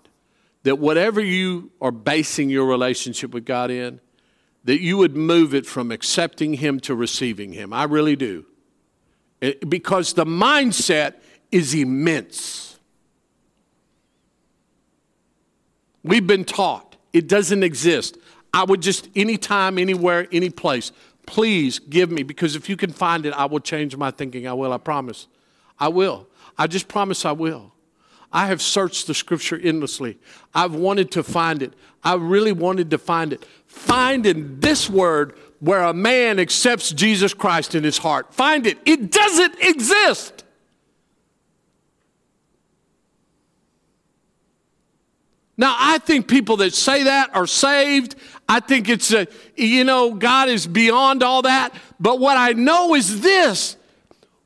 that 0.66 0.80
whatever 0.80 1.20
you 1.20 1.70
are 1.80 1.92
basing 1.92 2.50
your 2.50 2.66
relationship 2.66 3.32
with 3.32 3.44
God 3.44 3.70
in, 3.70 4.00
that 4.64 4.80
you 4.80 4.96
would 4.96 5.16
move 5.16 5.54
it 5.54 5.64
from 5.64 5.92
accepting 5.92 6.54
Him 6.54 6.80
to 6.80 6.94
receiving 6.96 7.52
Him. 7.52 7.72
I 7.72 7.84
really 7.84 8.16
do. 8.16 8.44
It, 9.40 9.70
because 9.70 10.14
the 10.14 10.24
mindset 10.24 11.14
is 11.52 11.72
immense. 11.72 12.80
We've 16.02 16.26
been 16.26 16.44
taught 16.44 16.96
it 17.12 17.28
doesn't 17.28 17.62
exist. 17.62 18.18
I 18.52 18.64
would 18.64 18.82
just, 18.82 19.08
anytime, 19.14 19.78
anywhere, 19.78 20.26
any 20.32 20.50
place, 20.50 20.90
please 21.26 21.78
give 21.78 22.10
me, 22.10 22.24
because 22.24 22.56
if 22.56 22.68
you 22.68 22.76
can 22.76 22.90
find 22.90 23.24
it, 23.24 23.32
I 23.34 23.44
will 23.44 23.60
change 23.60 23.96
my 23.96 24.10
thinking. 24.10 24.48
I 24.48 24.52
will, 24.52 24.72
I 24.72 24.78
promise. 24.78 25.28
I 25.78 25.86
will. 25.86 26.26
I 26.58 26.66
just 26.66 26.88
promise 26.88 27.24
I 27.24 27.30
will. 27.30 27.72
I 28.32 28.46
have 28.46 28.60
searched 28.60 29.06
the 29.06 29.14
scripture 29.14 29.58
endlessly. 29.58 30.18
I've 30.54 30.74
wanted 30.74 31.10
to 31.12 31.22
find 31.22 31.62
it. 31.62 31.72
I 32.02 32.14
really 32.14 32.52
wanted 32.52 32.90
to 32.90 32.98
find 32.98 33.32
it. 33.32 33.44
Find 33.66 34.26
in 34.26 34.60
this 34.60 34.88
word 34.90 35.34
where 35.60 35.82
a 35.82 35.94
man 35.94 36.38
accepts 36.38 36.90
Jesus 36.90 37.34
Christ 37.34 37.74
in 37.74 37.82
his 37.84 37.98
heart. 37.98 38.34
Find 38.34 38.66
it. 38.66 38.78
It 38.84 39.10
doesn't 39.10 39.56
exist. 39.60 40.44
Now, 45.56 45.74
I 45.78 45.98
think 45.98 46.28
people 46.28 46.58
that 46.58 46.74
say 46.74 47.04
that 47.04 47.34
are 47.34 47.46
saved. 47.46 48.14
I 48.48 48.60
think 48.60 48.88
it's 48.88 49.12
a, 49.12 49.26
you 49.56 49.84
know, 49.84 50.14
God 50.14 50.48
is 50.48 50.66
beyond 50.66 51.22
all 51.22 51.42
that. 51.42 51.74
But 51.98 52.20
what 52.20 52.36
I 52.36 52.52
know 52.52 52.94
is 52.94 53.22
this 53.22 53.76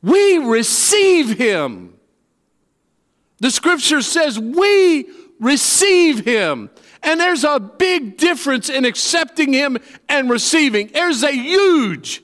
we 0.02 0.38
receive 0.38 1.36
Him. 1.36 1.94
The 3.40 3.50
scripture 3.50 4.02
says 4.02 4.38
we 4.38 5.08
receive 5.40 6.24
Him. 6.24 6.70
And 7.02 7.18
there's 7.18 7.44
a 7.44 7.58
big 7.58 8.18
difference 8.18 8.68
in 8.68 8.84
accepting 8.84 9.52
Him 9.52 9.78
and 10.08 10.28
receiving. 10.28 10.88
There's 10.88 11.22
a 11.22 11.32
huge. 11.32 12.22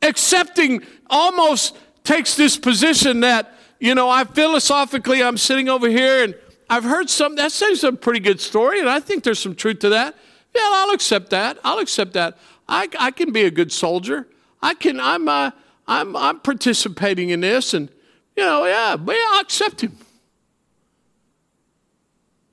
Accepting 0.00 0.82
almost 1.10 1.76
takes 2.04 2.36
this 2.36 2.56
position 2.56 3.20
that, 3.20 3.52
you 3.80 3.94
know, 3.94 4.08
I 4.08 4.24
philosophically, 4.24 5.22
I'm 5.22 5.36
sitting 5.36 5.68
over 5.68 5.88
here 5.88 6.24
and 6.24 6.34
I've 6.70 6.84
heard 6.84 7.10
some, 7.10 7.36
that 7.36 7.52
seems 7.52 7.84
a 7.84 7.92
pretty 7.92 8.20
good 8.20 8.40
story, 8.40 8.80
and 8.80 8.88
I 8.88 8.98
think 8.98 9.24
there's 9.24 9.38
some 9.38 9.54
truth 9.54 9.80
to 9.80 9.90
that. 9.90 10.14
Yeah, 10.54 10.62
I'll 10.64 10.94
accept 10.94 11.30
that. 11.30 11.58
I'll 11.64 11.78
accept 11.80 12.14
that. 12.14 12.38
I, 12.68 12.88
I 12.98 13.10
can 13.10 13.30
be 13.30 13.44
a 13.44 13.50
good 13.50 13.70
soldier. 13.70 14.26
I 14.62 14.74
can, 14.74 14.98
I'm, 14.98 15.28
uh, 15.28 15.50
I'm, 15.86 16.16
I'm 16.16 16.40
participating 16.40 17.28
in 17.30 17.40
this, 17.40 17.74
and, 17.74 17.90
you 18.36 18.44
know, 18.44 18.64
yeah, 18.64 18.96
but 18.96 19.16
yeah, 19.16 19.26
I'll 19.32 19.40
accept 19.40 19.82
him. 19.82 19.98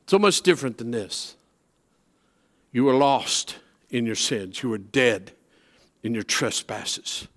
So 0.09 0.17
much 0.17 0.41
different 0.41 0.79
than 0.79 0.89
this. 0.89 1.35
You 2.71 2.85
were 2.85 2.95
lost 2.95 3.57
in 3.91 4.07
your 4.07 4.15
sins, 4.15 4.63
you 4.63 4.69
were 4.69 4.79
dead 4.79 5.33
in 6.01 6.15
your 6.15 6.23
trespasses. 6.23 7.27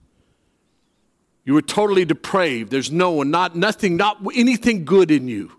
You 1.45 1.53
were 1.53 1.61
totally 1.61 2.07
depraved. 2.07 2.71
There's 2.71 2.91
no 2.91 3.11
one, 3.11 3.31
not 3.31 3.55
nothing, 3.55 3.99
not 3.99 4.17
anything 4.35 4.87
good 4.87 5.11
in 5.11 5.29
you. 5.29 5.53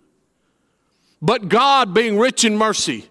But 1.21 1.49
God 1.49 1.93
being 1.93 2.17
rich 2.17 2.45
in 2.45 2.57
mercy, 2.57 3.05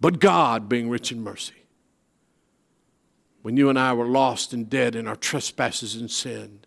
but 0.00 0.20
God 0.20 0.68
being 0.68 0.88
rich 0.88 1.10
in 1.10 1.24
mercy. 1.24 1.54
When 3.42 3.56
you 3.56 3.68
and 3.68 3.80
I 3.80 3.94
were 3.94 4.06
lost 4.06 4.52
and 4.52 4.70
dead 4.70 4.94
in 4.94 5.08
our 5.08 5.16
trespasses 5.16 5.96
and 5.96 6.08
sin, 6.08 6.60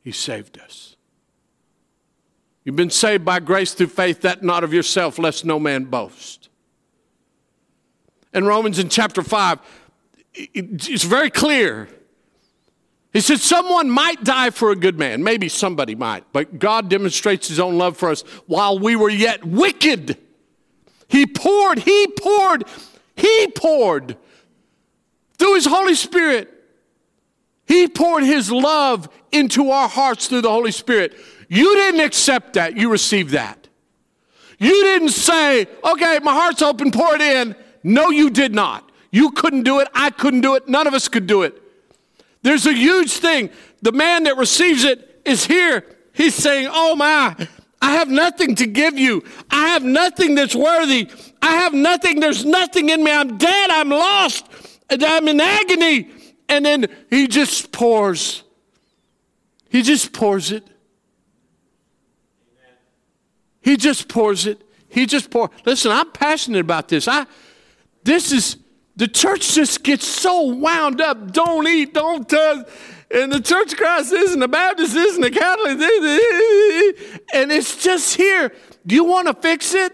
He 0.00 0.12
saved 0.12 0.60
us. 0.60 0.93
You've 2.64 2.76
been 2.76 2.90
saved 2.90 3.24
by 3.24 3.40
grace 3.40 3.74
through 3.74 3.88
faith, 3.88 4.22
that 4.22 4.42
not 4.42 4.64
of 4.64 4.72
yourself, 4.72 5.18
lest 5.18 5.44
no 5.44 5.58
man 5.60 5.84
boast. 5.84 6.48
In 8.32 8.46
Romans 8.46 8.78
in 8.78 8.88
chapter 8.88 9.22
5, 9.22 9.60
it's 10.34 11.04
very 11.04 11.30
clear. 11.30 11.88
He 13.12 13.20
said, 13.20 13.38
Someone 13.38 13.88
might 13.88 14.24
die 14.24 14.50
for 14.50 14.72
a 14.72 14.76
good 14.76 14.98
man. 14.98 15.22
Maybe 15.22 15.48
somebody 15.48 15.94
might, 15.94 16.24
but 16.32 16.58
God 16.58 16.88
demonstrates 16.88 17.48
His 17.48 17.60
own 17.60 17.78
love 17.78 17.96
for 17.96 18.10
us 18.10 18.22
while 18.46 18.78
we 18.78 18.96
were 18.96 19.10
yet 19.10 19.44
wicked. 19.44 20.18
He 21.06 21.26
poured, 21.26 21.78
He 21.80 22.08
poured, 22.18 22.64
He 23.14 23.48
poured 23.54 24.16
through 25.38 25.54
His 25.54 25.66
Holy 25.66 25.94
Spirit. 25.94 26.50
He 27.66 27.88
poured 27.88 28.24
His 28.24 28.50
love 28.50 29.08
into 29.30 29.70
our 29.70 29.88
hearts 29.88 30.26
through 30.26 30.42
the 30.42 30.50
Holy 30.50 30.72
Spirit. 30.72 31.14
You 31.54 31.76
didn't 31.76 32.00
accept 32.00 32.54
that, 32.54 32.76
you 32.76 32.90
received 32.90 33.30
that. 33.30 33.68
You 34.58 34.72
didn't 34.82 35.10
say, 35.10 35.68
okay, 35.84 36.18
my 36.20 36.32
heart's 36.32 36.62
open, 36.62 36.90
pour 36.90 37.14
it 37.14 37.20
in. 37.20 37.54
No, 37.84 38.10
you 38.10 38.28
did 38.28 38.52
not. 38.52 38.90
You 39.12 39.30
couldn't 39.30 39.62
do 39.62 39.78
it. 39.78 39.86
I 39.94 40.10
couldn't 40.10 40.40
do 40.40 40.56
it. 40.56 40.66
None 40.68 40.88
of 40.88 40.94
us 40.94 41.06
could 41.06 41.28
do 41.28 41.42
it. 41.42 41.62
There's 42.42 42.66
a 42.66 42.72
huge 42.72 43.12
thing. 43.12 43.50
The 43.82 43.92
man 43.92 44.24
that 44.24 44.36
receives 44.36 44.82
it 44.82 45.20
is 45.24 45.46
here. 45.46 45.84
He's 46.12 46.34
saying, 46.34 46.68
Oh 46.72 46.96
my, 46.96 47.36
I 47.80 47.92
have 47.92 48.08
nothing 48.08 48.56
to 48.56 48.66
give 48.66 48.98
you. 48.98 49.22
I 49.48 49.68
have 49.68 49.84
nothing 49.84 50.34
that's 50.34 50.56
worthy. 50.56 51.08
I 51.40 51.52
have 51.52 51.72
nothing. 51.72 52.18
There's 52.18 52.44
nothing 52.44 52.88
in 52.88 53.04
me. 53.04 53.12
I'm 53.12 53.38
dead. 53.38 53.70
I'm 53.70 53.90
lost. 53.90 54.44
I'm 54.90 55.28
in 55.28 55.40
agony. 55.40 56.10
And 56.48 56.66
then 56.66 56.86
he 57.10 57.28
just 57.28 57.70
pours. 57.70 58.42
He 59.68 59.82
just 59.82 60.12
pours 60.12 60.50
it. 60.50 60.66
He 63.64 63.78
just 63.78 64.08
pours 64.08 64.46
it. 64.46 64.60
He 64.88 65.06
just 65.06 65.30
pours. 65.30 65.48
Listen, 65.64 65.90
I'm 65.90 66.10
passionate 66.12 66.60
about 66.60 66.88
this. 66.88 67.08
I 67.08 67.26
this 68.04 68.30
is 68.30 68.58
the 68.94 69.08
church 69.08 69.54
just 69.54 69.82
gets 69.82 70.06
so 70.06 70.42
wound 70.42 71.00
up. 71.00 71.32
Don't 71.32 71.66
eat, 71.66 71.94
don't 71.94 72.28
touch. 72.28 72.68
And 73.10 73.32
the 73.32 73.40
church 73.40 73.74
Christ 73.76 74.12
isn't, 74.12 74.38
the 74.38 74.48
Baptist 74.48 74.94
isn't, 74.94 75.20
the 75.20 75.30
Catholic. 75.30 75.80
And 77.32 77.50
it's 77.50 77.82
just 77.82 78.16
here. 78.16 78.52
Do 78.86 78.94
you 78.94 79.04
want 79.04 79.28
to 79.28 79.34
fix 79.34 79.74
it? 79.74 79.92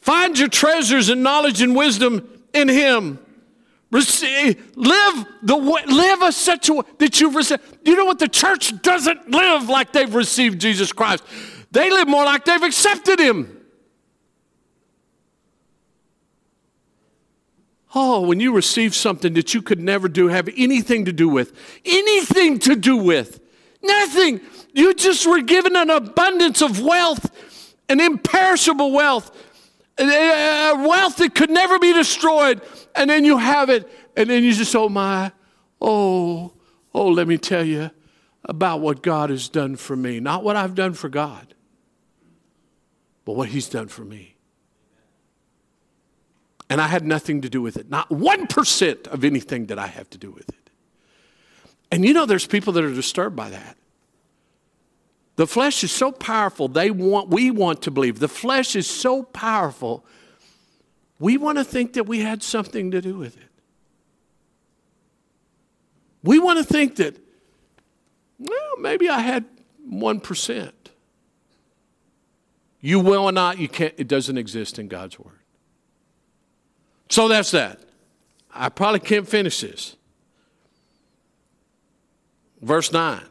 Find 0.00 0.38
your 0.38 0.48
treasures 0.48 1.10
and 1.10 1.22
knowledge 1.22 1.60
and 1.60 1.76
wisdom 1.76 2.28
in 2.54 2.68
Him. 2.68 3.18
Receive, 3.90 4.72
live 4.74 5.26
the 5.42 5.56
way, 5.56 5.84
live 5.86 6.22
a 6.22 6.32
such 6.32 6.70
a 6.70 6.74
way 6.74 6.82
that 6.98 7.20
you've 7.20 7.34
received. 7.34 7.62
You 7.84 7.94
know 7.94 8.06
what? 8.06 8.18
The 8.18 8.28
church 8.28 8.80
doesn't 8.80 9.30
live 9.30 9.68
like 9.68 9.92
they've 9.92 10.14
received 10.14 10.60
Jesus 10.60 10.92
Christ. 10.92 11.22
They 11.72 11.90
live 11.90 12.06
more 12.06 12.24
like 12.24 12.44
they've 12.44 12.62
accepted 12.62 13.18
Him. 13.18 13.58
Oh, 17.94 18.22
when 18.22 18.40
you 18.40 18.54
receive 18.54 18.94
something 18.94 19.34
that 19.34 19.52
you 19.52 19.60
could 19.60 19.80
never 19.80 20.08
do, 20.08 20.28
have 20.28 20.48
anything 20.56 21.04
to 21.04 21.12
do 21.12 21.28
with, 21.28 21.52
anything 21.84 22.58
to 22.60 22.74
do 22.74 22.96
with, 22.96 23.40
nothing. 23.82 24.40
You 24.72 24.94
just 24.94 25.26
were 25.26 25.42
given 25.42 25.76
an 25.76 25.90
abundance 25.90 26.62
of 26.62 26.80
wealth, 26.80 27.74
an 27.88 28.00
imperishable 28.00 28.92
wealth, 28.92 29.30
a 29.98 30.72
wealth 30.74 31.16
that 31.16 31.34
could 31.34 31.50
never 31.50 31.78
be 31.78 31.92
destroyed. 31.92 32.62
And 32.94 33.10
then 33.10 33.24
you 33.26 33.36
have 33.36 33.68
it, 33.68 33.88
and 34.16 34.30
then 34.30 34.42
you 34.42 34.52
just, 34.54 34.74
oh 34.74 34.88
my, 34.88 35.32
oh, 35.80 36.52
oh, 36.94 37.08
let 37.08 37.26
me 37.28 37.36
tell 37.36 37.64
you 37.64 37.90
about 38.44 38.80
what 38.80 39.02
God 39.02 39.28
has 39.28 39.48
done 39.48 39.76
for 39.76 39.96
me. 39.96 40.18
Not 40.18 40.44
what 40.44 40.56
I've 40.56 40.74
done 40.74 40.94
for 40.94 41.10
God, 41.10 41.54
but 43.24 43.34
what 43.34 43.48
He's 43.48 43.68
done 43.68 43.88
for 43.88 44.04
me. 44.04 44.36
And 46.68 46.80
I 46.80 46.86
had 46.86 47.04
nothing 47.04 47.42
to 47.42 47.50
do 47.50 47.60
with 47.60 47.76
it. 47.76 47.90
Not 47.90 48.08
1% 48.08 49.06
of 49.08 49.24
anything 49.24 49.66
that 49.66 49.78
I 49.78 49.86
have 49.86 50.08
to 50.10 50.18
do 50.18 50.30
with 50.30 50.48
it. 50.48 50.70
And 51.90 52.04
you 52.04 52.14
know, 52.14 52.24
there's 52.24 52.46
people 52.46 52.72
that 52.72 52.82
are 52.82 52.94
disturbed 52.94 53.36
by 53.36 53.50
that. 53.50 53.76
The 55.36 55.46
flesh 55.46 55.82
is 55.82 55.90
so 55.90 56.12
powerful, 56.12 56.68
they 56.68 56.90
want, 56.90 57.28
we 57.28 57.50
want 57.50 57.82
to 57.82 57.90
believe. 57.90 58.18
The 58.18 58.28
flesh 58.28 58.76
is 58.76 58.86
so 58.86 59.22
powerful, 59.22 60.04
we 61.18 61.36
want 61.36 61.58
to 61.58 61.64
think 61.64 61.94
that 61.94 62.04
we 62.04 62.20
had 62.20 62.42
something 62.42 62.90
to 62.90 63.00
do 63.00 63.16
with 63.16 63.36
it. 63.36 63.48
We 66.22 66.38
want 66.38 66.58
to 66.58 66.64
think 66.64 66.96
that, 66.96 67.16
well, 68.38 68.76
maybe 68.78 69.08
I 69.08 69.20
had 69.20 69.44
1%. 69.88 70.72
You 72.82 72.98
will 72.98 73.30
not, 73.32 73.58
you 73.58 73.68
can't, 73.68 73.94
it 73.96 74.08
doesn't 74.08 74.36
exist 74.36 74.78
in 74.78 74.88
God's 74.88 75.18
Word. 75.18 75.38
So 77.08 77.28
that's 77.28 77.52
that. 77.52 77.80
I 78.52 78.68
probably 78.68 79.00
can't 79.00 79.26
finish 79.26 79.60
this. 79.60 79.96
Verse 82.60 82.92
9. 82.92 83.22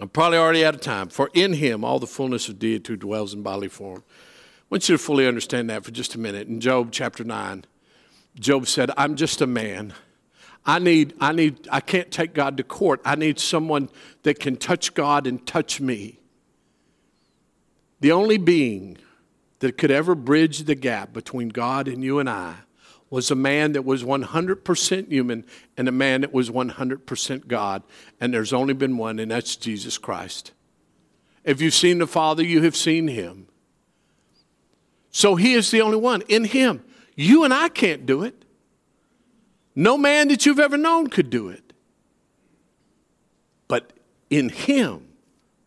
I'm 0.00 0.08
probably 0.08 0.38
already 0.38 0.64
out 0.64 0.74
of 0.74 0.80
time. 0.80 1.08
For 1.08 1.30
in 1.34 1.52
him 1.52 1.84
all 1.84 1.98
the 1.98 2.06
fullness 2.06 2.48
of 2.48 2.58
deity 2.58 2.96
dwells 2.96 3.34
in 3.34 3.42
bodily 3.42 3.68
form. 3.68 4.02
I 4.06 4.64
want 4.70 4.88
you 4.88 4.96
to 4.96 5.02
fully 5.02 5.26
understand 5.26 5.70
that 5.70 5.84
for 5.84 5.90
just 5.90 6.14
a 6.14 6.18
minute. 6.18 6.48
In 6.48 6.60
Job 6.60 6.88
chapter 6.92 7.24
9, 7.24 7.64
Job 8.38 8.66
said, 8.66 8.90
I'm 8.96 9.16
just 9.16 9.40
a 9.40 9.46
man. 9.46 9.94
I 10.64 10.78
need, 10.78 11.14
I 11.20 11.32
need, 11.32 11.68
I 11.70 11.80
can't 11.80 12.10
take 12.10 12.34
God 12.34 12.56
to 12.56 12.62
court. 12.62 13.00
I 13.04 13.14
need 13.14 13.38
someone 13.38 13.88
that 14.22 14.40
can 14.40 14.56
touch 14.56 14.94
God 14.94 15.26
and 15.26 15.46
touch 15.46 15.80
me. 15.80 16.18
The 18.00 18.12
only 18.12 18.38
being 18.38 18.98
that 19.60 19.78
could 19.78 19.90
ever 19.90 20.14
bridge 20.14 20.64
the 20.64 20.74
gap 20.74 21.12
between 21.12 21.48
God 21.48 21.88
and 21.88 22.04
you 22.04 22.18
and 22.18 22.28
I 22.28 22.56
was 23.08 23.30
a 23.30 23.34
man 23.36 23.72
that 23.72 23.84
was 23.84 24.02
100% 24.02 25.08
human 25.08 25.44
and 25.76 25.88
a 25.88 25.92
man 25.92 26.22
that 26.22 26.32
was 26.32 26.50
100% 26.50 27.46
God. 27.46 27.82
And 28.20 28.34
there's 28.34 28.52
only 28.52 28.74
been 28.74 28.96
one, 28.96 29.18
and 29.18 29.30
that's 29.30 29.56
Jesus 29.56 29.96
Christ. 29.96 30.52
If 31.44 31.60
you've 31.60 31.74
seen 31.74 31.98
the 31.98 32.06
Father, 32.06 32.42
you 32.42 32.62
have 32.62 32.76
seen 32.76 33.08
him. 33.08 33.46
So 35.10 35.36
he 35.36 35.54
is 35.54 35.70
the 35.70 35.80
only 35.80 35.96
one. 35.96 36.22
In 36.28 36.44
him, 36.44 36.84
you 37.14 37.44
and 37.44 37.54
I 37.54 37.68
can't 37.68 38.04
do 38.04 38.22
it. 38.22 38.44
No 39.74 39.96
man 39.96 40.28
that 40.28 40.44
you've 40.44 40.58
ever 40.58 40.76
known 40.76 41.06
could 41.06 41.30
do 41.30 41.48
it. 41.48 41.72
But 43.68 43.92
in 44.28 44.48
him, 44.48 45.08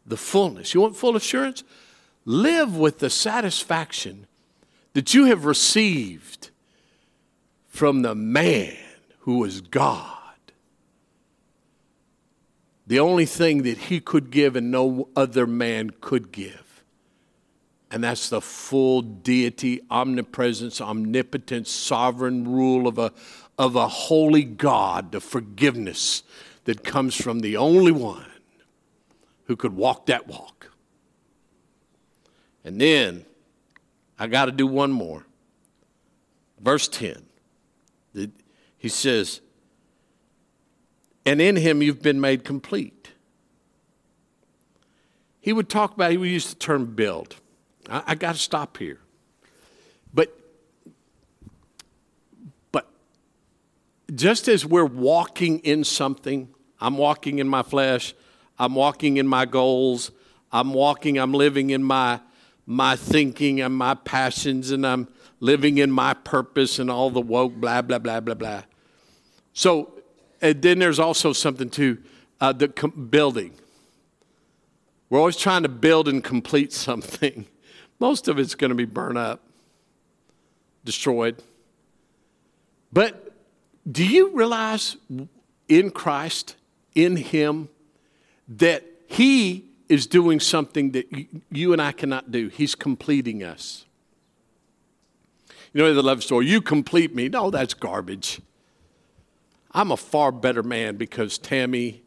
the 0.05 0.17
fullness. 0.17 0.73
You 0.73 0.81
want 0.81 0.97
full 0.97 1.15
assurance? 1.15 1.63
Live 2.29 2.77
with 2.77 2.99
the 2.99 3.09
satisfaction 3.09 4.27
that 4.93 5.15
you 5.15 5.25
have 5.25 5.45
received 5.45 6.51
from 7.67 8.03
the 8.03 8.13
man 8.13 8.77
who 9.21 9.43
is 9.43 9.61
God. 9.61 10.15
The 12.85 12.99
only 12.99 13.25
thing 13.25 13.63
that 13.63 13.79
he 13.79 13.99
could 13.99 14.29
give 14.29 14.55
and 14.55 14.69
no 14.69 15.09
other 15.15 15.47
man 15.47 15.89
could 16.01 16.31
give. 16.31 16.83
And 17.89 18.03
that's 18.03 18.29
the 18.29 18.41
full 18.41 19.01
deity, 19.01 19.81
omnipresence, 19.89 20.79
omnipotence, 20.79 21.71
sovereign 21.71 22.47
rule 22.47 22.87
of 22.87 22.99
a, 22.99 23.11
of 23.57 23.75
a 23.75 23.87
holy 23.87 24.43
God, 24.43 25.13
the 25.13 25.19
forgiveness 25.19 26.21
that 26.65 26.83
comes 26.83 27.15
from 27.15 27.39
the 27.39 27.57
only 27.57 27.91
one 27.91 28.29
who 29.45 29.55
could 29.55 29.75
walk 29.75 30.05
that 30.05 30.27
walk. 30.27 30.58
And 32.63 32.79
then 32.79 33.25
I 34.17 34.27
got 34.27 34.45
to 34.45 34.51
do 34.51 34.67
one 34.67 34.91
more. 34.91 35.25
Verse 36.59 36.87
10. 36.87 37.25
He 38.77 38.89
says, 38.89 39.41
And 41.25 41.41
in 41.41 41.55
him 41.57 41.81
you've 41.81 42.01
been 42.01 42.19
made 42.19 42.43
complete. 42.43 43.11
He 45.41 45.53
would 45.53 45.69
talk 45.69 45.93
about, 45.93 46.11
he 46.11 46.17
would 46.17 46.29
use 46.29 46.49
the 46.49 46.55
term 46.55 46.85
build. 46.85 47.35
I, 47.89 48.03
I 48.07 48.15
got 48.15 48.33
to 48.33 48.39
stop 48.39 48.77
here. 48.77 48.99
But, 50.13 50.37
but 52.71 52.87
just 54.15 54.47
as 54.47 54.65
we're 54.65 54.85
walking 54.85 55.59
in 55.59 55.83
something, 55.83 56.49
I'm 56.79 56.97
walking 56.97 57.39
in 57.39 57.47
my 57.47 57.63
flesh, 57.63 58.13
I'm 58.57 58.75
walking 58.75 59.17
in 59.17 59.27
my 59.27 59.45
goals, 59.45 60.11
I'm 60.51 60.73
walking, 60.73 61.17
I'm 61.17 61.33
living 61.33 61.69
in 61.69 61.83
my 61.83 62.19
my 62.69 62.95
thinking 62.95 63.61
and 63.61 63.75
my 63.75 63.95
passions, 63.95 64.69
and 64.69 64.85
I'm 64.85 65.07
living 65.39 65.79
in 65.79 65.89
my 65.89 66.13
purpose 66.13 66.77
and 66.77 66.91
all 66.91 67.09
the 67.09 67.19
woke, 67.19 67.55
blah, 67.55 67.81
blah, 67.81 67.97
blah, 67.97 68.19
blah, 68.19 68.35
blah. 68.35 68.61
So, 69.53 69.91
and 70.39 70.61
then 70.61 70.77
there's 70.77 70.99
also 70.99 71.33
something 71.33 71.71
to 71.71 71.97
uh, 72.39 72.53
the 72.53 72.67
com- 72.67 73.07
building. 73.09 73.53
We're 75.09 75.17
always 75.17 75.35
trying 75.35 75.63
to 75.63 75.69
build 75.69 76.07
and 76.07 76.23
complete 76.23 76.71
something. 76.71 77.47
Most 77.99 78.27
of 78.27 78.37
it's 78.37 78.53
going 78.53 78.69
to 78.69 78.75
be 78.75 78.85
burned 78.85 79.17
up, 79.17 79.41
destroyed. 80.85 81.41
But 82.93 83.33
do 83.91 84.05
you 84.05 84.29
realize 84.29 84.95
in 85.67 85.89
Christ, 85.89 86.55
in 86.93 87.15
Him, 87.15 87.69
that 88.47 88.83
He 89.07 89.68
is 89.89 90.07
doing 90.07 90.39
something 90.39 90.91
that 90.91 91.11
you 91.51 91.73
and 91.73 91.81
I 91.81 91.91
cannot 91.91 92.31
do? 92.31 92.47
He's 92.47 92.75
completing 92.75 93.43
us. 93.43 93.85
You 95.73 95.83
know 95.83 95.93
the 95.93 96.01
love 96.01 96.23
story, 96.23 96.47
you 96.47 96.61
complete 96.61 97.13
me. 97.13 97.29
No, 97.29 97.49
that's 97.49 97.73
garbage. 97.73 98.41
I'm 99.71 99.91
a 99.91 99.97
far 99.97 100.31
better 100.31 100.63
man 100.63 100.95
because 100.95 101.37
Tammy 101.37 102.03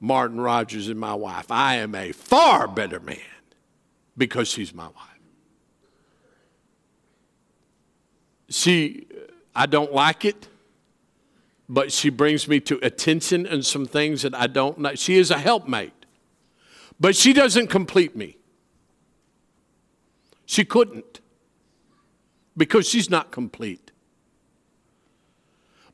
Martin 0.00 0.40
Rogers 0.40 0.88
is 0.88 0.94
my 0.94 1.14
wife. 1.14 1.50
I 1.50 1.76
am 1.76 1.94
a 1.94 2.12
far 2.12 2.68
better 2.68 3.00
man 3.00 3.18
because 4.16 4.48
she's 4.48 4.72
my 4.72 4.86
wife. 4.86 4.94
She, 8.48 9.06
I 9.54 9.66
don't 9.66 9.92
like 9.92 10.24
it, 10.24 10.48
but 11.68 11.92
she 11.92 12.08
brings 12.08 12.48
me 12.48 12.60
to 12.60 12.78
attention 12.82 13.46
and 13.46 13.64
some 13.66 13.84
things 13.84 14.22
that 14.22 14.34
I 14.34 14.46
don't 14.46 14.78
know. 14.78 14.94
She 14.94 15.16
is 15.16 15.30
a 15.30 15.38
helpmate, 15.38 15.97
but 17.00 17.14
she 17.16 17.32
doesn't 17.32 17.68
complete 17.68 18.16
me. 18.16 18.36
She 20.46 20.64
couldn't 20.64 21.20
because 22.56 22.88
she's 22.88 23.08
not 23.08 23.30
complete. 23.30 23.92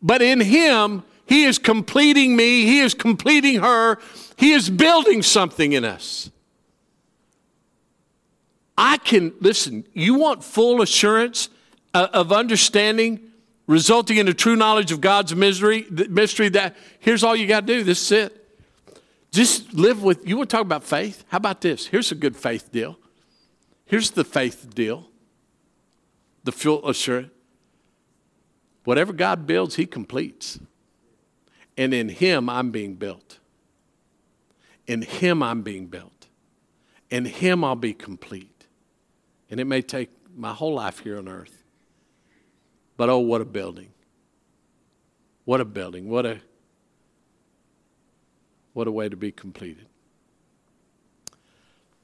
But 0.01 0.23
in 0.23 0.41
Him, 0.41 1.03
He 1.27 1.45
is 1.45 1.59
completing 1.59 2.37
me, 2.37 2.65
He 2.65 2.81
is 2.81 2.95
completing 2.95 3.61
her, 3.61 3.99
He 4.37 4.53
is 4.53 4.71
building 4.71 5.23
something 5.23 5.73
in 5.73 5.85
us. 5.85 6.31
I 8.77 8.97
can, 8.99 9.33
listen, 9.41 9.87
you 9.93 10.15
want 10.15 10.43
full 10.43 10.83
assurance 10.83 11.49
uh, 11.93 12.09
of 12.13 12.33
understanding 12.33 13.31
resulting 13.67 14.19
in 14.19 14.29
a 14.29 14.35
true 14.35 14.57
knowledge 14.57 14.93
of 14.93 15.01
God's 15.01 15.35
mystery, 15.35 15.87
mystery 15.91 16.49
that 16.51 16.77
here's 16.99 17.25
all 17.25 17.35
you 17.35 17.47
got 17.47 17.67
to 17.67 17.67
do, 17.67 17.83
this 17.85 18.11
is 18.11 18.13
it. 18.13 18.44
Just 19.35 19.75
live 19.75 20.01
with, 20.01 20.29
you 20.29 20.37
want 20.37 20.49
to 20.49 20.57
talk 20.57 20.65
about 20.65 20.85
faith? 20.85 21.25
How 21.27 21.39
about 21.39 21.61
this? 21.61 21.89
Here's 21.89 22.13
a 22.13 22.15
good 22.15 22.37
faith 22.37 22.71
deal. 22.71 22.97
Here's 23.85 24.13
the 24.13 24.23
faith 24.23 24.73
deal 24.73 25.09
the 26.45 26.53
full 26.53 26.89
assurance. 26.89 27.33
Whatever 28.85 29.13
God 29.13 29.45
builds, 29.45 29.75
He 29.75 29.87
completes. 29.87 30.61
And 31.77 31.93
in 31.93 32.11
Him, 32.11 32.49
I'm 32.49 32.71
being 32.71 32.95
built. 32.95 33.41
In 34.87 35.03
Him, 35.03 35.43
I'm 35.43 35.63
being 35.63 35.87
built. 35.87 36.29
In 37.11 37.25
Him, 37.25 37.65
I'll 37.65 37.75
be 37.75 37.93
complete. 37.93 38.69
And 39.51 39.59
it 39.59 39.65
may 39.65 39.83
take 39.83 40.11
my 40.37 40.53
whole 40.53 40.75
life 40.75 41.01
here 41.01 41.19
on 41.19 41.27
earth. 41.27 41.65
But 42.97 43.11
oh, 43.11 43.19
what 43.19 43.41
a 43.41 43.45
building. 43.45 43.89
What 45.45 45.61
a 45.61 45.65
building. 45.65 46.09
What 46.09 46.25
a, 46.25 46.39
what 48.75 48.87
a 48.87 48.93
way 48.93 49.09
to 49.09 49.17
be 49.17 49.33
completed. 49.33 49.87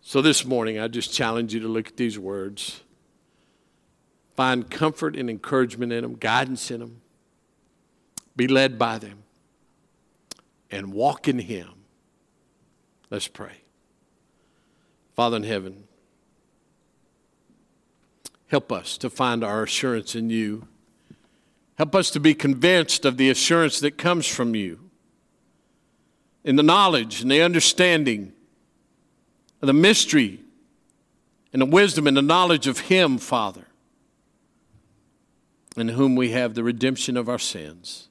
So 0.00 0.22
this 0.22 0.46
morning, 0.46 0.78
I 0.78 0.88
just 0.88 1.12
challenge 1.12 1.52
you 1.52 1.60
to 1.60 1.68
look 1.68 1.88
at 1.88 1.96
these 1.98 2.18
words 2.18 2.80
Find 4.40 4.70
comfort 4.70 5.16
and 5.16 5.28
encouragement 5.28 5.92
in 5.92 6.00
them, 6.00 6.14
guidance 6.14 6.70
in 6.70 6.80
them. 6.80 7.02
Be 8.34 8.48
led 8.48 8.78
by 8.78 8.96
them. 8.96 9.24
And 10.70 10.94
walk 10.94 11.28
in 11.28 11.40
Him. 11.40 11.68
Let's 13.10 13.28
pray. 13.28 13.64
Father 15.14 15.36
in 15.36 15.42
heaven, 15.42 15.84
help 18.46 18.72
us 18.72 18.96
to 18.96 19.10
find 19.10 19.44
our 19.44 19.64
assurance 19.64 20.14
in 20.14 20.30
you. 20.30 20.66
Help 21.74 21.94
us 21.94 22.10
to 22.10 22.18
be 22.18 22.32
convinced 22.32 23.04
of 23.04 23.18
the 23.18 23.28
assurance 23.28 23.78
that 23.80 23.98
comes 23.98 24.26
from 24.26 24.54
you, 24.54 24.89
in 26.44 26.56
the 26.56 26.62
knowledge 26.62 27.22
and 27.22 27.30
the 27.30 27.42
understanding 27.42 28.32
of 29.60 29.66
the 29.66 29.72
mystery 29.72 30.40
and 31.52 31.60
the 31.60 31.66
wisdom 31.66 32.06
and 32.06 32.16
the 32.16 32.22
knowledge 32.22 32.66
of 32.66 32.80
Him, 32.80 33.18
Father 33.18 33.66
in 35.76 35.88
whom 35.88 36.16
we 36.16 36.30
have 36.30 36.54
the 36.54 36.64
redemption 36.64 37.16
of 37.16 37.28
our 37.28 37.38
sins, 37.38 38.08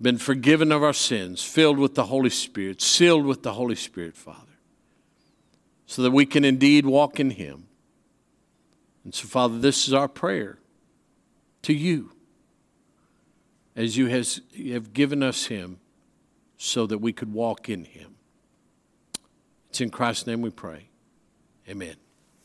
been 0.00 0.16
forgiven 0.16 0.72
of 0.72 0.82
our 0.82 0.92
sins, 0.94 1.42
filled 1.42 1.78
with 1.78 1.94
the 1.94 2.06
Holy 2.06 2.30
Spirit, 2.30 2.80
sealed 2.80 3.26
with 3.26 3.42
the 3.42 3.52
Holy 3.52 3.74
Spirit, 3.74 4.16
Father, 4.16 4.58
so 5.86 6.02
that 6.02 6.10
we 6.10 6.24
can 6.24 6.44
indeed 6.44 6.86
walk 6.86 7.20
in 7.20 7.30
Him. 7.30 7.66
And 9.04 9.14
so, 9.14 9.28
Father, 9.28 9.58
this 9.58 9.86
is 9.86 9.92
our 9.92 10.08
prayer 10.08 10.58
to 11.62 11.74
you 11.74 12.12
as 13.76 13.96
you 13.96 14.06
has, 14.06 14.40
have 14.70 14.94
given 14.94 15.22
us 15.22 15.46
Him 15.46 15.78
so 16.62 16.86
that 16.86 16.98
we 16.98 17.10
could 17.10 17.32
walk 17.32 17.70
in 17.70 17.86
Him. 17.86 18.16
It's 19.70 19.80
in 19.80 19.88
Christ's 19.88 20.26
name 20.26 20.42
we 20.42 20.50
pray. 20.50 20.90
Amen. 21.66 21.96